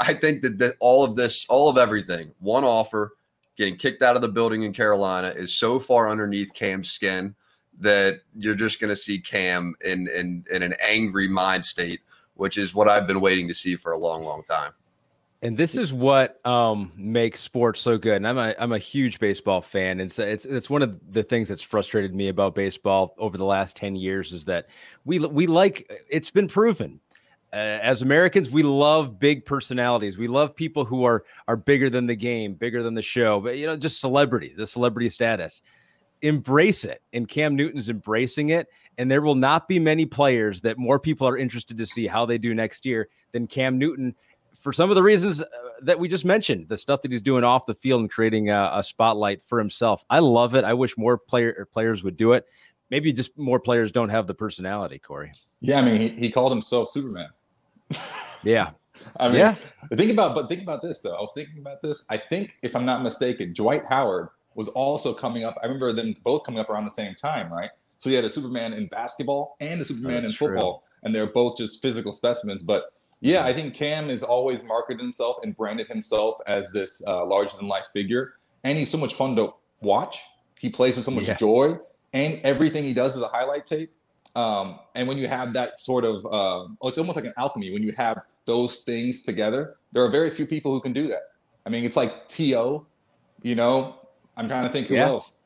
I 0.00 0.14
think 0.14 0.42
that, 0.42 0.58
that 0.58 0.74
all 0.80 1.04
of 1.04 1.14
this, 1.14 1.46
all 1.48 1.68
of 1.68 1.78
everything, 1.78 2.32
one 2.40 2.64
offer, 2.64 3.12
getting 3.56 3.76
kicked 3.76 4.02
out 4.02 4.16
of 4.16 4.22
the 4.22 4.28
building 4.28 4.62
in 4.62 4.72
Carolina 4.72 5.28
is 5.28 5.52
so 5.52 5.78
far 5.78 6.10
underneath 6.10 6.52
Cam's 6.52 6.90
skin 6.90 7.34
that 7.80 8.20
you're 8.34 8.54
just 8.54 8.80
going 8.80 8.90
to 8.90 8.96
see 8.96 9.18
Cam 9.18 9.74
in, 9.84 10.08
in 10.08 10.44
in 10.50 10.62
an 10.62 10.74
angry 10.86 11.28
mind 11.28 11.64
state, 11.64 12.00
which 12.34 12.56
is 12.56 12.74
what 12.74 12.88
I've 12.88 13.06
been 13.06 13.20
waiting 13.20 13.46
to 13.48 13.54
see 13.54 13.76
for 13.76 13.92
a 13.92 13.98
long, 13.98 14.24
long 14.24 14.42
time. 14.42 14.72
And 15.46 15.56
this 15.56 15.76
is 15.76 15.92
what 15.92 16.44
um, 16.44 16.92
makes 16.96 17.40
sports 17.40 17.80
so 17.80 17.98
good. 17.98 18.16
And 18.16 18.26
I'm 18.26 18.36
a 18.36 18.54
I'm 18.58 18.72
a 18.72 18.78
huge 18.78 19.20
baseball 19.20 19.62
fan, 19.62 20.00
and 20.00 20.10
so 20.10 20.24
it's 20.24 20.44
it's 20.44 20.68
one 20.68 20.82
of 20.82 20.98
the 21.12 21.22
things 21.22 21.48
that's 21.48 21.62
frustrated 21.62 22.14
me 22.14 22.28
about 22.28 22.54
baseball 22.54 23.14
over 23.16 23.38
the 23.38 23.44
last 23.44 23.76
ten 23.76 23.94
years 23.94 24.32
is 24.32 24.44
that 24.46 24.68
we 25.04 25.18
we 25.20 25.46
like 25.46 25.90
it's 26.10 26.30
been 26.30 26.48
proven 26.48 27.00
as 27.52 28.02
Americans, 28.02 28.50
we 28.50 28.62
love 28.62 29.18
big 29.18 29.46
personalities. 29.46 30.18
We 30.18 30.28
love 30.28 30.54
people 30.54 30.84
who 30.84 31.04
are 31.04 31.24
are 31.48 31.56
bigger 31.56 31.88
than 31.88 32.06
the 32.06 32.16
game, 32.16 32.54
bigger 32.54 32.82
than 32.82 32.94
the 32.94 33.02
show. 33.02 33.40
But 33.40 33.56
you 33.56 33.66
know, 33.66 33.76
just 33.76 34.00
celebrity, 34.00 34.52
the 34.56 34.66
celebrity 34.66 35.08
status. 35.08 35.62
Embrace 36.22 36.84
it, 36.84 37.02
and 37.12 37.28
Cam 37.28 37.54
Newton's 37.54 37.90
embracing 37.90 38.48
it. 38.48 38.68
And 38.98 39.10
there 39.10 39.20
will 39.20 39.34
not 39.34 39.68
be 39.68 39.78
many 39.78 40.06
players 40.06 40.62
that 40.62 40.78
more 40.78 40.98
people 40.98 41.28
are 41.28 41.36
interested 41.36 41.76
to 41.76 41.86
see 41.86 42.06
how 42.06 42.24
they 42.24 42.38
do 42.38 42.54
next 42.54 42.86
year 42.86 43.08
than 43.32 43.46
Cam 43.46 43.78
Newton 43.78 44.14
for 44.58 44.72
some 44.72 44.90
of 44.90 44.96
the 44.96 45.02
reasons 45.02 45.42
uh, 45.42 45.46
that 45.82 45.98
we 45.98 46.08
just 46.08 46.24
mentioned, 46.24 46.68
the 46.68 46.78
stuff 46.78 47.02
that 47.02 47.10
he's 47.10 47.22
doing 47.22 47.44
off 47.44 47.66
the 47.66 47.74
field 47.74 48.00
and 48.00 48.10
creating 48.10 48.50
a, 48.50 48.70
a 48.74 48.82
spotlight 48.82 49.42
for 49.42 49.58
himself. 49.58 50.04
I 50.10 50.20
love 50.20 50.54
it. 50.54 50.64
I 50.64 50.74
wish 50.74 50.96
more 50.96 51.18
player 51.18 51.66
players 51.72 52.02
would 52.02 52.16
do 52.16 52.32
it. 52.32 52.46
Maybe 52.90 53.12
just 53.12 53.36
more 53.36 53.58
players 53.58 53.90
don't 53.90 54.10
have 54.10 54.26
the 54.26 54.34
personality, 54.34 54.98
Corey. 54.98 55.32
Yeah, 55.60 55.80
I 55.80 55.82
mean, 55.82 55.96
he, 55.96 56.08
he 56.10 56.30
called 56.30 56.52
himself 56.52 56.90
Superman. 56.90 57.28
yeah. 58.42 58.70
I 59.18 59.28
mean, 59.28 59.38
yeah. 59.38 59.56
think 59.94 60.10
about, 60.10 60.34
but 60.34 60.48
think 60.48 60.62
about 60.62 60.82
this 60.82 61.00
though. 61.00 61.14
I 61.14 61.20
was 61.20 61.32
thinking 61.34 61.58
about 61.58 61.82
this. 61.82 62.04
I 62.08 62.16
think, 62.16 62.56
if 62.62 62.74
I'm 62.74 62.86
not 62.86 63.02
mistaken, 63.02 63.52
Dwight 63.52 63.82
Howard 63.88 64.28
was 64.54 64.68
also 64.68 65.12
coming 65.12 65.44
up. 65.44 65.56
I 65.62 65.66
remember 65.66 65.92
them 65.92 66.16
both 66.24 66.44
coming 66.44 66.60
up 66.60 66.70
around 66.70 66.86
the 66.86 66.90
same 66.90 67.14
time, 67.14 67.52
right? 67.52 67.70
So 67.98 68.10
he 68.10 68.16
had 68.16 68.24
a 68.24 68.30
Superman 68.30 68.72
in 68.72 68.86
basketball 68.88 69.56
and 69.60 69.80
a 69.80 69.84
Superman 69.84 70.24
in 70.24 70.32
football, 70.32 70.78
true. 70.78 70.98
and 71.02 71.14
they're 71.14 71.26
both 71.26 71.58
just 71.58 71.80
physical 71.82 72.12
specimens. 72.12 72.62
But 72.62 72.92
yeah, 73.26 73.44
I 73.44 73.52
think 73.52 73.74
Cam 73.74 74.08
has 74.08 74.22
always 74.22 74.62
marketed 74.62 75.00
himself 75.00 75.38
and 75.42 75.54
branded 75.54 75.88
himself 75.88 76.38
as 76.46 76.72
this 76.72 77.02
uh, 77.06 77.26
larger 77.26 77.56
than 77.56 77.66
life 77.66 77.86
figure, 77.92 78.34
and 78.62 78.78
he's 78.78 78.88
so 78.88 78.98
much 78.98 79.14
fun 79.14 79.34
to 79.36 79.52
watch. 79.80 80.20
He 80.60 80.68
plays 80.68 80.94
with 80.94 81.04
so 81.04 81.10
much 81.10 81.26
yeah. 81.26 81.34
joy, 81.34 81.78
and 82.12 82.40
everything 82.44 82.84
he 82.84 82.94
does 82.94 83.16
is 83.16 83.22
a 83.22 83.28
highlight 83.28 83.66
tape. 83.66 83.92
Um, 84.36 84.78
and 84.94 85.08
when 85.08 85.18
you 85.18 85.26
have 85.26 85.52
that 85.54 85.80
sort 85.80 86.04
of, 86.04 86.24
um, 86.26 86.78
oh, 86.80 86.88
it's 86.88 86.98
almost 86.98 87.16
like 87.16 87.24
an 87.24 87.34
alchemy. 87.36 87.72
When 87.72 87.82
you 87.82 87.92
have 87.96 88.20
those 88.44 88.78
things 88.78 89.22
together, 89.22 89.76
there 89.92 90.04
are 90.04 90.10
very 90.10 90.30
few 90.30 90.46
people 90.46 90.72
who 90.72 90.80
can 90.80 90.92
do 90.92 91.08
that. 91.08 91.30
I 91.64 91.68
mean, 91.70 91.84
it's 91.84 91.96
like 91.96 92.28
To, 92.28 92.86
you 93.42 93.54
know. 93.54 93.96
I'm 94.36 94.46
trying 94.46 94.64
to 94.64 94.68
think 94.68 94.88
who 94.88 94.94
yeah. 94.94 95.06
else. 95.06 95.38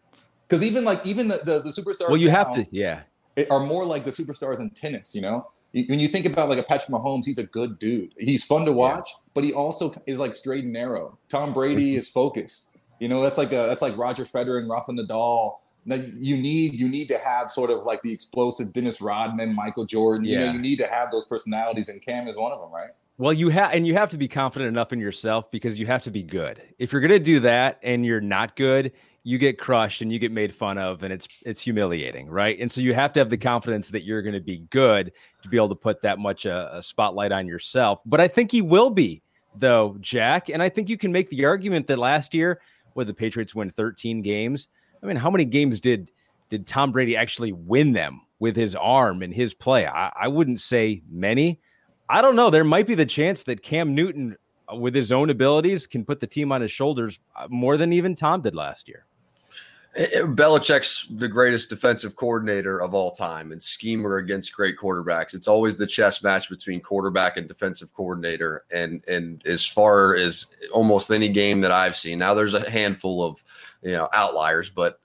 Because 0.49 0.65
even 0.65 0.85
like 0.85 1.07
even 1.07 1.29
the, 1.29 1.39
the, 1.39 1.61
the 1.61 1.71
superstars. 1.71 2.09
Well, 2.09 2.17
you 2.17 2.29
now, 2.29 2.45
have 2.45 2.55
to, 2.57 2.67
yeah. 2.73 3.03
Are 3.49 3.61
more 3.61 3.87
like 3.87 4.05
the 4.05 4.11
superstars 4.11 4.59
in 4.59 4.71
tennis, 4.71 5.15
you 5.15 5.23
know 5.23 5.47
when 5.73 6.01
you 6.01 6.09
think 6.09 6.27
about 6.27 6.49
like 6.49 6.59
a 6.59 6.63
Patrick 6.63 6.91
Mahomes, 6.91 7.25
he's 7.25 7.39
a 7.39 7.45
good 7.45 7.79
dude. 7.79 8.13
He's 8.19 8.43
fun 8.43 8.65
to 8.65 8.73
watch, 8.73 9.11
yeah. 9.13 9.21
but 9.35 9.45
he 9.45 9.53
also 9.53 9.95
is 10.07 10.19
like 10.19 10.35
straight 10.35 10.65
and 10.65 10.73
narrow. 10.73 11.19
Tom 11.29 11.53
Brady 11.53 11.93
mm-hmm. 11.93 11.99
is 11.99 12.09
focused. 12.09 12.77
You 12.99 13.09
know, 13.09 13.23
that's 13.23 13.39
like 13.39 13.53
a 13.53 13.67
that's 13.69 13.83
like 13.83 13.97
Roger 13.97 14.25
Federer 14.25 14.59
and 14.59 14.69
Rafa 14.69 14.93
Nadal. 14.93 15.57
Now 15.85 15.97
you 16.19 16.37
need 16.37 16.75
you 16.75 16.89
need 16.89 17.09
to 17.09 17.19
have 17.19 17.51
sort 17.51 17.71
of 17.71 17.85
like 17.85 18.03
the 18.03 18.13
explosive 18.13 18.73
Dennis 18.73 19.01
Rodman, 19.01 19.55
Michael 19.55 19.87
Jordan. 19.87 20.27
Yeah. 20.27 20.41
You 20.41 20.47
know, 20.47 20.53
you 20.53 20.59
need 20.59 20.77
to 20.77 20.87
have 20.87 21.11
those 21.11 21.27
personalities, 21.27 21.89
and 21.89 22.03
Cam 22.03 22.29
is 22.29 22.37
one 22.37 22.53
of 22.53 22.61
them, 22.61 22.73
right? 22.73 22.91
Well, 23.21 23.35
you 23.35 23.51
have, 23.51 23.75
and 23.75 23.87
you 23.87 23.93
have 23.97 24.09
to 24.11 24.17
be 24.17 24.29
confident 24.29 24.69
enough 24.69 24.95
in 24.95 24.99
yourself 24.99 25.51
because 25.51 25.79
you 25.79 25.85
have 25.85 26.03
to 26.05 26.11
be 26.11 26.23
good. 26.23 26.63
If 26.79 26.91
you're 26.91 27.03
going 27.03 27.11
to 27.11 27.19
do 27.19 27.39
that 27.41 27.79
and 27.83 28.03
you're 28.03 28.23
not 28.23 28.57
good, 28.57 28.93
you 29.23 29.39
get 29.39 29.59
crushed 29.59 30.01
and 30.01 30.11
you 30.11 30.19
get 30.19 30.33
made 30.33 30.55
fun 30.55 30.79
of 30.79 31.03
and 31.03 31.13
it's 31.13 31.29
it's 31.45 31.61
humiliating 31.61 32.29
right? 32.29 32.59
And 32.59 32.71
so 32.71 32.81
you 32.81 32.95
have 32.95 33.13
to 33.15 33.21
have 33.21 33.31
the 33.31 33.37
confidence 33.37 33.91
that 33.91 34.03
you're 34.03 34.23
going 34.23 34.35
to 34.35 34.41
be 34.41 34.59
good 34.71 35.13
to 35.43 35.49
be 35.49 35.57
able 35.57 35.69
to 35.69 35.75
put 35.75 36.03
that 36.03 36.19
much 36.19 36.47
uh, 36.47 36.71
a 36.73 36.83
spotlight 36.83 37.33
on 37.33 37.47
yourself. 37.47 38.01
But 38.07 38.21
i 38.21 38.29
think 38.29 38.51
he 38.51 38.63
will 38.63 38.91
be 38.91 39.23
though 39.57 39.97
jack 40.01 40.49
and 40.49 40.63
i 40.63 40.69
think 40.69 40.89
you 40.89 40.97
can 40.97 41.11
make 41.11 41.29
the 41.29 41.45
argument 41.45 41.89
that 41.89 41.99
last 41.99 42.35
year 42.35 42.61
where 42.95 43.05
the 43.05 43.15
patriots 43.15 43.55
win 43.55 43.71
13 43.71 44.23
games? 44.23 44.69
I 45.03 45.07
mean 45.07 45.17
how 45.17 45.31
many 45.31 45.45
games 45.45 45.81
did 45.81 46.11
did 46.49 46.67
tom 46.67 46.93
brady 46.93 47.17
actually 47.17 47.53
win 47.53 47.93
them 47.93 48.23
with 48.39 48.57
his 48.57 48.75
arm 48.75 49.23
and 49.23 49.35
his 49.35 49.55
play? 49.55 49.87
I, 49.87 50.13
I 50.17 50.29
wouldn't 50.29 50.61
say 50.61 51.03
many. 51.11 51.61
I 52.09 52.23
don't 52.23 52.35
know. 52.35 52.51
There 52.51 52.65
might 52.65 52.87
be 52.87 52.95
the 52.95 53.07
chance 53.07 53.43
that 53.45 53.63
cam 53.63 53.95
newton 53.95 54.37
uh, 54.71 54.77
with 54.77 54.95
his 54.95 55.13
own 55.13 55.31
abilities 55.31 55.87
can 55.87 56.05
put 56.05 56.21
the 56.21 56.27
team 56.27 56.53
on 56.53 56.61
his 56.61 56.73
shoulders 56.73 57.21
uh, 57.37 57.47
more 57.51 57.77
than 57.77 57.93
even 57.93 58.15
tom 58.15 58.41
did 58.41 58.55
last 58.55 58.89
year 58.89 59.07
Eh, 59.97 60.07
eh, 60.13 60.21
Belichick's 60.21 61.07
the 61.11 61.27
greatest 61.27 61.69
defensive 61.69 62.15
coordinator 62.15 62.81
of 62.81 62.95
all 62.95 63.11
time 63.11 63.51
and 63.51 63.61
schemer 63.61 64.19
against 64.19 64.53
great 64.53 64.77
quarterbacks. 64.79 65.35
It's 65.35 65.49
always 65.49 65.77
the 65.77 65.87
chess 65.87 66.23
match 66.23 66.49
between 66.49 66.81
quarterback 66.81 67.37
and 67.37 67.49
defensive 67.49 67.93
coordinator. 67.93 68.65
And 68.73 69.05
and 69.09 69.43
as 69.47 69.67
far 69.67 70.15
as 70.15 70.47
almost 70.73 71.11
any 71.11 71.29
game 71.29 71.61
that 71.63 71.73
I've 71.73 71.97
seen, 71.97 72.21
now 72.21 72.35
there's 72.35 72.55
a 72.55 72.71
handful 72.71 73.25
of 73.25 73.43
you 73.83 73.93
know 73.93 74.09
outliers, 74.13 74.71
but 74.71 75.01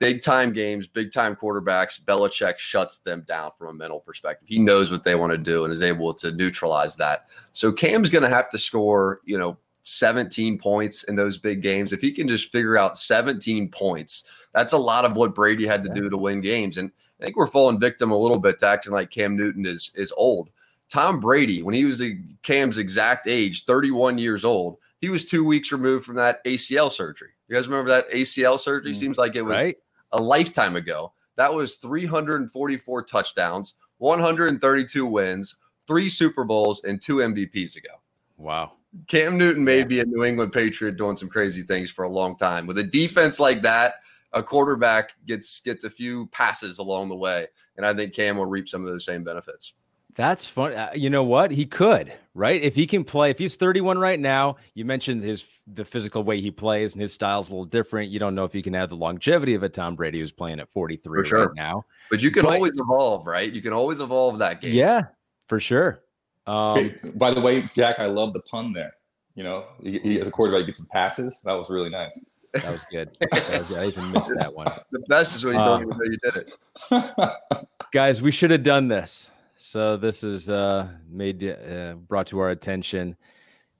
big 0.00 0.22
time 0.22 0.52
games, 0.52 0.88
big 0.88 1.12
time 1.12 1.36
quarterbacks, 1.36 2.00
Belichick 2.02 2.58
shuts 2.58 2.98
them 2.98 3.24
down 3.28 3.52
from 3.56 3.68
a 3.68 3.72
mental 3.72 4.00
perspective. 4.00 4.48
He 4.48 4.58
knows 4.58 4.90
what 4.90 5.04
they 5.04 5.14
want 5.14 5.32
to 5.32 5.38
do 5.38 5.64
and 5.64 5.72
is 5.72 5.82
able 5.82 6.12
to 6.14 6.32
neutralize 6.32 6.96
that. 6.96 7.26
So 7.52 7.72
Cam's 7.72 8.10
going 8.10 8.22
to 8.22 8.28
have 8.28 8.50
to 8.50 8.58
score, 8.58 9.20
you 9.24 9.38
know, 9.38 9.56
17 9.90 10.58
points 10.58 11.02
in 11.04 11.16
those 11.16 11.36
big 11.36 11.62
games, 11.62 11.92
if 11.92 12.00
he 12.00 12.12
can 12.12 12.28
just 12.28 12.52
figure 12.52 12.78
out 12.78 12.96
17 12.96 13.70
points, 13.70 14.24
that's 14.52 14.72
a 14.72 14.78
lot 14.78 15.04
of 15.04 15.16
what 15.16 15.34
Brady 15.34 15.66
had 15.66 15.82
to 15.82 15.92
do 15.92 16.08
to 16.08 16.16
win 16.16 16.40
games. 16.40 16.78
And 16.78 16.92
I 17.20 17.24
think 17.24 17.36
we're 17.36 17.48
falling 17.48 17.80
victim 17.80 18.12
a 18.12 18.18
little 18.18 18.38
bit 18.38 18.60
to 18.60 18.68
acting 18.68 18.92
like 18.92 19.10
Cam 19.10 19.36
Newton 19.36 19.66
is 19.66 19.92
is 19.96 20.12
old. 20.16 20.50
Tom 20.88 21.20
Brady, 21.20 21.62
when 21.62 21.74
he 21.74 21.84
was 21.84 22.02
a, 22.02 22.18
Cam's 22.42 22.78
exact 22.78 23.28
age, 23.28 23.64
31 23.64 24.18
years 24.18 24.44
old, 24.44 24.78
he 25.00 25.08
was 25.08 25.24
two 25.24 25.44
weeks 25.44 25.70
removed 25.70 26.04
from 26.04 26.16
that 26.16 26.44
ACL 26.44 26.90
surgery. 26.90 27.30
You 27.48 27.56
guys 27.56 27.68
remember 27.68 27.90
that 27.90 28.10
ACL 28.10 28.58
surgery? 28.58 28.92
Mm, 28.92 28.96
Seems 28.96 29.18
like 29.18 29.36
it 29.36 29.42
was 29.42 29.58
right? 29.58 29.76
a 30.12 30.20
lifetime 30.20 30.76
ago. 30.76 31.12
That 31.36 31.52
was 31.52 31.76
344 31.76 33.04
touchdowns, 33.04 33.74
132 33.98 35.06
wins, 35.06 35.56
three 35.86 36.08
Super 36.08 36.44
Bowls, 36.44 36.82
and 36.84 37.00
two 37.00 37.16
MVPs 37.16 37.76
ago. 37.76 37.94
Wow. 38.36 38.72
Cam 39.06 39.38
Newton 39.38 39.64
may 39.64 39.84
be 39.84 40.00
a 40.00 40.04
New 40.04 40.24
England 40.24 40.52
Patriot 40.52 40.96
doing 40.96 41.16
some 41.16 41.28
crazy 41.28 41.62
things 41.62 41.90
for 41.90 42.04
a 42.04 42.08
long 42.08 42.36
time. 42.36 42.66
With 42.66 42.78
a 42.78 42.84
defense 42.84 43.38
like 43.38 43.62
that, 43.62 43.94
a 44.32 44.42
quarterback 44.42 45.12
gets 45.26 45.60
gets 45.60 45.84
a 45.84 45.90
few 45.90 46.26
passes 46.28 46.78
along 46.78 47.08
the 47.08 47.16
way, 47.16 47.46
and 47.76 47.86
I 47.86 47.94
think 47.94 48.14
Cam 48.14 48.36
will 48.36 48.46
reap 48.46 48.68
some 48.68 48.84
of 48.84 48.90
those 48.90 49.04
same 49.04 49.24
benefits. 49.24 49.74
That's 50.14 50.44
fun. 50.44 50.72
Uh, 50.72 50.90
you 50.94 51.08
know 51.08 51.22
what? 51.22 51.52
He 51.52 51.66
could, 51.66 52.12
right? 52.34 52.60
If 52.60 52.74
he 52.74 52.86
can 52.86 53.04
play, 53.04 53.30
if 53.30 53.38
he's 53.38 53.54
31 53.54 53.98
right 53.98 54.18
now, 54.18 54.56
you 54.74 54.84
mentioned 54.84 55.22
his 55.22 55.46
the 55.66 55.84
physical 55.84 56.24
way 56.24 56.40
he 56.40 56.50
plays 56.50 56.94
and 56.94 57.00
his 57.00 57.12
style's 57.12 57.48
a 57.50 57.52
little 57.52 57.64
different. 57.64 58.10
You 58.10 58.18
don't 58.18 58.34
know 58.34 58.44
if 58.44 58.52
he 58.52 58.60
can 58.60 58.74
have 58.74 58.90
the 58.90 58.96
longevity 58.96 59.54
of 59.54 59.62
a 59.62 59.68
Tom 59.68 59.94
Brady 59.94 60.20
who's 60.20 60.32
playing 60.32 60.58
at 60.58 60.70
43 60.70 61.26
sure. 61.26 61.46
right 61.46 61.54
now. 61.54 61.84
But 62.10 62.20
you 62.20 62.30
can 62.30 62.42
but, 62.42 62.54
always 62.54 62.76
evolve, 62.76 63.26
right? 63.26 63.50
You 63.50 63.62
can 63.62 63.72
always 63.72 64.00
evolve 64.00 64.38
that 64.40 64.60
game. 64.60 64.74
Yeah, 64.74 65.02
for 65.48 65.60
sure. 65.60 66.02
Um, 66.46 66.92
By 67.14 67.32
the 67.32 67.40
way, 67.40 67.70
Jac, 67.76 67.98
I 67.98 68.06
love 68.06 68.32
the 68.32 68.40
pun 68.40 68.72
there. 68.72 68.92
You 69.34 69.44
know, 69.44 69.66
he, 69.82 69.98
he, 70.00 70.20
as 70.20 70.28
a 70.28 70.30
quarterback, 70.30 70.66
gets 70.66 70.78
some 70.78 70.88
passes. 70.90 71.40
That 71.44 71.52
was 71.52 71.70
really 71.70 71.90
nice. 71.90 72.18
That 72.54 72.72
was 72.72 72.84
good. 72.90 73.16
That 73.20 73.68
was, 73.68 73.76
I 73.76 73.86
even 73.86 74.10
missed 74.10 74.32
that 74.36 74.52
one. 74.52 74.66
The 74.90 74.98
best 75.08 75.36
is 75.36 75.44
when 75.44 75.54
you 75.54 75.60
don't 75.60 75.68
um, 75.68 75.82
even 75.82 75.96
know 75.96 76.04
you 76.04 76.18
did 76.22 76.36
it. 76.36 77.66
guys, 77.92 78.20
we 78.20 78.32
should 78.32 78.50
have 78.50 78.64
done 78.64 78.88
this. 78.88 79.30
So 79.56 79.96
this 79.96 80.24
is 80.24 80.48
uh, 80.48 80.88
made 81.08 81.44
uh, 81.44 81.94
brought 81.94 82.26
to 82.28 82.40
our 82.40 82.50
attention. 82.50 83.16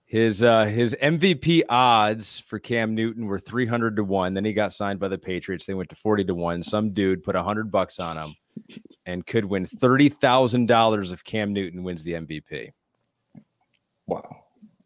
His 0.05 0.45
uh, 0.45 0.67
his 0.67 0.95
MVP 1.03 1.63
odds 1.69 2.41
for 2.41 2.59
Cam 2.59 2.95
Newton 2.95 3.27
were 3.27 3.39
three 3.39 3.67
hundred 3.67 3.97
to 3.97 4.05
one. 4.05 4.35
Then 4.35 4.45
he 4.45 4.53
got 4.53 4.73
signed 4.73 5.01
by 5.01 5.09
the 5.09 5.19
Patriots. 5.19 5.67
They 5.67 5.75
went 5.75 5.89
to 5.91 5.97
forty 5.97 6.25
to 6.25 6.35
one. 6.35 6.63
Some 6.63 6.91
dude 6.91 7.23
put 7.23 7.35
hundred 7.35 7.71
bucks 7.71 7.99
on 7.99 8.19
him 8.19 8.37
and 9.07 9.27
could 9.27 9.45
win 9.45 9.67
thirty 9.67 10.09
thousand 10.09 10.67
dollars 10.67 11.13
if 11.13 11.25
Cam 11.25 11.53
Newton 11.53 11.83
wins 11.83 12.05
the 12.05 12.13
MVP. 12.13 12.73
Wow. 14.07 14.45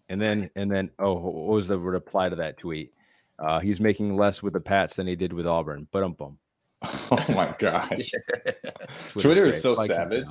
And 0.08 0.20
then 0.20 0.50
and 0.54 0.70
then 0.70 0.90
oh, 0.98 1.14
what 1.14 1.54
was 1.54 1.68
the 1.68 1.78
reply 1.78 2.28
to 2.28 2.36
that 2.36 2.58
tweet? 2.58 2.92
Uh, 3.38 3.58
he's 3.60 3.80
making 3.80 4.16
less 4.16 4.42
with 4.42 4.52
the 4.52 4.60
Pats 4.60 4.96
than 4.96 5.06
he 5.06 5.16
did 5.16 5.32
with 5.32 5.46
Auburn. 5.46 5.88
But 5.90 6.02
um, 6.02 6.12
boom. 6.12 6.38
Oh 6.82 7.24
my 7.30 7.54
gosh. 7.58 8.10
Twitter 9.18 9.46
is 9.46 9.62
so 9.62 9.74
savage. 9.86 10.26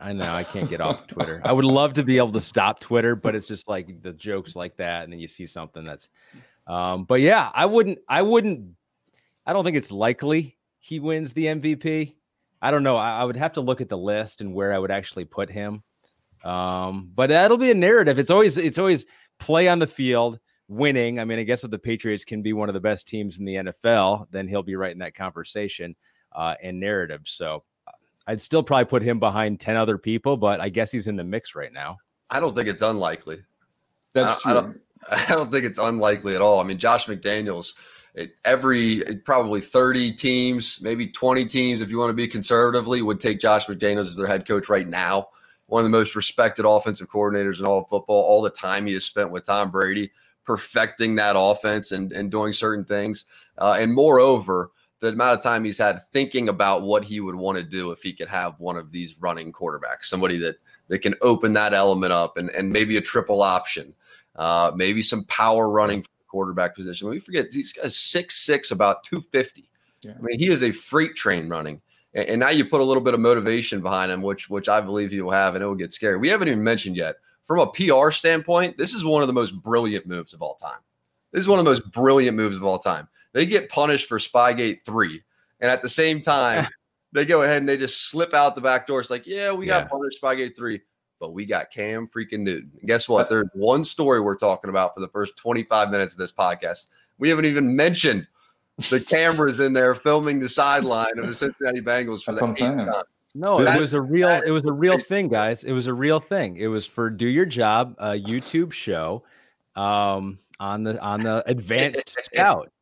I 0.00 0.12
know 0.12 0.30
I 0.32 0.44
can't 0.44 0.68
get 0.68 0.80
off 0.80 1.06
Twitter. 1.06 1.40
I 1.44 1.52
would 1.52 1.64
love 1.64 1.94
to 1.94 2.04
be 2.04 2.18
able 2.18 2.32
to 2.32 2.40
stop 2.40 2.80
Twitter, 2.80 3.16
but 3.16 3.34
it's 3.34 3.46
just 3.46 3.68
like 3.68 4.02
the 4.02 4.12
jokes 4.12 4.54
like 4.54 4.76
that, 4.76 5.04
and 5.04 5.12
then 5.12 5.20
you 5.20 5.28
see 5.28 5.46
something 5.46 5.84
that's. 5.84 6.10
Um, 6.66 7.04
but 7.04 7.20
yeah, 7.20 7.50
I 7.52 7.66
wouldn't. 7.66 7.98
I 8.08 8.22
wouldn't. 8.22 8.76
I 9.46 9.52
don't 9.52 9.64
think 9.64 9.76
it's 9.76 9.90
likely 9.90 10.56
he 10.78 11.00
wins 11.00 11.32
the 11.32 11.46
MVP. 11.46 12.14
I 12.62 12.70
don't 12.70 12.84
know. 12.84 12.96
I, 12.96 13.18
I, 13.18 13.24
would 13.24 13.36
have 13.36 13.54
to 13.54 13.60
look 13.60 13.80
at 13.80 13.88
the 13.88 13.98
list 13.98 14.40
and 14.40 14.54
where 14.54 14.72
I 14.72 14.78
would 14.78 14.92
actually 14.92 15.24
put 15.24 15.50
him. 15.50 15.82
Um, 16.44 17.10
but 17.12 17.28
that'll 17.30 17.58
be 17.58 17.72
a 17.72 17.74
narrative. 17.74 18.20
It's 18.20 18.30
always 18.30 18.56
it's 18.56 18.78
always 18.78 19.04
play 19.40 19.68
on 19.68 19.80
the 19.80 19.86
field, 19.86 20.38
winning. 20.68 21.18
I 21.18 21.24
mean, 21.24 21.40
I 21.40 21.42
guess 21.42 21.64
if 21.64 21.70
the 21.72 21.78
Patriots 21.78 22.24
can 22.24 22.40
be 22.40 22.52
one 22.52 22.68
of 22.68 22.74
the 22.74 22.80
best 22.80 23.08
teams 23.08 23.38
in 23.38 23.44
the 23.44 23.56
NFL, 23.56 24.26
then 24.30 24.46
he'll 24.46 24.62
be 24.62 24.76
right 24.76 24.92
in 24.92 24.98
that 25.00 25.14
conversation 25.14 25.96
uh, 26.34 26.54
and 26.62 26.78
narrative. 26.78 27.22
So 27.24 27.64
uh, 27.86 27.92
I'd 28.28 28.40
still 28.40 28.62
probably 28.62 28.86
put 28.86 29.02
him 29.02 29.18
behind 29.18 29.60
ten 29.60 29.76
other 29.76 29.98
people, 29.98 30.36
but 30.36 30.60
I 30.60 30.68
guess 30.68 30.92
he's 30.92 31.08
in 31.08 31.16
the 31.16 31.24
mix 31.24 31.54
right 31.54 31.72
now. 31.72 31.98
I 32.30 32.40
don't 32.40 32.54
think 32.54 32.68
it's 32.68 32.82
unlikely. 32.82 33.42
That's 34.14 34.44
I, 34.46 34.50
true. 34.50 34.50
I 34.50 34.54
don't, 34.54 34.80
I 35.10 35.34
don't 35.34 35.50
think 35.50 35.64
it's 35.64 35.78
unlikely 35.78 36.36
at 36.36 36.40
all. 36.40 36.60
I 36.60 36.64
mean, 36.64 36.78
Josh 36.78 37.06
McDaniels 37.06 37.70
it, 37.70 37.74
every 38.44 39.02
probably 39.24 39.60
30 39.60 40.12
teams, 40.12 40.78
maybe 40.82 41.08
20 41.08 41.46
teams, 41.46 41.80
if 41.80 41.90
you 41.90 41.98
want 41.98 42.10
to 42.10 42.14
be 42.14 42.28
conservatively, 42.28 43.02
would 43.02 43.20
take 43.20 43.40
Josh 43.40 43.66
McDaniels 43.66 44.00
as 44.00 44.16
their 44.16 44.26
head 44.26 44.46
coach 44.46 44.68
right 44.68 44.88
now. 44.88 45.28
one 45.66 45.80
of 45.80 45.84
the 45.84 45.98
most 45.98 46.14
respected 46.14 46.66
offensive 46.66 47.08
coordinators 47.08 47.58
in 47.58 47.64
all 47.64 47.78
of 47.78 47.88
football. 47.88 48.22
All 48.22 48.42
the 48.42 48.50
time 48.50 48.86
he 48.86 48.92
has 48.92 49.04
spent 49.04 49.30
with 49.30 49.46
Tom 49.46 49.70
Brady 49.70 50.10
perfecting 50.44 51.14
that 51.14 51.36
offense 51.38 51.92
and, 51.92 52.12
and 52.12 52.30
doing 52.30 52.52
certain 52.52 52.84
things. 52.84 53.24
Uh, 53.56 53.76
and 53.78 53.94
moreover, 53.94 54.70
the 55.00 55.08
amount 55.08 55.38
of 55.38 55.42
time 55.42 55.64
he's 55.64 55.78
had 55.78 56.00
thinking 56.12 56.48
about 56.48 56.82
what 56.82 57.04
he 57.04 57.20
would 57.20 57.34
want 57.34 57.58
to 57.58 57.64
do 57.64 57.90
if 57.90 58.02
he 58.02 58.12
could 58.12 58.28
have 58.28 58.58
one 58.60 58.76
of 58.76 58.92
these 58.92 59.16
running 59.18 59.52
quarterbacks, 59.52 60.04
somebody 60.04 60.36
that 60.38 60.56
that 60.88 60.98
can 60.98 61.14
open 61.22 61.54
that 61.54 61.72
element 61.72 62.12
up 62.12 62.36
and, 62.36 62.50
and 62.50 62.70
maybe 62.70 62.96
a 62.96 63.00
triple 63.00 63.42
option, 63.42 63.94
uh, 64.36 64.70
maybe 64.74 65.02
some 65.02 65.24
power 65.24 65.70
running 65.70 66.04
quarterback 66.32 66.74
position. 66.74 67.08
We 67.08 67.20
forget 67.20 67.46
guys 67.52 67.96
six 67.96 68.44
six, 68.44 68.70
about 68.70 69.04
two 69.04 69.20
fifty. 69.20 69.68
Yeah. 70.00 70.14
I 70.18 70.22
mean, 70.22 70.38
he 70.38 70.48
is 70.48 70.62
a 70.62 70.72
freight 70.72 71.14
train 71.14 71.48
running. 71.48 71.80
And, 72.14 72.26
and 72.26 72.40
now 72.40 72.48
you 72.48 72.64
put 72.64 72.80
a 72.80 72.84
little 72.84 73.02
bit 73.02 73.14
of 73.14 73.20
motivation 73.20 73.80
behind 73.82 74.10
him, 74.10 74.22
which 74.22 74.50
which 74.50 74.68
I 74.68 74.80
believe 74.80 75.12
he 75.12 75.20
will 75.20 75.30
have, 75.30 75.54
and 75.54 75.62
it 75.62 75.66
will 75.66 75.76
get 75.76 75.92
scary. 75.92 76.16
We 76.16 76.28
haven't 76.28 76.48
even 76.48 76.64
mentioned 76.64 76.96
yet 76.96 77.16
from 77.46 77.60
a 77.60 77.66
PR 77.66 78.10
standpoint, 78.10 78.78
this 78.78 78.94
is 78.94 79.04
one 79.04 79.22
of 79.22 79.26
the 79.26 79.34
most 79.34 79.52
brilliant 79.62 80.06
moves 80.06 80.32
of 80.32 80.42
all 80.42 80.54
time. 80.54 80.78
This 81.32 81.40
is 81.40 81.48
one 81.48 81.58
of 81.58 81.64
the 81.64 81.70
most 81.70 81.90
brilliant 81.90 82.36
moves 82.36 82.56
of 82.56 82.64
all 82.64 82.78
time. 82.78 83.08
They 83.32 83.46
get 83.46 83.68
punished 83.68 84.08
for 84.08 84.18
Spygate 84.18 84.84
3. 84.84 85.22
And 85.60 85.70
at 85.70 85.82
the 85.82 85.88
same 85.88 86.20
time, 86.20 86.66
they 87.12 87.24
go 87.24 87.42
ahead 87.42 87.58
and 87.58 87.68
they 87.68 87.76
just 87.76 88.08
slip 88.08 88.34
out 88.34 88.54
the 88.54 88.60
back 88.60 88.86
door. 88.86 89.00
It's 89.00 89.10
like, 89.10 89.26
yeah, 89.26 89.52
we 89.52 89.66
got 89.66 89.82
yeah. 89.82 89.88
punished 89.88 90.22
Spygate 90.22 90.56
3, 90.56 90.80
but 91.22 91.32
we 91.32 91.46
got 91.46 91.70
Cam 91.70 92.08
freaking 92.08 92.40
Newton. 92.40 92.72
And 92.80 92.88
guess 92.88 93.08
what? 93.08 93.30
There's 93.30 93.46
one 93.54 93.84
story 93.84 94.20
we're 94.20 94.36
talking 94.36 94.70
about 94.70 94.92
for 94.92 94.98
the 94.98 95.06
first 95.06 95.36
25 95.36 95.88
minutes 95.88 96.14
of 96.14 96.18
this 96.18 96.32
podcast. 96.32 96.88
We 97.18 97.28
haven't 97.28 97.44
even 97.44 97.76
mentioned 97.76 98.26
the 98.90 99.00
cameras 99.08 99.60
in 99.60 99.72
there 99.72 99.94
filming 99.94 100.40
the 100.40 100.48
sideline 100.48 101.16
of 101.18 101.28
the 101.28 101.32
Cincinnati 101.32 101.80
Bengals 101.80 102.24
for 102.24 102.34
That's 102.34 102.58
the 102.58 102.66
eighth 102.66 102.86
time. 102.86 103.04
No, 103.36 103.60
it 103.60 103.80
was 103.80 103.94
a 103.94 104.00
real 104.00 104.28
it 104.28 104.50
was 104.50 104.64
a 104.64 104.72
real 104.72 104.98
thing, 104.98 105.28
guys. 105.28 105.62
It 105.62 105.72
was 105.72 105.86
a 105.86 105.94
real 105.94 106.18
thing. 106.18 106.56
It 106.56 106.66
was 106.66 106.86
for 106.86 107.08
Do 107.08 107.26
Your 107.26 107.46
Job, 107.46 107.94
a 107.98 108.14
YouTube 108.14 108.72
show 108.72 109.22
um 109.76 110.38
on 110.58 110.82
the 110.82 111.00
on 111.00 111.22
the 111.22 111.48
advanced 111.48 112.18
scout. 112.24 112.72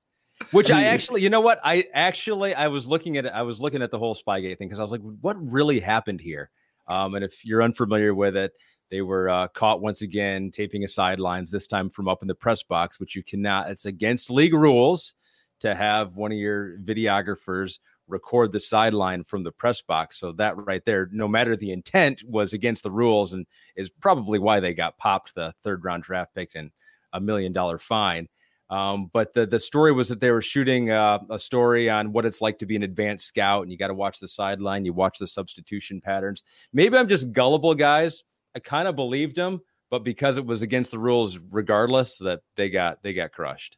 Which 0.51 0.71
I 0.71 0.85
actually, 0.85 1.21
you 1.21 1.29
know 1.29 1.43
what? 1.43 1.61
I 1.63 1.85
actually 1.93 2.55
I 2.55 2.69
was 2.69 2.87
looking 2.87 3.19
at 3.19 3.27
it, 3.27 3.33
I 3.35 3.43
was 3.43 3.61
looking 3.61 3.83
at 3.83 3.91
the 3.91 3.99
whole 3.99 4.15
Spygate 4.15 4.57
thing 4.57 4.69
because 4.69 4.81
I 4.81 4.83
was 4.83 4.93
like, 4.93 5.03
what 5.21 5.37
really 5.39 5.79
happened 5.79 6.23
here? 6.23 6.51
Um, 6.91 7.15
and 7.15 7.25
if 7.25 7.45
you're 7.45 7.63
unfamiliar 7.63 8.15
with 8.15 8.37
it, 8.37 8.53
they 8.91 9.01
were 9.03 9.31
uh, 9.31 9.49
caught 9.49 9.81
once 9.81 10.03
again 10.03 10.51
taping 10.51 10.83
a 10.83 10.89
sidelines, 10.89 11.51
this 11.51 11.69
time 11.69 11.89
from 11.89 12.09
up 12.09 12.23
in 12.23 12.29
the 12.29 12.35
press 12.35 12.63
box, 12.65 12.99
which 12.99 13.15
you 13.15 13.23
cannot, 13.23 13.71
it's 13.71 13.87
against 13.87 14.31
league 14.31 14.53
rules 14.53 15.15
to 15.61 15.75
have 15.75 16.17
one 16.17 16.33
of 16.33 16.39
your 16.39 16.79
videographers 16.79 17.79
record 18.09 18.51
the 18.51 18.59
sideline 18.59 19.23
from 19.23 19.45
the 19.45 19.53
press 19.53 19.83
box. 19.83 20.19
So 20.19 20.33
that 20.33 20.57
right 20.57 20.85
there, 20.85 21.09
no 21.13 21.29
matter 21.29 21.55
the 21.55 21.71
intent, 21.71 22.23
was 22.27 22.53
against 22.53 22.83
the 22.83 22.91
rules 22.91 23.33
and 23.33 23.47
is 23.77 23.89
probably 23.89 24.41
why 24.41 24.59
they 24.59 24.75
got 24.75 24.99
popped 24.99 25.35
the 25.35 25.55
third 25.63 25.85
round 25.85 26.03
draft 26.03 26.35
pick 26.35 26.57
and 26.57 26.73
a 27.13 27.21
million 27.21 27.53
dollar 27.53 27.79
fine. 27.79 28.29
Um, 28.71 29.11
but 29.13 29.33
the 29.33 29.47
the 29.47 29.59
story 29.59 29.91
was 29.91 30.09
that 30.09 30.21
they 30.21 30.31
were 30.31 30.43
shooting 30.43 30.91
uh, 30.91 31.19
a 31.29 31.39
story 31.39 31.91
on 31.91 32.13
what 32.13 32.25
it's 32.25 32.41
like 32.41 32.59
to 32.59 32.67
be 32.67 32.77
an 32.77 32.85
advanced 32.85 33.27
scout, 33.27 33.63
and 33.63 33.73
you 33.73 33.77
got 33.77 33.89
to 33.89 33.95
watch 33.95 34.21
the 34.21 34.29
sideline, 34.29 34.85
you 34.85 34.93
watch 34.93 35.19
the 35.19 35.27
substitution 35.27 36.01
patterns. 36.01 36.45
Maybe 36.73 36.97
I'm 36.97 37.09
just 37.09 37.33
gullible, 37.33 37.75
guys. 37.75 38.23
I 38.55 38.61
kind 38.61 38.87
of 38.87 38.95
believed 38.95 39.35
them, 39.35 39.61
but 39.91 40.05
because 40.05 40.39
it 40.39 40.47
was 40.47 40.63
against 40.63 40.93
the 40.93 41.01
rules, 41.01 41.39
regardless, 41.51 42.19
that 42.19 42.41
they 42.57 42.71
got 42.71 43.03
they 43.03 43.13
got 43.13 43.33
crushed. 43.33 43.77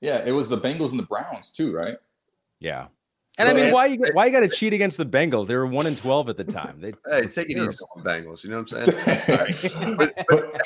Yeah, 0.00 0.22
it 0.24 0.32
was 0.32 0.50
the 0.50 0.58
Bengals 0.58 0.90
and 0.90 0.98
the 0.98 1.04
Browns 1.04 1.52
too, 1.52 1.72
right? 1.72 1.96
Yeah. 2.60 2.88
And 3.38 3.48
I 3.48 3.52
mean, 3.52 3.72
why 3.72 3.86
you 3.86 4.02
why 4.12 4.26
you 4.26 4.32
got 4.32 4.40
to 4.40 4.48
cheat 4.48 4.72
against 4.72 4.96
the 4.96 5.06
Bengals? 5.06 5.46
They 5.46 5.54
were 5.54 5.66
one 5.66 5.86
and 5.86 5.96
twelve 5.96 6.28
at 6.28 6.36
the 6.36 6.44
time. 6.60 6.80
They, 6.80 6.92
hey, 7.08 7.28
take 7.28 7.48
it 7.48 7.56
easy 7.56 7.78
on 7.78 8.02
the 8.02 8.10
Bengals. 8.10 8.42
You 8.42 8.50
know 8.50 8.62
what 8.62 8.72
I'm 8.72 8.86
saying? 8.86 9.96
but, 9.96 10.14
but, 10.28 10.60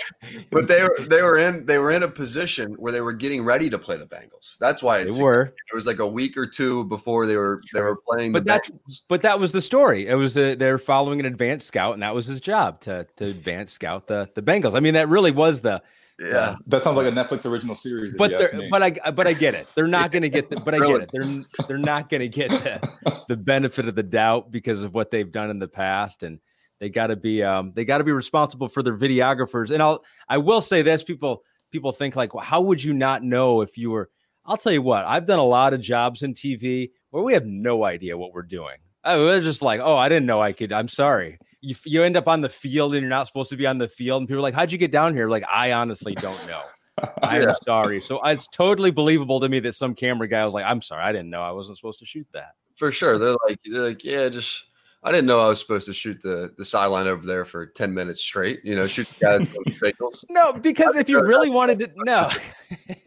but, 0.50 0.68
they 0.68 0.82
were 0.82 0.96
they 1.00 1.20
were 1.20 1.38
in 1.38 1.66
they 1.66 1.76
were 1.76 1.90
in 1.90 2.02
a 2.02 2.08
position 2.08 2.72
where 2.74 2.90
they 2.90 3.02
were 3.02 3.12
getting 3.12 3.44
ready 3.44 3.68
to 3.68 3.78
play 3.78 3.98
the 3.98 4.06
Bengals. 4.06 4.56
That's 4.58 4.82
why 4.82 5.04
they 5.04 5.22
were. 5.22 5.42
It 5.42 5.74
was 5.74 5.86
like 5.86 5.98
a 5.98 6.06
week 6.06 6.36
or 6.36 6.46
two 6.46 6.84
before 6.84 7.26
they 7.26 7.36
were 7.36 7.60
they 7.74 7.82
were 7.82 7.96
playing. 8.08 8.32
But 8.32 8.46
that's 8.46 8.70
Bengals. 8.70 9.02
but 9.06 9.20
that 9.20 9.38
was 9.38 9.52
the 9.52 9.60
story. 9.60 10.06
It 10.06 10.14
was 10.14 10.38
a, 10.38 10.54
they're 10.54 10.78
following 10.78 11.20
an 11.20 11.26
advanced 11.26 11.66
scout, 11.66 11.92
and 11.92 12.02
that 12.02 12.14
was 12.14 12.26
his 12.26 12.40
job 12.40 12.80
to 12.82 13.06
to 13.16 13.26
advance 13.26 13.70
scout 13.72 14.06
the 14.06 14.30
the 14.34 14.42
Bengals. 14.42 14.74
I 14.74 14.80
mean, 14.80 14.94
that 14.94 15.10
really 15.10 15.30
was 15.30 15.60
the 15.60 15.82
yeah, 16.18 16.56
that 16.66 16.82
sounds 16.82 16.96
like 16.96 17.06
a 17.06 17.10
Netflix 17.10 17.50
original 17.50 17.74
series. 17.74 18.14
But 18.16 18.32
but 18.70 18.82
I 18.82 19.10
but 19.10 19.26
I 19.26 19.32
get 19.32 19.54
it. 19.54 19.66
They're 19.74 19.86
not 19.86 20.12
going 20.12 20.22
to 20.22 20.28
get 20.28 20.50
the. 20.50 20.60
But 20.60 20.74
I 20.74 20.86
get 20.86 21.00
it. 21.02 21.10
They're 21.12 21.44
they're 21.66 21.78
not 21.78 22.08
going 22.08 22.20
to 22.20 22.28
get 22.28 22.50
the, 22.50 23.24
the 23.28 23.36
benefit 23.36 23.88
of 23.88 23.94
the 23.94 24.02
doubt 24.02 24.50
because 24.50 24.84
of 24.84 24.94
what 24.94 25.10
they've 25.10 25.30
done 25.30 25.50
in 25.50 25.58
the 25.58 25.68
past, 25.68 26.22
and 26.22 26.38
they 26.80 26.90
got 26.90 27.08
to 27.08 27.16
be 27.16 27.42
um 27.42 27.72
they 27.74 27.84
got 27.84 27.98
to 27.98 28.04
be 28.04 28.12
responsible 28.12 28.68
for 28.68 28.82
their 28.82 28.96
videographers. 28.96 29.70
And 29.70 29.82
I'll 29.82 30.04
I 30.28 30.38
will 30.38 30.60
say 30.60 30.82
this: 30.82 31.02
people 31.02 31.42
people 31.70 31.92
think 31.92 32.14
like, 32.14 32.34
well, 32.34 32.44
how 32.44 32.60
would 32.60 32.82
you 32.82 32.92
not 32.92 33.22
know 33.22 33.62
if 33.62 33.78
you 33.78 33.90
were? 33.90 34.10
I'll 34.44 34.56
tell 34.56 34.72
you 34.72 34.82
what. 34.82 35.04
I've 35.04 35.26
done 35.26 35.38
a 35.38 35.44
lot 35.44 35.72
of 35.72 35.80
jobs 35.80 36.22
in 36.22 36.34
TV 36.34 36.90
where 37.10 37.22
we 37.22 37.32
have 37.32 37.46
no 37.46 37.84
idea 37.84 38.18
what 38.18 38.32
we're 38.32 38.42
doing. 38.42 38.76
I 39.04 39.16
was 39.16 39.44
just 39.44 39.62
like, 39.62 39.80
oh, 39.82 39.96
I 39.96 40.08
didn't 40.08 40.26
know 40.26 40.40
I 40.40 40.52
could. 40.52 40.72
I'm 40.72 40.88
sorry 40.88 41.38
you, 41.62 41.74
you 41.84 42.02
end 42.02 42.16
up 42.16 42.28
on 42.28 42.40
the 42.40 42.48
field 42.48 42.92
and 42.94 43.02
you're 43.02 43.08
not 43.08 43.26
supposed 43.26 43.48
to 43.50 43.56
be 43.56 43.66
on 43.66 43.78
the 43.78 43.88
field. 43.88 44.20
And 44.20 44.28
people 44.28 44.40
are 44.40 44.42
like, 44.42 44.54
how'd 44.54 44.72
you 44.72 44.78
get 44.78 44.90
down 44.90 45.14
here? 45.14 45.28
Like, 45.28 45.44
I 45.50 45.72
honestly 45.72 46.14
don't 46.14 46.46
know. 46.46 46.60
I'm 47.22 47.42
yeah. 47.42 47.54
sorry. 47.62 48.00
So 48.00 48.20
it's 48.24 48.48
totally 48.48 48.90
believable 48.90 49.40
to 49.40 49.48
me 49.48 49.60
that 49.60 49.74
some 49.74 49.94
camera 49.94 50.28
guy 50.28 50.44
was 50.44 50.52
like, 50.52 50.66
I'm 50.66 50.82
sorry, 50.82 51.04
I 51.04 51.12
didn't 51.12 51.30
know 51.30 51.40
I 51.40 51.52
wasn't 51.52 51.78
supposed 51.78 52.00
to 52.00 52.06
shoot 52.06 52.26
that. 52.32 52.52
For 52.76 52.92
sure. 52.92 53.18
They're 53.18 53.36
like, 53.48 53.60
they're 53.64 53.82
like, 53.82 54.04
yeah, 54.04 54.28
just 54.28 54.66
I 55.04 55.10
didn't 55.10 55.26
know 55.26 55.40
I 55.40 55.48
was 55.48 55.60
supposed 55.60 55.86
to 55.86 55.92
shoot 55.92 56.20
the 56.20 56.52
the 56.58 56.64
sideline 56.64 57.06
over 57.06 57.26
there 57.26 57.44
for 57.44 57.66
10 57.66 57.94
minutes 57.94 58.20
straight, 58.20 58.60
you 58.64 58.74
know, 58.74 58.86
shoot 58.86 59.08
the 59.20 59.46
guys 59.70 60.22
No, 60.28 60.52
because 60.52 60.96
if 60.96 61.08
you 61.08 61.20
really 61.22 61.50
wanted 61.50 61.78
to 61.80 61.90
no. 61.96 62.30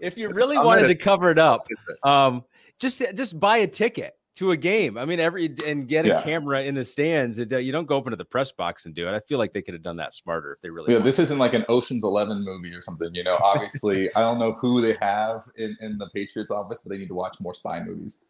if 0.00 0.16
you 0.16 0.30
really 0.30 0.58
wanted 0.58 0.88
to 0.88 0.94
cover 0.94 1.30
it 1.30 1.38
up, 1.38 1.66
um 2.02 2.44
just 2.78 3.02
just 3.14 3.38
buy 3.40 3.58
a 3.58 3.66
ticket 3.66 4.17
to 4.38 4.52
a 4.52 4.56
game. 4.56 4.96
I 4.96 5.04
mean, 5.04 5.18
every 5.18 5.52
and 5.66 5.88
get 5.88 6.04
a 6.04 6.08
yeah. 6.08 6.22
camera 6.22 6.62
in 6.62 6.76
the 6.76 6.84
stands. 6.84 7.38
It, 7.40 7.50
you 7.50 7.72
don't 7.72 7.86
go 7.86 7.98
up 7.98 8.06
into 8.06 8.16
the 8.16 8.24
press 8.24 8.52
box 8.52 8.86
and 8.86 8.94
do 8.94 9.08
it. 9.08 9.14
I 9.14 9.20
feel 9.20 9.38
like 9.38 9.52
they 9.52 9.62
could 9.62 9.74
have 9.74 9.82
done 9.82 9.96
that 9.96 10.14
smarter 10.14 10.52
if 10.52 10.60
they 10.60 10.70
really. 10.70 10.94
Yeah, 10.94 11.00
this 11.00 11.18
isn't 11.18 11.38
like 11.38 11.54
an 11.54 11.64
Ocean's 11.68 12.04
Eleven 12.04 12.44
movie 12.44 12.72
or 12.72 12.80
something. 12.80 13.12
You 13.14 13.24
know, 13.24 13.36
obviously, 13.42 14.12
I 14.16 14.20
don't 14.20 14.38
know 14.38 14.52
who 14.52 14.80
they 14.80 14.94
have 15.00 15.44
in, 15.56 15.76
in 15.80 15.98
the 15.98 16.08
Patriots 16.14 16.52
office, 16.52 16.80
but 16.82 16.90
they 16.90 16.98
need 16.98 17.08
to 17.08 17.14
watch 17.14 17.38
more 17.40 17.54
spy 17.54 17.82
movies. 17.82 18.22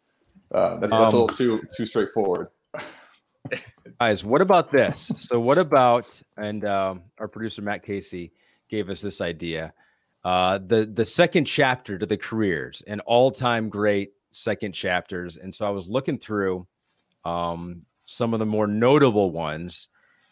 Uh, 0.51 0.77
that's, 0.77 0.91
that's 0.91 0.93
um, 0.93 1.01
a 1.01 1.05
little 1.05 1.27
too 1.27 1.61
too 1.77 1.85
straightforward. 1.85 2.47
guys, 3.99 4.25
what 4.25 4.41
about 4.41 4.69
this? 4.69 5.11
So, 5.15 5.39
what 5.39 5.59
about 5.59 6.19
and 6.37 6.65
um, 6.65 7.03
our 7.19 7.27
producer 7.27 7.61
Matt 7.61 7.83
Casey 7.83 8.31
gave 8.67 8.89
us 8.89 8.99
this 8.99 9.21
idea. 9.21 9.73
Uh, 10.23 10.57
the 10.57 10.87
the 10.87 11.05
second 11.05 11.45
chapter 11.45 11.99
to 11.99 12.05
the 12.07 12.17
careers, 12.17 12.81
an 12.87 12.99
all 13.01 13.29
time 13.29 13.69
great 13.69 14.13
second 14.31 14.73
chapters. 14.73 15.37
And 15.37 15.53
so 15.53 15.65
I 15.65 15.69
was 15.69 15.87
looking 15.87 16.17
through 16.17 16.67
um, 17.25 17.83
some 18.05 18.33
of 18.33 18.39
the 18.39 18.45
more 18.45 18.67
notable 18.67 19.31
ones. 19.31 19.87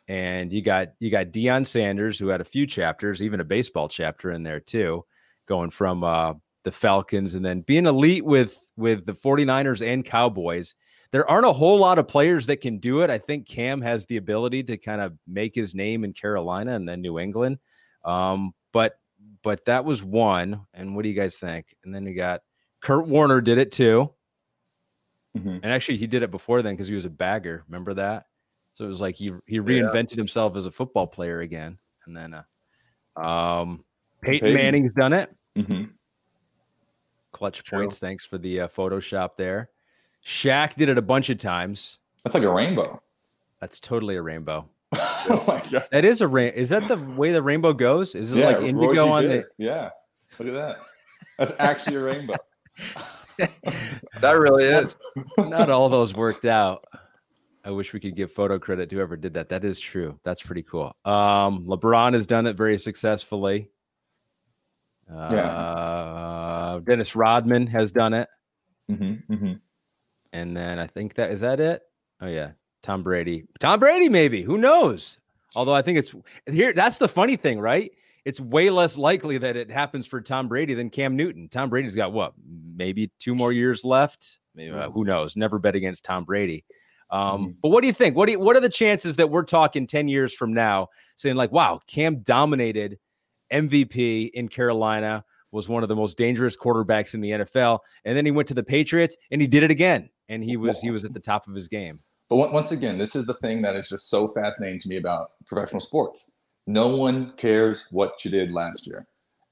And 0.07 0.53
you 0.53 0.61
got 0.61 0.89
you 0.99 1.11
got 1.11 1.27
Deion 1.27 1.67
Sanders, 1.67 2.17
who 2.17 2.27
had 2.27 2.39
a 2.39 2.45
few 2.45 2.65
chapters, 2.65 3.21
even 3.21 3.41
a 3.41 3.45
baseball 3.45 3.89
chapter 3.89 4.31
in 4.31 4.41
there 4.41 4.61
too, 4.61 5.03
going 5.47 5.69
from 5.69 6.03
uh, 6.03 6.33
the 6.63 6.71
Falcons 6.71 7.35
and 7.35 7.43
then 7.43 7.61
being 7.61 7.85
elite 7.85 8.25
with 8.25 8.57
with 8.77 9.05
the 9.05 9.13
49ers 9.13 9.85
and 9.85 10.05
Cowboys. 10.05 10.75
There 11.11 11.29
aren't 11.29 11.45
a 11.45 11.53
whole 11.53 11.79
lot 11.79 11.99
of 11.99 12.07
players 12.07 12.45
that 12.47 12.61
can 12.61 12.79
do 12.79 13.01
it. 13.01 13.09
I 13.09 13.17
think 13.17 13.47
Cam 13.47 13.81
has 13.81 14.05
the 14.05 14.17
ability 14.17 14.63
to 14.63 14.77
kind 14.77 15.01
of 15.01 15.13
make 15.25 15.55
his 15.55 15.73
name 15.73 16.03
in 16.03 16.13
Carolina 16.13 16.75
and 16.75 16.87
then 16.87 17.01
New 17.01 17.19
England. 17.19 17.59
Um, 18.03 18.53
but 18.73 18.99
but 19.43 19.65
that 19.65 19.85
was 19.85 20.03
one. 20.03 20.61
And 20.73 20.95
what 20.95 21.03
do 21.03 21.09
you 21.09 21.15
guys 21.15 21.37
think? 21.37 21.75
And 21.83 21.93
then 21.93 22.05
you 22.05 22.15
got 22.15 22.41
Kurt 22.81 23.07
Warner 23.07 23.41
did 23.41 23.57
it 23.57 23.71
too. 23.71 24.11
Mm-hmm. 25.37 25.59
And 25.61 25.65
actually, 25.65 25.97
he 25.97 26.07
did 26.07 26.23
it 26.23 26.31
before 26.31 26.61
then 26.61 26.73
because 26.73 26.87
he 26.87 26.95
was 26.95 27.05
a 27.05 27.09
bagger. 27.09 27.63
Remember 27.67 27.93
that? 27.95 28.25
So 28.73 28.85
it 28.85 28.89
was 28.89 29.01
like 29.01 29.15
he 29.15 29.31
he 29.45 29.59
reinvented 29.59 30.11
yeah. 30.11 30.17
himself 30.17 30.55
as 30.55 30.65
a 30.65 30.71
football 30.71 31.07
player 31.07 31.41
again. 31.41 31.77
And 32.05 32.15
then, 32.15 32.33
uh, 32.33 33.19
um, 33.19 33.83
Peyton, 34.21 34.47
Peyton. 34.47 34.53
Manning's 34.53 34.93
done 34.93 35.13
it. 35.13 35.35
Mm-hmm. 35.55 35.91
Clutch 37.31 37.63
True. 37.63 37.79
points. 37.79 37.97
Thanks 37.97 38.25
for 38.25 38.37
the 38.37 38.61
uh, 38.61 38.67
Photoshop 38.67 39.31
there. 39.37 39.69
Shaq 40.25 40.75
did 40.75 40.89
it 40.89 40.97
a 40.97 41.01
bunch 41.01 41.29
of 41.29 41.37
times. 41.37 41.99
That's 42.23 42.33
like 42.33 42.43
a 42.43 42.51
rainbow. 42.51 43.01
That's 43.59 43.79
totally 43.79 44.15
a 44.15 44.21
rainbow. 44.21 44.67
oh 44.93 45.43
my 45.47 45.61
god! 45.69 45.87
That 45.91 46.05
is 46.05 46.21
a 46.21 46.27
rain. 46.27 46.53
Is 46.53 46.69
that 46.69 46.87
the 46.87 46.97
way 46.97 47.31
the 47.31 47.41
rainbow 47.41 47.73
goes? 47.73 48.15
Is 48.15 48.31
it 48.31 48.37
yeah, 48.37 48.47
like 48.47 48.61
indigo 48.61 49.09
on 49.09 49.23
the? 49.23 49.45
Yeah. 49.57 49.89
Look 50.39 50.47
at 50.47 50.53
that. 50.53 50.77
That's 51.37 51.59
actually 51.59 51.97
a 51.97 52.01
rainbow. 52.01 52.35
that 53.37 54.39
really 54.39 54.65
is. 54.65 54.95
Not 55.37 55.69
all 55.69 55.89
those 55.89 56.13
worked 56.13 56.45
out. 56.45 56.85
I 57.63 57.71
wish 57.71 57.93
we 57.93 57.99
could 57.99 58.15
give 58.15 58.31
photo 58.31 58.57
credit 58.57 58.89
to 58.89 58.95
whoever 58.95 59.17
did 59.17 59.33
that. 59.33 59.49
That 59.49 59.63
is 59.63 59.79
true. 59.79 60.17
That's 60.23 60.41
pretty 60.41 60.63
cool. 60.63 60.95
Um, 61.03 61.65
LeBron 61.67 62.13
has 62.13 62.25
done 62.25 62.47
it 62.47 62.55
very 62.55 62.77
successfully. 62.77 63.69
Uh, 65.11 65.29
yeah. 65.31 66.79
Dennis 66.85 67.15
Rodman 67.15 67.67
has 67.67 67.91
done 67.91 68.13
it. 68.13 68.29
Mm-hmm, 68.89 69.33
mm-hmm. 69.33 69.53
And 70.33 70.55
then 70.55 70.79
I 70.79 70.87
think 70.87 71.15
that 71.15 71.31
is 71.31 71.41
that 71.41 71.59
it. 71.59 71.81
Oh 72.21 72.27
yeah, 72.27 72.51
Tom 72.83 73.03
Brady. 73.03 73.43
Tom 73.59 73.79
Brady, 73.79 74.09
maybe. 74.09 74.41
Who 74.41 74.57
knows? 74.57 75.17
Although 75.55 75.75
I 75.75 75.81
think 75.81 75.97
it's 75.97 76.15
here. 76.45 76.73
That's 76.73 76.97
the 76.97 77.07
funny 77.07 77.35
thing, 77.35 77.59
right? 77.59 77.91
It's 78.27 78.41
way 78.41 78.69
less 78.69 78.97
likely 78.97 79.37
that 79.37 79.55
it 79.55 79.71
happens 79.71 80.05
for 80.05 80.19
Tom 80.19 80.49
Brady 80.49 80.73
than 80.73 80.89
Cam 80.89 81.15
Newton. 81.15 81.47
Tom 81.47 81.69
Brady's 81.69 81.95
got 81.95 82.11
what, 82.11 82.33
maybe 82.75 83.09
two 83.19 83.33
more 83.33 83.53
years 83.53 83.85
left. 83.85 84.41
Maybe, 84.53 84.73
uh, 84.73 84.89
who 84.89 85.05
knows? 85.05 85.37
Never 85.37 85.59
bet 85.59 85.75
against 85.75 86.03
Tom 86.03 86.25
Brady. 86.25 86.65
Um, 87.09 87.21
mm-hmm. 87.21 87.51
But 87.61 87.69
what 87.69 87.79
do 87.79 87.87
you 87.87 87.93
think? 87.93 88.17
What 88.17 88.25
do 88.25 88.33
you, 88.33 88.39
what 88.41 88.57
are 88.57 88.59
the 88.59 88.67
chances 88.67 89.15
that 89.15 89.29
we're 89.29 89.45
talking 89.45 89.87
ten 89.87 90.09
years 90.09 90.33
from 90.33 90.53
now, 90.53 90.89
saying 91.15 91.37
like, 91.37 91.53
"Wow, 91.53 91.79
Cam 91.87 92.17
dominated 92.17 92.99
MVP 93.49 94.31
in 94.33 94.49
Carolina, 94.49 95.23
was 95.53 95.69
one 95.69 95.83
of 95.83 95.87
the 95.87 95.95
most 95.95 96.17
dangerous 96.17 96.57
quarterbacks 96.57 97.13
in 97.13 97.21
the 97.21 97.31
NFL, 97.31 97.79
and 98.03 98.17
then 98.17 98.25
he 98.25 98.31
went 98.31 98.49
to 98.49 98.53
the 98.53 98.61
Patriots 98.61 99.15
and 99.31 99.39
he 99.39 99.47
did 99.47 99.63
it 99.63 99.71
again, 99.71 100.09
and 100.27 100.43
he 100.43 100.57
was 100.57 100.81
he 100.81 100.91
was 100.91 101.05
at 101.05 101.13
the 101.13 101.21
top 101.21 101.47
of 101.47 101.55
his 101.55 101.69
game." 101.69 102.01
But 102.27 102.51
once 102.51 102.73
again, 102.73 102.97
this 102.97 103.15
is 103.15 103.25
the 103.25 103.35
thing 103.35 103.61
that 103.61 103.77
is 103.77 103.87
just 103.87 104.09
so 104.09 104.27
fascinating 104.33 104.81
to 104.81 104.89
me 104.89 104.97
about 104.97 105.31
professional 105.45 105.79
sports. 105.79 106.35
No 106.67 106.87
one 106.87 107.31
cares 107.37 107.87
what 107.91 108.23
you 108.23 108.29
did 108.29 108.51
last 108.51 108.85
year. 108.85 109.07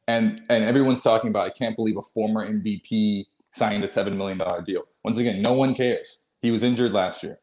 And 0.07 0.41
and 0.49 0.63
everyone's 0.63 1.01
talking 1.01 1.29
about 1.29 1.47
I 1.47 1.49
can't 1.49 1.75
believe 1.75 1.97
a 1.97 2.01
former 2.01 2.47
MVP 2.47 3.25
signed 3.53 3.83
a 3.83 3.87
seven 3.87 4.17
million 4.17 4.37
dollar 4.37 4.61
deal. 4.61 4.83
Once 5.03 5.17
again, 5.17 5.41
no 5.41 5.53
one 5.53 5.73
cares. 5.73 6.21
He 6.41 6.51
was 6.51 6.61
injured 6.61 6.91
last 6.91 7.23
year. 7.23 7.39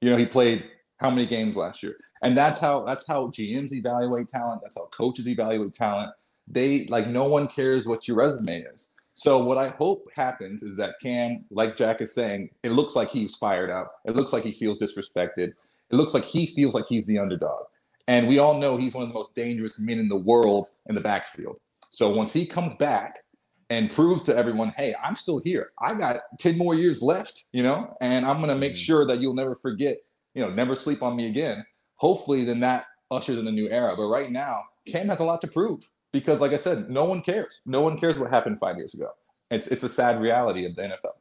You 0.00 0.10
know, 0.10 0.16
he 0.16 0.24
played 0.24 0.64
how 0.98 1.10
many 1.10 1.26
games 1.26 1.56
last 1.56 1.82
year? 1.82 1.96
And 2.22 2.36
that's 2.36 2.60
how 2.60 2.84
that's 2.84 3.06
how 3.06 3.26
GMs 3.28 3.72
evaluate 3.72 4.28
talent. 4.28 4.60
That's 4.62 4.76
how 4.76 4.86
coaches 4.96 5.28
evaluate 5.28 5.72
talent. 5.72 6.12
They 6.46 6.86
like 6.86 7.08
no 7.08 7.24
one 7.24 7.48
cares 7.48 7.86
what 7.86 8.06
your 8.06 8.16
resume 8.16 8.62
is. 8.62 8.94
So 9.14 9.42
what 9.42 9.58
I 9.58 9.68
hope 9.68 10.06
happens 10.14 10.62
is 10.62 10.76
that 10.76 10.94
Cam, 11.02 11.44
like 11.50 11.76
Jac 11.76 12.00
is 12.00 12.14
saying, 12.14 12.50
it 12.62 12.70
looks 12.70 12.96
like 12.96 13.10
he's 13.10 13.34
fired 13.34 13.70
up. 13.70 13.96
It 14.04 14.16
looks 14.16 14.32
like 14.32 14.44
he 14.44 14.52
feels 14.52 14.78
disrespected. 14.78 15.52
It 15.90 15.96
looks 15.96 16.14
like 16.14 16.24
he 16.24 16.46
feels 16.46 16.74
like 16.74 16.86
he's 16.88 17.06
the 17.06 17.18
underdog. 17.18 17.64
And 18.10 18.26
we 18.26 18.40
all 18.40 18.58
know 18.58 18.76
he's 18.76 18.92
one 18.92 19.04
of 19.04 19.08
the 19.08 19.14
most 19.14 19.36
dangerous 19.36 19.78
men 19.78 20.00
in 20.00 20.08
the 20.08 20.16
world 20.16 20.66
in 20.86 20.96
the 20.96 21.00
backfield. 21.00 21.60
So 21.90 22.12
once 22.12 22.32
he 22.32 22.44
comes 22.44 22.74
back 22.74 23.20
and 23.68 23.88
proves 23.88 24.22
to 24.22 24.36
everyone, 24.36 24.74
hey, 24.76 24.96
I'm 25.00 25.14
still 25.14 25.40
here. 25.44 25.70
I 25.80 25.94
got 25.94 26.16
10 26.40 26.58
more 26.58 26.74
years 26.74 27.02
left, 27.02 27.44
you 27.52 27.62
know, 27.62 27.96
and 28.00 28.26
I'm 28.26 28.38
going 28.38 28.48
to 28.48 28.56
make 28.56 28.72
mm-hmm. 28.72 28.78
sure 28.78 29.06
that 29.06 29.20
you'll 29.20 29.34
never 29.34 29.54
forget, 29.54 29.98
you 30.34 30.42
know, 30.42 30.50
never 30.50 30.74
sleep 30.74 31.04
on 31.04 31.14
me 31.14 31.28
again. 31.28 31.64
Hopefully, 31.98 32.44
then 32.44 32.58
that 32.60 32.86
ushers 33.12 33.38
in 33.38 33.46
a 33.46 33.52
new 33.52 33.68
era. 33.68 33.94
But 33.96 34.08
right 34.08 34.32
now, 34.32 34.64
Cam 34.88 35.06
has 35.08 35.20
a 35.20 35.24
lot 35.24 35.40
to 35.42 35.46
prove 35.46 35.88
because, 36.12 36.40
like 36.40 36.52
I 36.52 36.56
said, 36.56 36.90
no 36.90 37.04
one 37.04 37.22
cares. 37.22 37.60
No 37.64 37.80
one 37.80 37.96
cares 37.96 38.18
what 38.18 38.30
happened 38.30 38.58
five 38.58 38.76
years 38.76 38.92
ago. 38.92 39.10
It's 39.52 39.68
it's 39.68 39.84
a 39.84 39.88
sad 39.88 40.20
reality 40.20 40.66
of 40.66 40.74
the 40.74 40.82
NFL. 40.82 41.19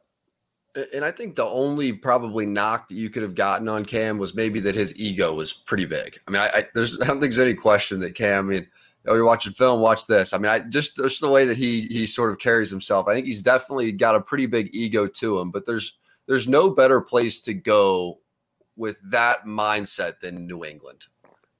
And 0.93 1.03
I 1.03 1.11
think 1.11 1.35
the 1.35 1.45
only 1.45 1.91
probably 1.91 2.45
knock 2.45 2.89
that 2.89 2.95
you 2.95 3.09
could 3.09 3.23
have 3.23 3.35
gotten 3.35 3.67
on 3.67 3.85
Cam 3.85 4.17
was 4.17 4.35
maybe 4.35 4.59
that 4.61 4.75
his 4.75 4.95
ego 4.97 5.33
was 5.33 5.51
pretty 5.51 5.85
big. 5.85 6.19
I 6.27 6.31
mean, 6.31 6.41
I, 6.41 6.47
I 6.47 6.63
there's 6.73 6.99
I 7.01 7.07
don't 7.07 7.19
think 7.19 7.33
there's 7.33 7.39
any 7.39 7.55
question 7.55 7.99
that 8.01 8.15
Cam. 8.15 8.45
I 8.45 8.49
mean, 8.49 8.67
oh, 9.07 9.15
you're 9.15 9.25
watching 9.25 9.53
film, 9.53 9.81
watch 9.81 10.05
this. 10.05 10.31
I 10.31 10.37
mean, 10.37 10.51
I 10.51 10.59
just 10.59 10.95
just 10.97 11.21
the 11.21 11.29
way 11.29 11.45
that 11.45 11.57
he 11.57 11.81
he 11.87 12.05
sort 12.05 12.31
of 12.31 12.37
carries 12.37 12.69
himself. 12.69 13.07
I 13.07 13.13
think 13.13 13.25
he's 13.25 13.41
definitely 13.41 13.91
got 13.91 14.15
a 14.15 14.21
pretty 14.21 14.45
big 14.45 14.69
ego 14.73 15.07
to 15.07 15.39
him. 15.39 15.49
But 15.49 15.65
there's 15.65 15.97
there's 16.27 16.47
no 16.47 16.69
better 16.69 17.01
place 17.01 17.41
to 17.41 17.53
go 17.53 18.19
with 18.75 18.99
that 19.09 19.45
mindset 19.45 20.19
than 20.19 20.45
New 20.45 20.63
England 20.63 21.05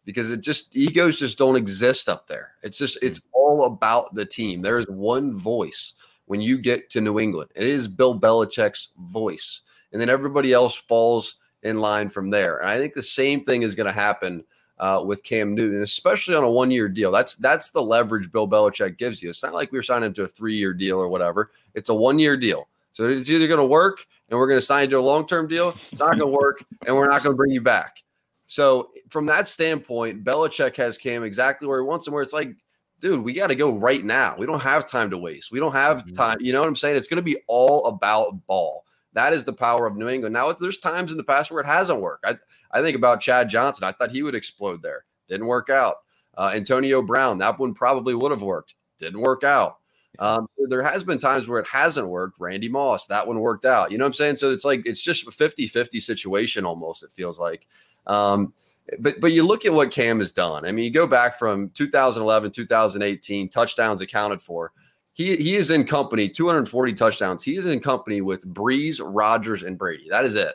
because 0.06 0.32
it 0.32 0.42
just 0.42 0.76
egos 0.76 1.20
just 1.20 1.38
don't 1.38 1.56
exist 1.56 2.10
up 2.10 2.28
there. 2.28 2.54
It's 2.64 2.78
just 2.78 2.98
it's 3.02 3.20
hmm. 3.20 3.30
all 3.34 3.66
about 3.66 4.14
the 4.14 4.26
team. 4.26 4.62
There 4.62 4.80
is 4.80 4.88
one 4.88 5.36
voice 5.36 5.96
when 6.30 6.40
you 6.40 6.60
get 6.60 6.92
to 6.92 7.02
New 7.02 7.20
England. 7.20 7.50
It 7.56 7.66
is 7.66 7.88
Bill 7.88 8.18
Belichick's 8.18 8.90
voice, 9.00 9.62
and 9.92 10.00
then 10.00 10.10
everybody 10.10 10.54
else 10.54 10.76
falls 10.76 11.40
in 11.64 11.80
line 11.80 12.12
from 12.12 12.30
there. 12.30 12.60
And 12.60 12.70
I 12.70 12.78
think 12.78 12.94
the 12.94 13.02
same 13.02 13.44
thing 13.44 13.64
is 13.64 13.74
going 13.74 13.88
to 13.88 13.92
happen 13.92 14.44
uh, 14.78 15.02
with 15.04 15.24
Cam 15.24 15.56
Newton, 15.56 15.82
especially 15.82 16.36
on 16.36 16.44
a 16.44 16.50
one-year 16.50 16.88
deal. 16.88 17.12
That's 17.12 17.36
that's 17.36 17.72
the 17.72 17.82
leverage 17.82 18.32
Bill 18.32 18.48
Belichick 18.48 19.00
gives 19.00 19.24
you. 19.24 19.32
It's 19.32 19.42
not 19.42 19.56
like 19.56 19.72
we 19.72 19.80
are 19.80 19.84
signing 19.84 20.14
to 20.14 20.24
a 20.24 20.28
three-year 20.28 20.76
deal 20.76 21.00
or 21.00 21.10
whatever. 21.10 21.50
It's 21.74 21.90
a 21.90 21.96
one-year 21.96 22.38
deal. 22.38 22.70
So 22.92 23.10
it's 23.10 23.28
either 23.28 23.48
going 23.48 23.60
to 23.60 23.66
work 23.66 24.06
and 24.30 24.38
we're 24.38 24.48
going 24.48 24.60
to 24.60 24.66
sign 24.66 24.84
you 24.84 24.92
to 24.92 25.00
a 25.00 25.02
long-term 25.02 25.48
deal. 25.48 25.70
It's 25.92 26.00
not 26.00 26.10
going 26.10 26.20
to 26.20 26.28
work 26.28 26.64
and 26.86 26.96
we're 26.96 27.10
not 27.10 27.24
going 27.24 27.34
to 27.34 27.38
bring 27.38 27.52
you 27.52 27.62
back. 27.62 28.04
So 28.46 28.92
from 29.10 29.26
that 29.26 29.48
standpoint, 29.48 30.24
Belichick 30.24 30.76
has 30.78 30.96
Cam 30.96 31.24
exactly 31.24 31.68
where 31.68 31.82
he 31.82 31.86
wants 31.86 32.06
him. 32.06 32.14
Where 32.14 32.22
it's 32.22 32.34
like, 32.34 32.56
dude, 33.00 33.24
we 33.24 33.34
got 33.34 33.48
to 33.48 33.56
go 33.56 33.72
right 33.72 34.04
now. 34.04 34.36
We 34.38 34.46
don't 34.46 34.62
have 34.62 34.86
time 34.86 35.10
to 35.12 35.18
waste. 35.18 35.52
We 35.52 35.60
don't 35.60 35.74
have 35.74 36.00
mm-hmm. 36.00 36.14
time. 36.14 36.38
You 36.40 36.54
know 36.54 36.60
what 36.60 36.68
I'm 36.68 36.76
saying? 36.76 36.98
It's 36.98 37.08
going 37.08 37.18
to 37.18 37.22
be 37.22 37.38
all 37.48 37.86
about 37.88 38.46
ball. 38.48 38.86
That 39.14 39.34
is 39.34 39.46
the 39.46 39.54
power 39.54 39.86
of 39.88 39.98
New 39.98 40.08
England. 40.08 40.34
Now, 40.34 40.52
there's 40.54 40.78
times 40.78 41.12
in 41.12 41.18
the 41.18 41.24
past 41.24 41.52
where 41.52 41.62
it 41.62 41.66
hasn't 41.66 42.02
worked. 42.02 42.26
I, 42.26 42.36
I 42.72 42.82
think 42.82 42.96
about 42.96 43.22
Chad 43.22 43.50
Johnson. 43.50 43.84
I 43.84 43.92
thought 43.92 44.12
he 44.12 44.24
would 44.24 44.36
explode 44.36 44.82
there. 44.82 45.06
Didn't 45.28 45.48
work 45.48 45.70
out. 45.70 45.96
Uh, 46.38 46.52
Antonio 46.54 47.02
Brown, 47.02 47.38
that 47.40 47.60
one 47.60 47.74
probably 47.74 48.16
would 48.16 48.32
have 48.32 48.42
worked. 48.42 48.76
Didn't 49.00 49.22
work 49.22 49.44
out. 49.44 49.78
Um, 50.20 50.48
there 50.68 50.84
has 50.84 51.04
been 51.04 51.18
times 51.18 51.48
where 51.48 51.60
it 51.60 51.68
hasn't 51.68 52.08
worked. 52.08 52.40
Randy 52.40 52.70
Moss, 52.70 53.08
that 53.08 53.26
one 53.26 53.40
worked 53.40 53.66
out. 53.66 53.92
You 53.92 53.98
know 53.98 54.04
what 54.04 54.10
I'm 54.10 54.14
saying? 54.14 54.36
So 54.36 54.52
it's 54.52 54.66
like 54.66 54.86
it's 54.86 55.02
just 55.02 55.28
a 55.28 55.32
50-50 55.32 56.02
situation 56.02 56.66
almost, 56.66 57.04
it 57.04 57.12
feels 57.14 57.40
like. 57.40 57.68
Um, 58.06 58.54
but 59.00 59.20
but 59.20 59.32
you 59.32 59.44
look 59.44 59.66
at 59.66 59.74
what 59.74 59.92
Cam 59.92 60.20
has 60.20 60.32
done. 60.32 60.66
I 60.66 60.72
mean, 60.72 60.86
you 60.86 60.92
go 60.92 61.08
back 61.08 61.38
from 61.38 61.70
2011, 61.72 62.52
2018, 62.52 63.50
touchdowns 63.50 64.02
accounted 64.02 64.42
for. 64.42 64.72
He 65.14 65.36
he 65.36 65.56
is 65.56 65.70
in 65.70 65.86
company, 65.86 66.30
240 66.30 66.94
touchdowns. 66.94 67.44
He 67.44 67.58
is 67.58 67.66
in 67.66 67.80
company 67.80 68.22
with 68.22 68.46
Brees, 68.54 69.02
Rodgers, 69.04 69.64
and 69.64 69.78
Brady. 69.78 70.08
That 70.10 70.26
is 70.26 70.36
it. 70.36 70.54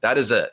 That 0.00 0.18
is 0.18 0.30
it. 0.30 0.50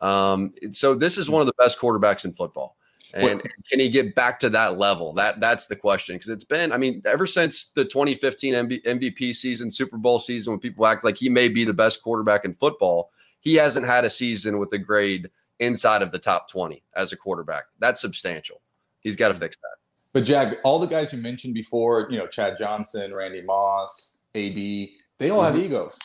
Um, 0.00 0.52
so 0.70 0.94
this 0.94 1.18
is 1.18 1.30
one 1.30 1.40
of 1.40 1.46
the 1.46 1.54
best 1.58 1.78
quarterbacks 1.78 2.24
in 2.24 2.32
football. 2.32 2.76
And 3.12 3.42
can 3.68 3.80
he 3.80 3.88
get 3.88 4.14
back 4.14 4.38
to 4.40 4.50
that 4.50 4.78
level? 4.78 5.12
That 5.14 5.40
that's 5.40 5.66
the 5.66 5.76
question 5.76 6.14
because 6.14 6.28
it's 6.28 6.44
been, 6.44 6.72
I 6.72 6.76
mean, 6.76 7.02
ever 7.04 7.26
since 7.26 7.72
the 7.72 7.84
2015 7.84 8.54
MVP 8.54 9.34
season, 9.34 9.70
Super 9.70 9.96
Bowl 9.96 10.20
season, 10.20 10.52
when 10.52 10.60
people 10.60 10.86
act 10.86 11.04
like 11.04 11.18
he 11.18 11.28
may 11.28 11.48
be 11.48 11.64
the 11.64 11.74
best 11.74 12.02
quarterback 12.02 12.44
in 12.44 12.54
football, 12.54 13.10
he 13.40 13.54
hasn't 13.54 13.86
had 13.86 14.04
a 14.04 14.10
season 14.10 14.58
with 14.58 14.72
a 14.74 14.78
grade 14.78 15.28
inside 15.60 16.02
of 16.02 16.10
the 16.10 16.18
top 16.18 16.48
20 16.50 16.82
as 16.96 17.12
a 17.12 17.16
quarterback. 17.16 17.64
That's 17.78 18.00
substantial. 18.00 18.60
He's 19.00 19.16
got 19.16 19.28
to 19.28 19.34
fix 19.34 19.56
that. 19.56 19.76
But 20.12 20.24
Jac, 20.24 20.56
all 20.64 20.80
the 20.80 20.86
guys 20.86 21.12
you 21.12 21.20
mentioned 21.20 21.54
before, 21.54 22.08
you 22.10 22.18
know, 22.18 22.26
Chad 22.26 22.56
Johnson, 22.58 23.14
Randy 23.14 23.42
Moss, 23.42 24.16
AB, 24.34 24.96
they 25.18 25.30
all 25.30 25.42
mm-hmm. 25.42 25.56
have 25.56 25.64
egos. 25.64 25.98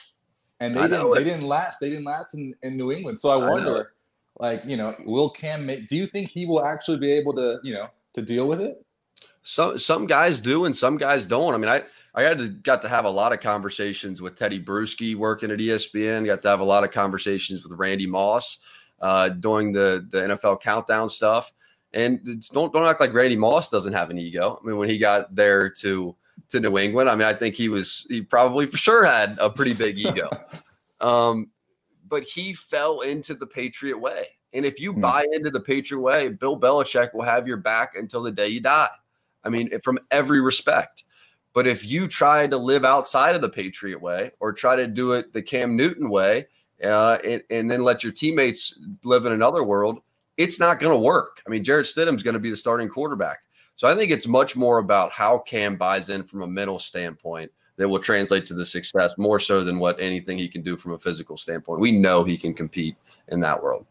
And 0.60 0.76
they 0.76 0.84
didn't 0.84 1.14
they 1.14 1.24
didn't 1.24 1.48
last. 1.48 1.80
They 1.80 1.90
didn't 1.90 2.06
last 2.06 2.34
in, 2.34 2.54
in 2.62 2.78
New 2.78 2.92
England. 2.92 3.20
So 3.20 3.30
I 3.30 3.50
wonder, 3.50 3.92
I 4.40 4.44
like, 4.44 4.64
you 4.66 4.78
know, 4.78 4.96
will 5.06 5.30
Cam 5.30 5.66
make 5.66 5.90
do 5.90 5.98
you 5.98 6.06
think 6.06 6.30
he 6.30 6.46
will 6.46 6.64
actually 6.64 6.98
be 6.98 7.12
able 7.12 7.34
to, 7.34 7.60
you 7.62 7.74
know, 7.74 7.88
to 8.14 8.22
deal 8.22 8.48
with 8.48 8.62
it? 8.62 8.82
Some 9.44 9.78
some 9.78 10.08
guys 10.08 10.40
do 10.40 10.64
and 10.64 10.76
some 10.76 10.98
guys 10.98 11.28
don't. 11.28 11.54
I 11.54 11.58
mean, 11.58 11.70
I 11.70 11.84
I 12.14 12.24
had 12.24 12.38
to 12.38 12.48
got 12.48 12.82
to 12.84 12.90
have 12.90 13.04
a 13.04 13.10
lot 13.10 13.34
of 13.34 13.42
conversations 13.42 14.22
with 14.22 14.36
Tedy 14.36 14.64
Bruschi 14.64 15.14
working 15.14 15.52
at 15.52 15.60
ESPN. 15.60 16.26
Got 16.26 16.42
to 16.44 16.50
have 16.50 16.62
a 16.62 16.66
lot 16.66 16.86
of 16.86 16.92
conversations 16.92 17.64
with 17.64 17.78
Randy 17.78 18.08
Moss 18.08 18.60
uh, 19.00 19.30
during 19.30 19.72
the 19.72 20.06
the 20.10 20.20
NFL 20.20 20.62
countdown 20.62 21.10
stuff. 21.10 21.54
And 21.94 22.44
don't 22.52 22.74
don't 22.74 22.86
act 22.86 23.00
like 23.00 23.14
Randy 23.14 23.38
Moss 23.38 23.70
doesn't 23.70 23.94
have 23.94 24.10
an 24.10 24.18
ego. 24.18 24.60
I 24.62 24.68
mean, 24.68 24.78
when 24.78 24.90
he 24.90 24.98
got 24.98 25.34
there 25.34 25.70
to 25.70 26.16
to 26.50 26.60
New 26.60 26.78
England, 26.78 27.10
I 27.10 27.16
mean, 27.16 27.28
I 27.28 27.34
think 27.34 27.56
he 27.56 27.70
was 27.70 28.06
he 28.10 28.22
probably 28.22 28.68
for 28.68 28.78
sure 28.78 29.06
had 29.06 29.38
a 29.40 29.50
pretty 29.50 29.74
big 29.74 29.98
ego. 29.98 30.30
um, 31.00 31.50
but 32.08 32.24
he 32.24 32.54
fell 32.54 33.02
into 33.02 33.34
the 33.34 33.48
Patriot 33.48 33.98
way. 33.98 34.28
And 34.54 34.66
if 34.66 34.80
you 34.80 34.94
mm. 34.94 35.02
buy 35.02 35.26
into 35.34 35.50
the 35.50 35.60
Patriot 35.60 36.02
way, 36.02 36.30
Bill 36.30 36.60
Belichick 36.60 37.14
will 37.14 37.24
have 37.24 37.48
your 37.48 37.58
back 37.58 37.96
until 37.96 38.24
the 38.24 38.32
day 38.32 38.48
you 38.48 38.62
die. 38.62 38.90
I 39.44 39.50
mean, 39.50 39.70
from 39.82 40.00
every 40.12 40.42
respect. 40.42 41.04
But 41.54 41.68
if 41.68 41.86
you 41.86 42.08
try 42.08 42.48
to 42.48 42.58
live 42.58 42.84
outside 42.84 43.36
of 43.36 43.42
the 43.42 43.50
Patriot 43.50 44.02
way 44.02 44.32
or 44.40 44.52
try 44.52 44.76
to 44.76 44.88
do 44.88 45.14
it 45.14 45.32
the 45.32 45.42
Cam 45.42 45.78
Newton 45.78 46.10
way, 46.10 46.48
uh, 46.84 47.18
and, 47.24 47.44
and, 47.50 47.72
then 47.72 47.84
let 47.84 48.04
your 48.04 48.12
teammates 48.12 48.80
live 49.04 49.26
in 49.26 49.32
another 49.32 49.64
world, 49.64 50.00
it's 50.38 50.60
not 50.60 50.80
going 50.80 50.94
to 50.94 51.00
work. 51.00 51.42
I 51.48 51.50
mean, 51.50 51.64
Jarrett 51.64 51.86
Stidham's 51.86 52.24
going 52.24 52.34
to 52.34 52.40
be 52.40 52.50
the 52.50 52.58
starting 52.58 52.90
quarterback. 52.90 53.40
So 53.76 53.88
I 53.88 53.96
think 53.96 54.12
it's 54.12 54.28
much 54.28 54.56
more 54.56 54.80
about 54.80 55.12
how 55.12 55.40
Cam 55.40 55.76
buys 55.78 56.10
in 56.10 56.24
from 56.24 56.42
a 56.42 56.48
mental 56.48 56.80
standpoint 56.80 57.52
that 57.78 57.88
will 57.88 58.00
translate 58.00 58.46
to 58.48 58.54
the 58.54 58.66
success 58.66 59.14
more 59.18 59.40
so 59.40 59.64
than 59.64 59.80
what 59.80 60.00
anything 60.00 60.38
he 60.38 60.48
can 60.48 60.62
do 60.62 60.78
from 60.78 60.94
a 60.94 61.00
physical 61.00 61.38
standpoint. 61.38 61.82
We 61.82 61.92
know 61.92 62.24
he 62.24 62.38
can 62.38 62.54
compete 62.54 62.96
in 63.30 63.42
that 63.42 63.62
world. 63.62 63.86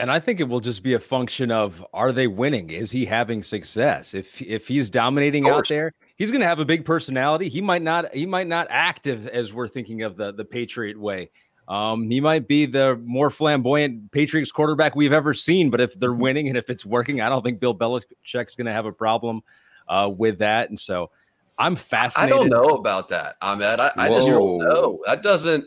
And 0.00 0.12
I 0.12 0.20
think 0.20 0.38
it 0.38 0.48
will 0.48 0.60
just 0.60 0.84
be 0.84 0.94
a 0.94 1.00
function 1.00 1.50
of 1.50 1.84
are 1.92 2.12
they 2.12 2.28
winning? 2.28 2.70
Is 2.70 2.92
he 2.92 3.04
having 3.04 3.42
success? 3.42 4.14
If 4.14 4.40
if 4.40 4.68
he's 4.68 4.88
dominating 4.88 5.48
out 5.48 5.66
there, 5.68 5.92
he's 6.14 6.30
going 6.30 6.40
to 6.40 6.46
have 6.46 6.60
a 6.60 6.64
big 6.64 6.84
personality. 6.84 7.48
He 7.48 7.60
might 7.60 7.82
not 7.82 8.14
he 8.14 8.24
might 8.24 8.46
not 8.46 8.68
act 8.70 9.08
as 9.08 9.52
we're 9.52 9.66
thinking 9.66 10.02
of 10.02 10.16
the 10.16 10.32
the 10.32 10.44
Patriot 10.44 10.98
way. 11.00 11.30
Um, 11.68 12.08
he 12.10 12.20
might 12.20 12.48
be 12.48 12.64
the 12.64 12.96
more 13.04 13.30
flamboyant 13.30 14.10
Patriots 14.10 14.50
quarterback 14.50 14.96
we've 14.96 15.12
ever 15.12 15.34
seen, 15.34 15.68
but 15.68 15.80
if 15.80 15.98
they're 16.00 16.12
winning 16.14 16.48
and 16.48 16.56
if 16.56 16.70
it's 16.70 16.84
working, 16.84 17.20
I 17.20 17.28
don't 17.28 17.44
think 17.44 17.60
Bill 17.60 17.74
Belichick's 17.74 18.56
going 18.56 18.66
to 18.66 18.72
have 18.72 18.86
a 18.86 18.92
problem 18.92 19.42
uh, 19.86 20.10
with 20.14 20.38
that. 20.38 20.70
And 20.70 20.80
so 20.80 21.10
I'm 21.58 21.76
fascinated. 21.76 22.34
I 22.34 22.36
don't 22.36 22.48
know 22.48 22.76
about 22.76 23.08
that, 23.10 23.36
Ahmed. 23.42 23.80
I, 23.80 23.90
I 23.96 24.08
just 24.08 24.28
don't 24.28 24.58
know. 24.58 25.00
That 25.06 25.22
doesn't. 25.22 25.66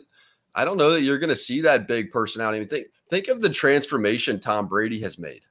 I 0.54 0.64
don't 0.64 0.76
know 0.76 0.90
that 0.90 1.02
you're 1.02 1.18
going 1.18 1.30
to 1.30 1.36
see 1.36 1.60
that 1.62 1.86
big 1.86 2.10
personality. 2.10 2.58
I 2.58 2.60
mean, 2.60 2.68
think 2.68 2.86
think 3.08 3.28
of 3.28 3.40
the 3.40 3.48
transformation 3.48 4.40
Tom 4.40 4.66
Brady 4.66 5.00
has 5.00 5.18
made 5.18 5.42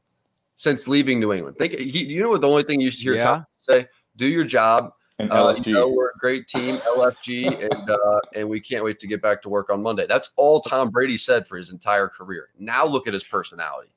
since 0.57 0.87
leaving 0.87 1.19
New 1.19 1.31
England. 1.31 1.57
Think 1.57 1.73
he, 1.73 2.05
you 2.05 2.21
know 2.21 2.29
what 2.29 2.41
the 2.41 2.47
only 2.47 2.63
thing 2.63 2.81
you 2.81 2.91
should 2.91 3.01
hear 3.01 3.15
yeah. 3.15 3.25
Tom 3.25 3.45
say? 3.61 3.87
Do 4.17 4.27
your 4.27 4.43
job. 4.43 4.91
And 5.21 5.31
uh, 5.31 5.55
you 5.63 5.73
know, 5.73 5.87
we're 5.87 6.09
a 6.09 6.17
great 6.17 6.47
team, 6.47 6.75
LFG, 6.77 7.71
and 7.71 7.89
uh, 7.89 8.19
and 8.35 8.49
we 8.49 8.59
can't 8.59 8.83
wait 8.83 8.99
to 8.99 9.07
get 9.07 9.21
back 9.21 9.41
to 9.43 9.49
work 9.49 9.69
on 9.69 9.81
Monday. 9.81 10.05
That's 10.07 10.31
all 10.35 10.61
Tom 10.61 10.89
Brady 10.89 11.17
said 11.17 11.45
for 11.45 11.57
his 11.57 11.71
entire 11.71 12.07
career. 12.07 12.49
Now 12.57 12.85
look 12.85 13.07
at 13.07 13.13
his 13.13 13.23
personality. 13.23 13.91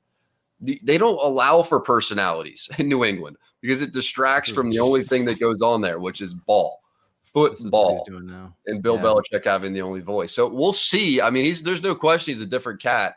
They 0.61 0.97
don't 0.97 1.19
allow 1.21 1.63
for 1.63 1.79
personalities 1.79 2.69
in 2.77 2.87
New 2.87 3.03
England 3.03 3.37
because 3.61 3.81
it 3.81 3.91
distracts 3.91 4.49
from 4.51 4.69
the 4.69 4.79
only 4.79 5.03
thing 5.03 5.25
that 5.25 5.39
goes 5.39 5.61
on 5.61 5.81
there, 5.81 5.99
which 5.99 6.21
is 6.21 6.33
ball 6.33 6.81
football 7.35 8.07
and 8.65 8.81
Bill 8.81 8.95
yeah. 8.95 9.01
Belichick 9.01 9.43
having 9.43 9.73
the 9.73 9.81
only 9.81 9.99
voice. 9.99 10.33
So 10.33 10.47
we'll 10.47 10.73
see. 10.73 11.19
I 11.19 11.29
mean, 11.29 11.43
he's 11.43 11.61
there's 11.61 11.83
no 11.83 11.93
question 11.93 12.33
he's 12.33 12.41
a 12.41 12.45
different 12.45 12.81
cat. 12.81 13.15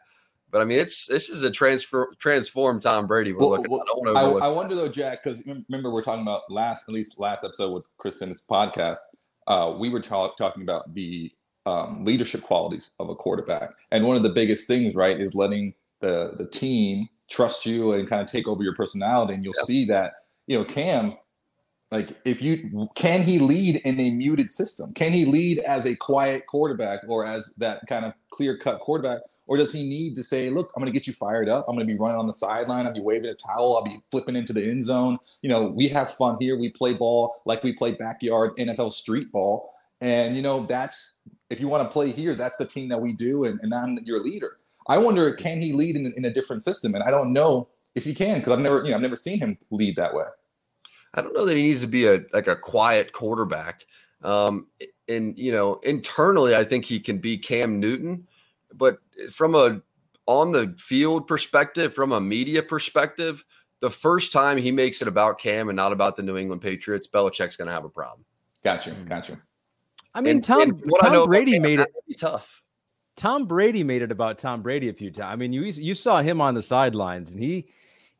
But 0.51 0.62
I 0.62 0.64
mean, 0.64 0.78
it's 0.78 1.07
this 1.07 1.28
is 1.28 1.42
a 1.42 1.51
transfer 1.51 2.14
transformed 2.18 2.82
Tom 2.82 3.07
Brady. 3.07 3.32
We're 3.32 3.40
well, 3.40 3.51
looking. 3.51 3.70
Well, 3.70 4.16
I, 4.16 4.22
I, 4.22 4.46
I, 4.46 4.49
wonder 4.49 4.74
though, 4.74 4.88
Jac, 4.88 5.22
because 5.22 5.46
remember 5.46 5.90
we're 5.90 6.03
talking 6.03 6.22
about 6.22 6.42
last 6.51 6.88
at 6.88 6.94
least 6.94 7.18
last 7.18 7.44
episode 7.44 7.72
with 7.72 7.84
Chris 7.99 8.18
Simmons 8.18 8.42
podcast. 8.51 8.99
Uh, 9.46 9.74
we 9.78 9.88
were 9.88 10.01
talk, 10.01 10.36
talking 10.36 10.62
about 10.62 10.94
the 10.94 11.32
um, 11.66 12.05
leadership 12.05 12.42
qualities 12.42 12.92
of 12.99 13.09
a 13.09 13.14
quarterback, 13.14 13.70
and 13.90 14.07
one 14.07 14.16
of 14.16 14.22
the 14.22 14.30
biggest 14.30 14.66
things, 14.66 14.94
right, 14.94 15.20
is 15.20 15.34
letting 15.34 15.74
the 16.01 16.32
the 16.38 16.46
team 16.46 17.09
trust 17.30 17.66
you 17.66 17.92
and 17.92 18.09
kind 18.09 18.22
of 18.22 18.28
take 18.28 18.49
over 18.49 18.62
your 18.62 18.74
personality. 18.74 19.34
And 19.34 19.44
you'll 19.44 19.55
see 19.55 19.84
that 19.86 20.12
you 20.46 20.59
know 20.59 20.64
Cam 20.64 21.16
like, 21.90 22.11
if 22.24 22.42
you 22.42 22.88
can 22.94 23.22
he 23.22 23.38
lead 23.38 23.76
in 23.84 23.99
a 23.99 24.11
muted 24.11 24.51
system? 24.51 24.92
Can 24.92 25.12
he 25.12 25.24
lead 25.24 25.61
as 25.61 25.86
a 25.86 25.96
quiet 25.96 26.46
quarterback 26.46 27.01
or 27.09 27.24
as 27.24 27.55
that 27.57 27.80
kind 27.88 28.05
of 28.05 28.12
clear 28.30 28.59
cut 28.59 28.80
quarterback? 28.80 29.20
Or 29.49 29.57
does 29.57 29.72
he 29.72 29.88
need 29.88 30.14
to 30.16 30.22
say, 30.22 30.51
look, 30.51 30.70
I'm 30.76 30.80
going 30.80 30.92
to 30.92 30.96
get 30.96 31.07
you 31.07 31.14
fired 31.14 31.49
up. 31.49 31.64
I'm 31.66 31.74
going 31.74 31.86
to 31.86 31.92
be 31.92 31.99
running 31.99 32.18
on 32.18 32.26
the 32.26 32.34
sideline. 32.34 32.86
I'll 32.86 32.92
be 32.92 33.01
waving 33.01 33.30
a 33.30 33.34
towel. 33.34 33.76
I'll 33.76 33.82
be 33.82 34.01
flipping 34.11 34.36
into 34.36 34.53
the 34.53 34.62
end 34.62 34.84
zone. 34.84 35.18
You 35.42 35.49
know, 35.49 35.68
we 35.68 35.88
have 35.88 36.14
fun 36.14 36.36
here. 36.38 36.57
We 36.59 36.68
play 36.68 36.92
ball 36.92 37.34
like 37.46 37.64
we 37.64 37.72
play 37.72 37.92
backyard 37.92 38.57
NFL 38.59 38.92
street 38.92 39.32
ball. 39.32 39.72
And, 40.03 40.36
you 40.36 40.42
know, 40.42 40.66
that's 40.66 41.22
if 41.51 41.61
you 41.61 41.68
want 41.68 41.88
to 41.88 41.92
play 41.92 42.12
here, 42.12 42.36
that's 42.36 42.59
the 42.59 42.66
team 42.66 42.88
that 42.90 43.01
we 43.01 43.14
do. 43.14 43.44
And, 43.44 43.59
and 43.62 43.74
I'm 43.74 43.99
your 44.05 44.22
leader. 44.22 44.59
I 44.86 44.99
wonder, 44.99 45.32
can 45.32 45.62
he 45.62 45.72
lead 45.72 45.96
in, 45.96 46.12
in 46.12 46.26
a 46.26 46.30
different 46.30 46.62
system? 46.62 46.94
And 46.94 47.03
I 47.03 47.11
don't 47.11 47.32
know 47.32 47.68
if 47.94 48.05
he 48.05 48.14
can 48.14 48.38
because 48.38 48.53
I've 48.53 48.61
never, 48.61 48.82
you 48.84 48.90
know, 48.90 48.96
I've 48.96 49.03
never 49.03 49.16
seen 49.16 49.38
him 49.38 49.57
lead 49.70 49.96
that 49.96 50.14
way. 50.14 50.24
I 51.14 51.22
don't 51.22 51.34
know 51.34 51.46
that 51.46 51.57
he 51.57 51.62
needs 51.62 51.80
to 51.80 51.86
be 51.86 52.07
a 52.07 52.20
like 52.32 52.49
a 52.49 52.57
quiet 52.57 53.12
quarterback. 53.12 53.86
Um, 54.22 54.66
and 55.09 55.38
you 55.38 55.53
know, 55.53 55.76
internally, 55.82 56.55
I 56.55 56.64
think 56.64 56.84
he 56.84 57.01
can 57.01 57.18
be 57.18 57.38
Cam 57.38 57.80
Newton, 57.80 58.26
but 58.74 58.99
from 59.30 59.54
a 59.54 59.80
on 60.26 60.52
the 60.52 60.74
field 60.78 61.26
perspective, 61.26 61.94
from 61.94 62.12
a 62.12 62.20
media 62.20 62.62
perspective, 62.62 63.44
the 63.80 63.90
first 63.90 64.32
time 64.32 64.58
he 64.58 64.70
makes 64.70 65.00
it 65.00 65.08
about 65.08 65.38
Cam 65.38 65.68
and 65.68 65.76
not 65.76 65.92
about 65.92 66.16
the 66.16 66.22
New 66.22 66.36
England 66.36 66.60
Patriots, 66.60 67.08
Belichick's 67.08 67.56
going 67.56 67.66
to 67.66 67.72
have 67.72 67.84
a 67.84 67.88
problem. 67.88 68.24
Gotcha, 68.62 68.90
gotcha. 69.08 69.40
I 70.14 70.20
mean, 70.20 70.36
and, 70.36 70.44
Tom, 70.44 70.62
and 70.62 70.82
Tom 71.00 71.26
Brady 71.28 71.52
Cam, 71.52 71.62
made 71.62 71.80
it 71.80 71.88
tough. 72.18 72.62
Tom 73.16 73.46
Brady 73.46 73.82
made 73.82 74.02
it 74.02 74.12
about 74.12 74.38
Tom 74.38 74.62
Brady 74.62 74.88
a 74.88 74.92
few 74.92 75.10
times. 75.10 75.32
I 75.32 75.36
mean, 75.36 75.52
you 75.52 75.62
you 75.62 75.94
saw 75.94 76.20
him 76.20 76.40
on 76.40 76.54
the 76.54 76.62
sidelines, 76.62 77.34
and 77.34 77.42
he 77.42 77.68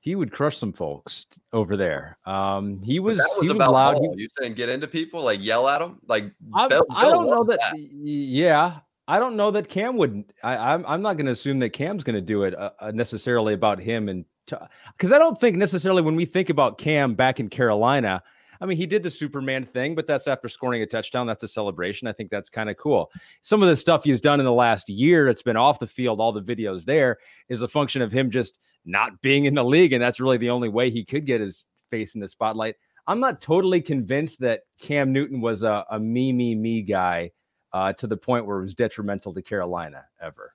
he 0.01 0.15
would 0.15 0.33
crush 0.33 0.57
some 0.57 0.73
folks 0.73 1.27
over 1.53 1.77
there. 1.77 2.19
Um, 2.25 2.81
he 2.83 3.01
was, 3.01 3.19
was 3.19 3.41
he 3.43 3.49
was 3.53 3.67
loud. 3.67 3.99
He, 3.99 4.23
you 4.23 4.29
saying 4.39 4.55
get 4.55 4.69
into 4.69 4.87
people, 4.87 5.23
like 5.23 5.43
yell 5.43 5.69
at 5.69 5.81
them, 5.81 5.99
like 6.07 6.33
I, 6.55 6.69
Bill, 6.69 6.87
I 6.91 7.05
don't 7.11 7.27
know 7.27 7.45
that, 7.45 7.59
that, 7.61 7.79
Yeah, 7.79 8.79
I 9.09 9.19
don't 9.19 9.35
know 9.35 9.51
that 9.51 9.69
Cam 9.69 9.97
would. 9.97 10.33
I, 10.45 10.75
I'm 10.75 10.85
I'm 10.87 11.03
not 11.03 11.17
going 11.17 11.27
to 11.27 11.33
assume 11.33 11.59
that 11.61 11.71
Cam's 11.71 12.05
going 12.05 12.15
to 12.15 12.23
do 12.23 12.45
it 12.45 12.57
uh, 12.57 12.71
uh, 12.79 12.93
necessarily 12.93 13.55
about 13.55 13.81
him 13.81 14.09
and 14.09 14.25
because 14.47 15.13
I 15.13 15.19
don't 15.19 15.39
think 15.39 15.57
necessarily 15.57 16.01
when 16.01 16.17
we 16.17 16.25
think 16.25 16.49
about 16.49 16.79
Cam 16.79 17.15
back 17.15 17.39
in 17.39 17.49
Carolina 17.49 18.23
I 18.61 18.67
mean, 18.67 18.77
he 18.77 18.87
did 18.87 19.03
the 19.03 19.11
Superman 19.11 19.65
thing, 19.65 19.95
but 19.95 20.07
that's 20.07 20.27
after 20.27 20.49
scoring 20.49 20.83
a 20.83 20.87
touchdown. 20.87 21.27
That's 21.27 21.43
a 21.43 21.49
celebration. 21.49 22.09
I 22.09 22.13
think 22.13 22.31
that's 22.31 22.51
kind 22.51 22.69
of 22.69 22.77
cool. 22.77 23.11
Some 23.43 23.63
of 23.63 23.69
the 23.69 23.77
stuff 23.77 24.05
he's 24.05 24.21
done 24.21 24.41
in 24.41 24.47
the 24.47 24.53
last 24.53 24.89
year, 24.89 25.29
it's 25.29 25.43
been 25.43 25.57
off 25.57 25.79
the 25.79 25.87
field, 25.87 26.21
all 26.21 26.33
the 26.33 26.43
videos 26.43 26.85
there 26.85 27.19
is 27.49 27.63
a 27.63 27.69
function 27.69 28.03
of 28.03 28.13
him 28.13 28.31
just 28.31 28.59
not 28.85 29.21
being 29.23 29.45
in 29.45 29.55
the 29.55 29.65
league. 29.65 29.93
And 29.93 30.03
that's 30.03 30.21
really 30.21 30.39
the 30.39 30.51
only 30.51 30.69
way 30.69 30.91
he 30.91 31.05
could 31.05 31.25
get 31.25 31.41
his 31.41 31.65
face 31.91 32.15
in 32.15 32.21
the 32.21 32.29
spotlight. 32.29 32.75
I'm 33.07 33.21
not 33.21 33.41
totally 33.41 33.81
convinced 33.81 34.41
that 34.41 34.63
Cam 34.81 35.13
Newton 35.13 35.41
was 35.41 35.63
a, 35.63 35.85
a 35.91 35.99
me, 35.99 36.33
me, 36.33 36.55
me 36.55 36.83
guy 36.83 37.31
uh, 37.73 37.93
to 37.95 38.07
the 38.07 38.17
point 38.17 38.47
where 38.47 38.59
it 38.59 38.63
was 38.63 38.75
detrimental 38.75 39.35
to 39.35 39.43
Carolina 39.43 40.05
ever. 40.21 40.55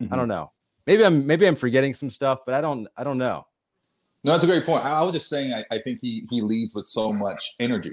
Mm-hmm. 0.00 0.12
I 0.12 0.16
don't 0.16 0.28
know. 0.28 0.52
Maybe 0.86 1.04
I'm 1.04 1.26
maybe 1.26 1.46
I'm 1.46 1.56
forgetting 1.56 1.94
some 1.94 2.10
stuff, 2.10 2.40
but 2.44 2.54
I 2.54 2.60
don't 2.60 2.88
I 2.96 3.04
don't 3.04 3.18
know. 3.18 3.46
No, 4.24 4.32
that's 4.32 4.44
a 4.44 4.46
great 4.46 4.64
point. 4.64 4.84
I, 4.84 4.90
I 4.90 5.02
was 5.02 5.12
just 5.12 5.28
saying, 5.28 5.52
I, 5.52 5.64
I, 5.72 5.80
think 5.80 5.98
he 6.00 6.26
he 6.30 6.42
leads 6.42 6.74
with 6.74 6.84
so 6.84 7.12
much 7.12 7.54
energy, 7.58 7.92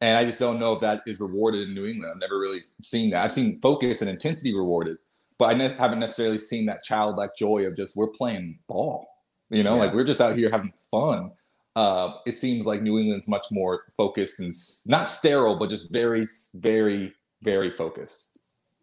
and 0.00 0.16
I 0.16 0.24
just 0.24 0.38
don't 0.38 0.60
know 0.60 0.72
if 0.74 0.80
that 0.80 1.02
is 1.06 1.18
rewarded 1.18 1.68
in 1.68 1.74
New 1.74 1.86
England. 1.86 2.12
I've 2.12 2.20
never 2.20 2.38
really 2.38 2.62
seen 2.82 3.10
that. 3.10 3.24
I've 3.24 3.32
seen 3.32 3.60
focus 3.60 4.00
and 4.00 4.10
intensity 4.10 4.54
rewarded, 4.54 4.98
but 5.38 5.46
I 5.46 5.54
ne- 5.54 5.74
haven't 5.74 5.98
necessarily 6.00 6.38
seen 6.38 6.66
that 6.66 6.84
childlike 6.84 7.36
joy 7.36 7.66
of 7.66 7.76
just 7.76 7.96
we're 7.96 8.08
playing 8.08 8.58
ball. 8.68 9.08
You 9.50 9.64
know, 9.64 9.74
yeah. 9.74 9.82
like 9.82 9.94
we're 9.94 10.04
just 10.04 10.20
out 10.20 10.36
here 10.36 10.50
having 10.50 10.72
fun. 10.90 11.32
Uh, 11.76 12.14
it 12.26 12.36
seems 12.36 12.66
like 12.66 12.82
New 12.82 12.98
England's 12.98 13.28
much 13.28 13.46
more 13.50 13.84
focused 13.96 14.40
and 14.40 14.54
not 14.86 15.08
sterile, 15.08 15.56
but 15.56 15.68
just 15.68 15.90
very, 15.90 16.26
very, 16.54 17.12
very 17.42 17.70
focused. 17.70 18.28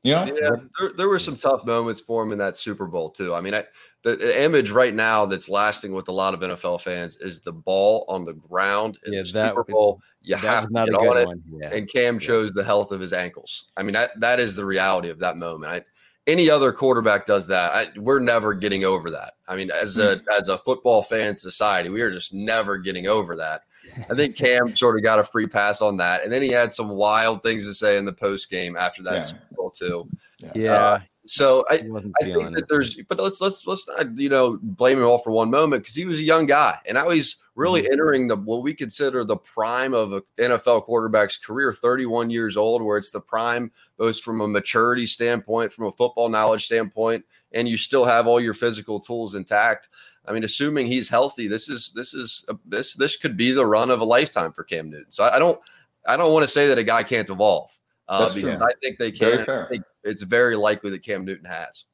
You 0.03 0.13
know? 0.13 0.25
Yeah, 0.25 0.49
there, 0.79 0.93
there 0.95 1.09
were 1.09 1.19
some 1.19 1.35
tough 1.35 1.65
moments 1.65 1.99
for 1.99 2.23
him 2.23 2.31
in 2.31 2.37
that 2.37 2.55
Super 2.55 2.85
Bowl 2.85 3.09
too. 3.09 3.33
I 3.33 3.41
mean, 3.41 3.53
I, 3.53 3.65
the, 4.03 4.15
the, 4.15 4.41
image 4.41 4.71
right 4.71 4.93
now 4.93 5.25
that's 5.25 5.49
lasting 5.49 5.91
with 5.91 6.07
a 6.07 6.13
lot 6.13 6.33
of 6.33 6.39
NFL 6.39 6.81
fans 6.81 7.17
is 7.17 7.41
the 7.41 7.51
ball 7.51 8.05
on 8.07 8.23
the 8.23 8.33
ground 8.33 8.97
in 9.05 9.13
yeah, 9.13 9.23
the 9.23 9.31
that, 9.33 9.49
Super 9.49 9.63
Bowl. 9.65 10.01
You 10.21 10.35
have 10.35 10.67
to 10.67 10.73
get 10.73 10.93
on 10.93 11.17
it, 11.17 11.39
yeah. 11.49 11.69
and 11.73 11.89
Cam 11.89 12.15
yeah. 12.15 12.19
chose 12.27 12.53
the 12.53 12.63
health 12.63 12.91
of 12.91 13.01
his 13.01 13.11
ankles. 13.11 13.71
I 13.75 13.83
mean, 13.83 13.93
that 13.93 14.11
that 14.19 14.39
is 14.39 14.55
the 14.55 14.65
reality 14.65 15.09
of 15.09 15.19
that 15.19 15.35
moment. 15.35 15.73
I, 15.73 15.81
any 16.27 16.49
other 16.49 16.71
quarterback 16.71 17.25
does 17.25 17.47
that. 17.47 17.73
I, 17.73 17.99
we're 17.99 18.19
never 18.19 18.53
getting 18.53 18.83
over 18.83 19.09
that. 19.11 19.33
I 19.47 19.55
mean, 19.55 19.71
as 19.71 19.97
a 19.97 20.17
hmm. 20.17 20.25
as 20.39 20.47
a 20.47 20.57
football 20.57 21.01
fan 21.01 21.35
society, 21.35 21.89
we 21.89 22.01
are 22.01 22.11
just 22.11 22.33
never 22.33 22.77
getting 22.77 23.07
over 23.07 23.35
that. 23.37 23.63
I 24.09 24.15
think 24.15 24.35
Cam 24.35 24.75
sort 24.75 24.97
of 24.97 25.03
got 25.03 25.19
a 25.19 25.23
free 25.23 25.47
pass 25.47 25.81
on 25.81 25.97
that, 25.97 26.23
and 26.23 26.31
then 26.31 26.41
he 26.41 26.49
had 26.49 26.73
some 26.73 26.89
wild 26.89 27.43
things 27.43 27.65
to 27.67 27.73
say 27.73 27.97
in 27.97 28.05
the 28.05 28.13
post 28.13 28.49
game 28.49 28.75
after 28.77 29.03
that 29.03 29.15
yeah. 29.15 29.19
Super 29.19 29.55
Bowl 29.55 29.71
too. 29.71 30.09
Yeah. 30.53 30.71
Uh, 30.73 30.99
so 31.27 31.65
I, 31.69 31.75
I 31.75 32.23
think 32.23 32.55
that 32.55 32.67
there's, 32.69 32.95
but 33.09 33.19
let's 33.19 33.41
let's 33.41 33.67
let's 33.67 33.87
not 33.87 34.17
you 34.17 34.29
know 34.29 34.59
blame 34.61 34.97
him 34.97 35.05
all 35.05 35.19
for 35.19 35.31
one 35.31 35.51
moment 35.51 35.83
because 35.83 35.95
he 35.95 36.05
was 36.05 36.19
a 36.19 36.23
young 36.23 36.45
guy, 36.45 36.77
and 36.87 36.95
now 36.95 37.09
he's 37.09 37.43
really 37.55 37.81
mm-hmm. 37.81 37.91
entering 37.91 38.27
the 38.27 38.37
what 38.37 38.63
we 38.63 38.73
consider 38.73 39.25
the 39.25 39.35
prime 39.35 39.93
of 39.93 40.13
an 40.13 40.21
NFL 40.37 40.83
quarterback's 40.83 41.37
career, 41.37 41.73
31 41.73 42.29
years 42.29 42.55
old, 42.55 42.81
where 42.81 42.97
it's 42.97 43.11
the 43.11 43.19
prime 43.19 43.71
both 43.97 44.19
from 44.21 44.41
a 44.41 44.47
maturity 44.47 45.05
standpoint, 45.05 45.73
from 45.73 45.87
a 45.87 45.91
football 45.91 46.29
knowledge 46.29 46.65
standpoint, 46.65 47.25
and 47.51 47.67
you 47.67 47.77
still 47.77 48.05
have 48.05 48.25
all 48.25 48.39
your 48.39 48.53
physical 48.53 48.99
tools 48.99 49.35
intact. 49.35 49.89
I 50.27 50.33
mean, 50.33 50.43
assuming 50.43 50.87
he's 50.87 51.07
healthy, 51.07 51.47
this 51.47 51.69
is 51.69 51.93
this 51.93 52.13
is 52.13 52.45
a, 52.49 52.55
this 52.65 52.95
this 52.95 53.15
could 53.15 53.37
be 53.37 53.51
the 53.51 53.65
run 53.65 53.89
of 53.89 54.01
a 54.01 54.05
lifetime 54.05 54.51
for 54.51 54.63
Cam 54.63 54.89
Newton. 54.89 55.11
So 55.11 55.23
I, 55.23 55.37
I 55.37 55.39
don't 55.39 55.59
I 56.05 56.17
don't 56.17 56.33
want 56.33 56.43
to 56.43 56.47
say 56.47 56.67
that 56.67 56.77
a 56.77 56.83
guy 56.83 57.03
can't 57.03 57.29
evolve 57.29 57.71
uh, 58.07 58.33
because 58.33 58.41
true. 58.41 58.65
I 58.65 58.73
think 58.81 58.97
they 58.97 59.11
can. 59.11 59.45
Think 59.69 59.83
it's 60.03 60.21
very 60.21 60.55
likely 60.55 60.89
that 60.91 61.03
Cam 61.03 61.25
Newton 61.25 61.45
has. 61.45 61.85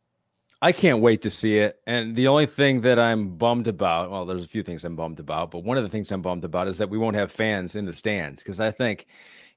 I 0.61 0.71
can't 0.71 1.01
wait 1.01 1.21
to 1.23 1.29
see 1.29 1.57
it. 1.57 1.79
And 1.87 2.15
the 2.15 2.27
only 2.29 2.45
thing 2.45 2.79
that 2.81 2.97
I'm 2.97 3.35
bummed 3.35 3.67
about, 3.67 4.09
well, 4.09 4.25
there's 4.25 4.45
a 4.45 4.47
few 4.47 4.63
things 4.63 4.85
I'm 4.85 4.95
bummed 4.95 5.19
about, 5.19 5.51
but 5.51 5.65
one 5.65 5.75
of 5.75 5.83
the 5.83 5.89
things 5.89 6.09
I'm 6.09 6.21
bummed 6.21 6.45
about 6.45 6.69
is 6.69 6.77
that 6.77 6.89
we 6.89 6.97
won't 6.97 7.17
have 7.17 7.33
fans 7.33 7.75
in 7.75 7.83
the 7.83 7.91
stands 7.91 8.41
because 8.41 8.61
I 8.61 8.71
think 8.71 9.07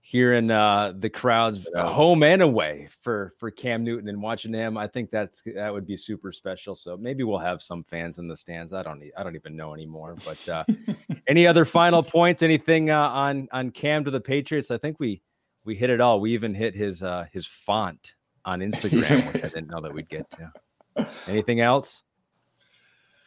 hearing 0.09 0.53
uh, 0.53 0.93
the 0.97 1.11
crowds 1.11 1.67
home 1.75 2.23
and 2.23 2.41
away 2.41 2.89
for 3.01 3.33
for 3.39 3.51
Cam 3.51 3.83
Newton 3.83 4.09
and 4.09 4.23
watching 4.23 4.53
him. 4.53 4.77
I 4.77 4.87
think 4.87 5.11
that's 5.11 5.43
that 5.57 5.73
would 5.73 5.85
be 5.85 5.97
super 5.97 6.31
special. 6.31 6.77
So 6.77 6.97
maybe 6.97 7.25
we'll 7.25 7.39
have 7.39 7.61
some 7.61 7.83
fans 7.83 8.19
in 8.19 8.29
the 8.29 8.37
stands. 8.37 8.73
I 8.73 8.85
don't 8.85 9.03
I 9.17 9.25
don't 9.25 9.35
even 9.35 9.57
know 9.57 9.75
anymore. 9.75 10.17
But 10.25 10.49
uh, 10.49 10.65
any 11.27 11.45
other 11.45 11.65
final 11.65 12.05
points? 12.05 12.45
Anything 12.45 12.91
uh, 12.91 13.09
on 13.09 13.49
on 13.51 13.73
Cam 13.73 14.05
to 14.05 14.13
the 14.13 14.21
Patriots? 14.21 14.71
I 14.71 14.79
think 14.79 15.01
we 15.01 15.23
we 15.65 15.75
hit 15.75 15.91
it 15.91 16.01
all. 16.01 16.21
We 16.21 16.35
even 16.35 16.55
hit 16.55 16.77
his 16.77 17.03
uh, 17.03 17.27
his 17.33 17.45
font 17.45 18.15
on 18.45 18.61
Instagram, 18.61 19.33
which 19.33 19.43
I 19.43 19.49
didn't 19.49 19.69
know 19.69 19.81
that 19.81 19.93
we'd 19.93 20.09
get 20.09 20.31
to. 20.31 21.09
Anything 21.27 21.61
else? 21.61 22.05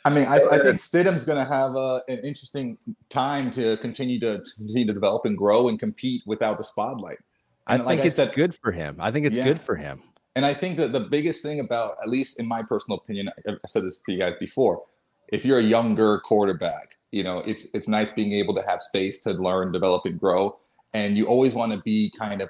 I 0.10 0.14
mean, 0.14 0.26
I, 0.26 0.38
I 0.38 0.60
think 0.64 0.78
Stidham's 0.78 1.24
going 1.24 1.38
to 1.38 1.51
have 1.51 1.76
a, 1.76 2.01
an 2.07 2.20
interesting 2.20 2.78
time 3.10 3.51
to 3.51 3.78
continue 3.78 4.20
to, 4.22 4.39
to, 4.39 4.55
continue 4.55 4.88
to 4.88 4.93
develop 4.93 5.26
and 5.26 5.38
grow 5.38 5.70
and 5.70 5.80
compete 5.80 6.24
without 6.26 6.57
the 6.57 6.64
spotlight. 6.64 7.20
And 7.68 7.84
I 7.84 7.86
like 7.86 7.97
think 7.97 8.05
I 8.05 8.07
it's 8.07 8.16
said, 8.16 8.34
good 8.34 8.55
for 8.55 8.72
him. 8.72 8.97
I 8.99 9.12
think 9.12 9.28
it's 9.28 9.38
yeah. 9.38 9.43
good 9.43 9.62
for 9.62 9.76
him. 9.76 10.01
And 10.36 10.45
I 10.45 10.53
think 10.53 10.78
that 10.78 10.93
the 10.93 10.99
biggest 10.99 11.43
thing 11.43 11.60
about, 11.60 11.97
at 12.01 12.10
least 12.10 12.39
in 12.39 12.47
my 12.47 12.64
personal 12.64 12.97
opinion, 12.97 13.30
I 13.47 13.53
said 13.68 13.84
this 13.84 14.01
to 14.01 14.12
you 14.12 14.18
guys 14.18 14.34
before. 14.39 14.82
If 15.28 15.45
you're 15.45 15.60
a 15.60 15.64
younger 15.64 16.20
quarterback, 16.20 16.95
you 17.12 17.24
know 17.24 17.39
it's 17.39 17.68
it's 17.74 17.88
nice 17.88 18.12
being 18.12 18.34
able 18.34 18.55
to 18.55 18.64
have 18.68 18.82
space 18.82 19.20
to 19.22 19.34
learn, 19.34 19.72
develop, 19.72 20.05
and 20.05 20.20
grow. 20.20 20.57
And 20.93 21.18
you 21.18 21.26
always 21.28 21.53
want 21.53 21.72
to 21.72 21.80
be 21.80 22.12
kind 22.18 22.41
of 22.41 22.49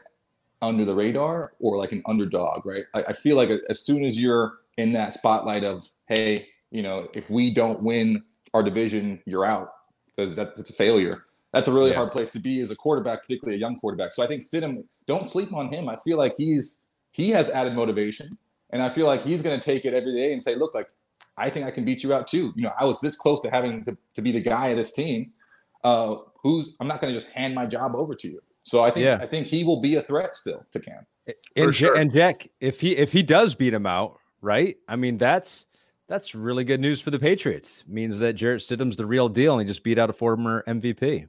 under 0.61 0.85
the 0.85 0.93
radar 0.93 1.53
or 1.59 1.77
like 1.77 1.91
an 1.91 2.03
underdog, 2.05 2.65
right? 2.65 2.85
I, 2.93 3.03
I 3.09 3.13
feel 3.13 3.35
like 3.35 3.49
as 3.69 3.81
soon 3.81 4.05
as 4.05 4.19
you're 4.19 4.59
in 4.77 4.93
that 4.93 5.13
spotlight 5.13 5.63
of, 5.63 5.85
hey, 6.07 6.47
you 6.71 6.81
know, 6.81 7.07
if 7.13 7.29
we 7.29 7.53
don't 7.53 7.81
win 7.81 8.23
our 8.53 8.63
division, 8.63 9.21
you're 9.25 9.45
out 9.45 9.73
because 10.15 10.35
that, 10.35 10.55
that's 10.57 10.69
a 10.69 10.73
failure. 10.73 11.25
That's 11.53 11.67
a 11.67 11.71
really 11.71 11.89
Yeah. 11.91 11.97
hard 11.97 12.11
place 12.11 12.31
to 12.33 12.39
be 12.39 12.61
as 12.61 12.69
a 12.71 12.75
quarterback, 12.75 13.21
particularly 13.23 13.57
a 13.57 13.59
young 13.59 13.79
quarterback. 13.79 14.13
So 14.13 14.23
I 14.23 14.27
think 14.27 14.43
Stidham, 14.43 14.83
don't 15.07 15.29
sleep 15.29 15.51
on 15.53 15.71
him. 15.73 15.89
I 15.89 15.97
feel 15.97 16.17
like 16.17 16.35
he's 16.37 16.79
he 17.11 17.31
has 17.31 17.49
added 17.49 17.73
motivation, 17.73 18.29
and 18.69 18.83
I 18.83 18.89
feel 18.89 19.07
like 19.07 19.23
he's 19.23 19.41
going 19.41 19.59
to 19.59 19.65
take 19.65 19.83
it 19.83 19.95
every 19.95 20.13
day 20.13 20.31
and 20.31 20.43
say, 20.43 20.53
"Look, 20.55 20.75
like 20.75 20.87
I 21.37 21.49
think 21.49 21.65
I 21.65 21.71
can 21.71 21.85
beat 21.85 22.03
you 22.03 22.13
out 22.13 22.27
too. 22.27 22.53
You 22.55 22.63
know, 22.63 22.73
I 22.79 22.85
was 22.85 23.01
this 23.01 23.17
close 23.17 23.41
to 23.41 23.49
having 23.49 23.83
to, 23.85 23.97
to 24.13 24.21
be 24.21 24.31
the 24.31 24.41
guy 24.41 24.67
of 24.67 24.77
this 24.77 24.91
team. 24.91 25.31
Uh, 25.83 26.17
who's 26.43 26.75
I'm 26.79 26.87
not 26.87 27.01
going 27.01 27.11
to 27.13 27.19
just 27.19 27.31
hand 27.33 27.55
my 27.55 27.65
job 27.65 27.95
over 27.95 28.13
to 28.13 28.27
you. 28.27 28.41
So 28.63 28.83
I 28.83 28.91
think 28.91 29.05
Yeah. 29.05 29.17
I 29.19 29.25
think 29.25 29.47
he 29.47 29.63
will 29.63 29.81
be 29.81 29.95
a 29.95 30.03
threat 30.03 30.35
still 30.35 30.63
to 30.71 30.79
Cam. 30.79 31.05
And, 31.55 31.73
sure. 31.75 31.95
and 31.95 32.13
Jac, 32.13 32.47
if 32.59 32.79
he 32.81 32.95
if 32.95 33.11
he 33.13 33.23
does 33.23 33.55
beat 33.55 33.73
him 33.73 33.85
out, 33.85 34.19
right? 34.41 34.77
I 34.87 34.95
mean, 34.97 35.17
that's 35.17 35.65
that's 36.09 36.33
really 36.33 36.63
good 36.63 36.81
news 36.81 36.99
for 36.99 37.11
the 37.11 37.19
Patriots. 37.19 37.83
Means 37.87 38.17
that 38.19 38.33
Jarrett 38.33 38.61
Stidham's 38.61 38.95
the 38.95 39.05
real 39.05 39.29
deal, 39.29 39.53
and 39.53 39.61
he 39.61 39.67
just 39.71 39.83
beat 39.83 39.99
out 39.99 40.09
a 40.09 40.13
former 40.13 40.63
MVP. 40.67 41.27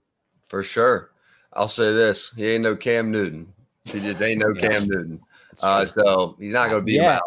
For 0.49 0.63
sure. 0.63 1.11
I'll 1.53 1.69
say 1.69 1.93
this: 1.93 2.33
he 2.35 2.47
ain't 2.49 2.63
no 2.63 2.75
Cam 2.75 3.13
Newton. 3.13 3.53
He 3.85 4.01
just 4.01 4.23
ain't 4.23 4.41
no 4.41 4.53
Yeah. 4.57 4.69
Cam 4.69 4.89
Newton. 4.89 5.21
Uh, 5.63 5.85
so 5.85 6.37
he's 6.41 6.53
not 6.53 6.71
going 6.71 6.81
to 6.81 6.85
beat 6.85 7.01
him 7.01 7.05
out. 7.05 7.23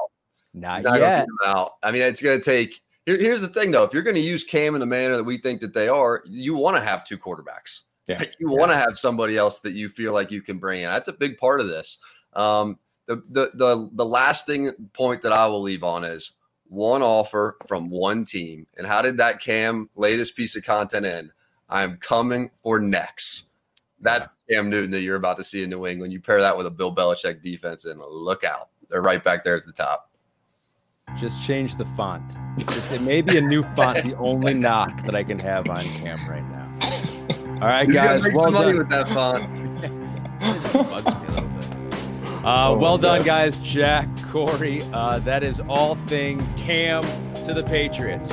Not 0.54 0.78
He's 0.80 0.84
not 0.84 1.00
yet. 1.00 1.26
beat 1.26 1.30
him 1.48 1.56
out. 1.56 1.74
I 1.84 1.92
mean, 1.92 2.02
it's 2.02 2.22
going 2.22 2.40
to 2.40 2.44
take. 2.44 2.82
Here, 3.06 3.18
here's 3.18 3.42
the 3.42 3.48
thing, 3.48 3.70
though: 3.70 3.84
if 3.84 3.94
you're 3.94 4.04
going 4.04 4.16
to 4.16 4.22
use 4.22 4.44
Cam 4.44 4.74
in 4.74 4.80
the 4.80 4.86
manner 4.88 5.16
that 5.16 5.24
we 5.24 5.38
think 5.38 5.62
that 5.62 5.74
they 5.74 5.88
are, 5.88 6.24
you 6.26 6.56
want 6.56 6.76
to 6.76 6.84
have 6.84 7.06
two 7.06 7.18
quarterbacks. 7.18 7.82
Yeah. 8.08 8.22
You 8.40 8.50
want 8.50 8.72
to 8.72 8.78
have 8.78 8.98
somebody 8.98 9.38
else 9.38 9.60
that 9.60 9.74
you 9.74 9.88
feel 9.90 10.12
like 10.12 10.32
you 10.32 10.42
can 10.42 10.58
bring 10.58 10.82
in. 10.82 10.90
That's 10.90 11.08
a 11.08 11.14
big 11.14 11.38
part 11.38 11.62
of 11.62 11.68
this. 11.68 12.00
Um, 12.34 12.80
the, 13.06 13.18
the 13.30 13.52
the 13.54 13.90
the 13.94 14.06
lasting 14.06 14.72
point 14.94 15.22
that 15.22 15.32
I 15.32 15.46
will 15.48 15.62
leave 15.62 15.84
on 15.84 16.04
is 16.04 16.34
one 16.74 17.02
offer 17.02 17.58
from 17.68 17.90
one 17.90 18.26
team. 18.26 18.66
And 18.78 18.88
how 18.88 19.02
did 19.02 19.18
that 19.18 19.40
Cam 19.40 19.90
latest 19.96 20.36
piece 20.36 20.56
of 20.56 20.64
content 20.64 21.06
end? 21.06 21.32
I'm 21.70 21.98
coming 21.98 22.52
for 22.62 22.80
next. 22.80 23.46
That's 24.02 24.28
Cam 24.50 24.70
Newton 24.70 24.92
that 24.92 25.02
you're 25.02 25.16
about 25.16 25.38
to 25.38 25.44
see 25.44 25.64
in 25.64 25.70
New 25.70 25.86
England. 25.88 26.12
You 26.12 26.20
pair 26.20 26.42
that 26.42 26.58
with 26.58 26.66
a 26.66 26.72
Bill 26.72 26.94
Belichick 26.94 27.42
defense, 27.42 27.86
and 27.86 28.02
look 28.02 28.44
out, 28.44 28.70
they're 28.90 29.02
right 29.02 29.24
back 29.24 29.44
there 29.44 29.56
at 29.56 29.66
the 29.66 29.72
top. 29.72 30.10
Just 31.18 31.46
change 31.46 31.76
the 31.76 31.86
font. 31.86 32.24
Just, 32.58 32.92
it 32.92 33.02
may 33.02 33.22
be 33.22 33.38
a 33.38 33.42
new 33.42 33.64
font. 33.76 34.04
The 34.04 34.16
only 34.18 34.54
knock 34.56 35.04
that 35.06 35.16
I 35.16 35.24
can 35.24 35.40
have 35.40 35.70
on 35.70 35.84
Cam 35.84 36.18
right 36.28 36.44
now. 36.50 37.60
All 37.62 37.70
right, 37.70 37.88
guys. 37.88 38.26
Well 38.34 38.52
done. 38.52 38.78
with 38.78 38.90
that 38.90 39.08
font. 39.10 39.44
Uh, 42.44 42.72
Oh, 42.72 42.78
well 42.78 42.98
done, 42.98 43.24
guys. 43.24 43.58
Jac, 43.60 44.08
Corey. 44.30 44.82
Uh, 44.92 45.20
that 45.20 45.44
is 45.44 45.62
all 45.62 45.96
thing 45.96 46.46
Cam 46.58 47.04
to 47.46 47.54
the 47.54 47.64
Patriots. 47.64 48.32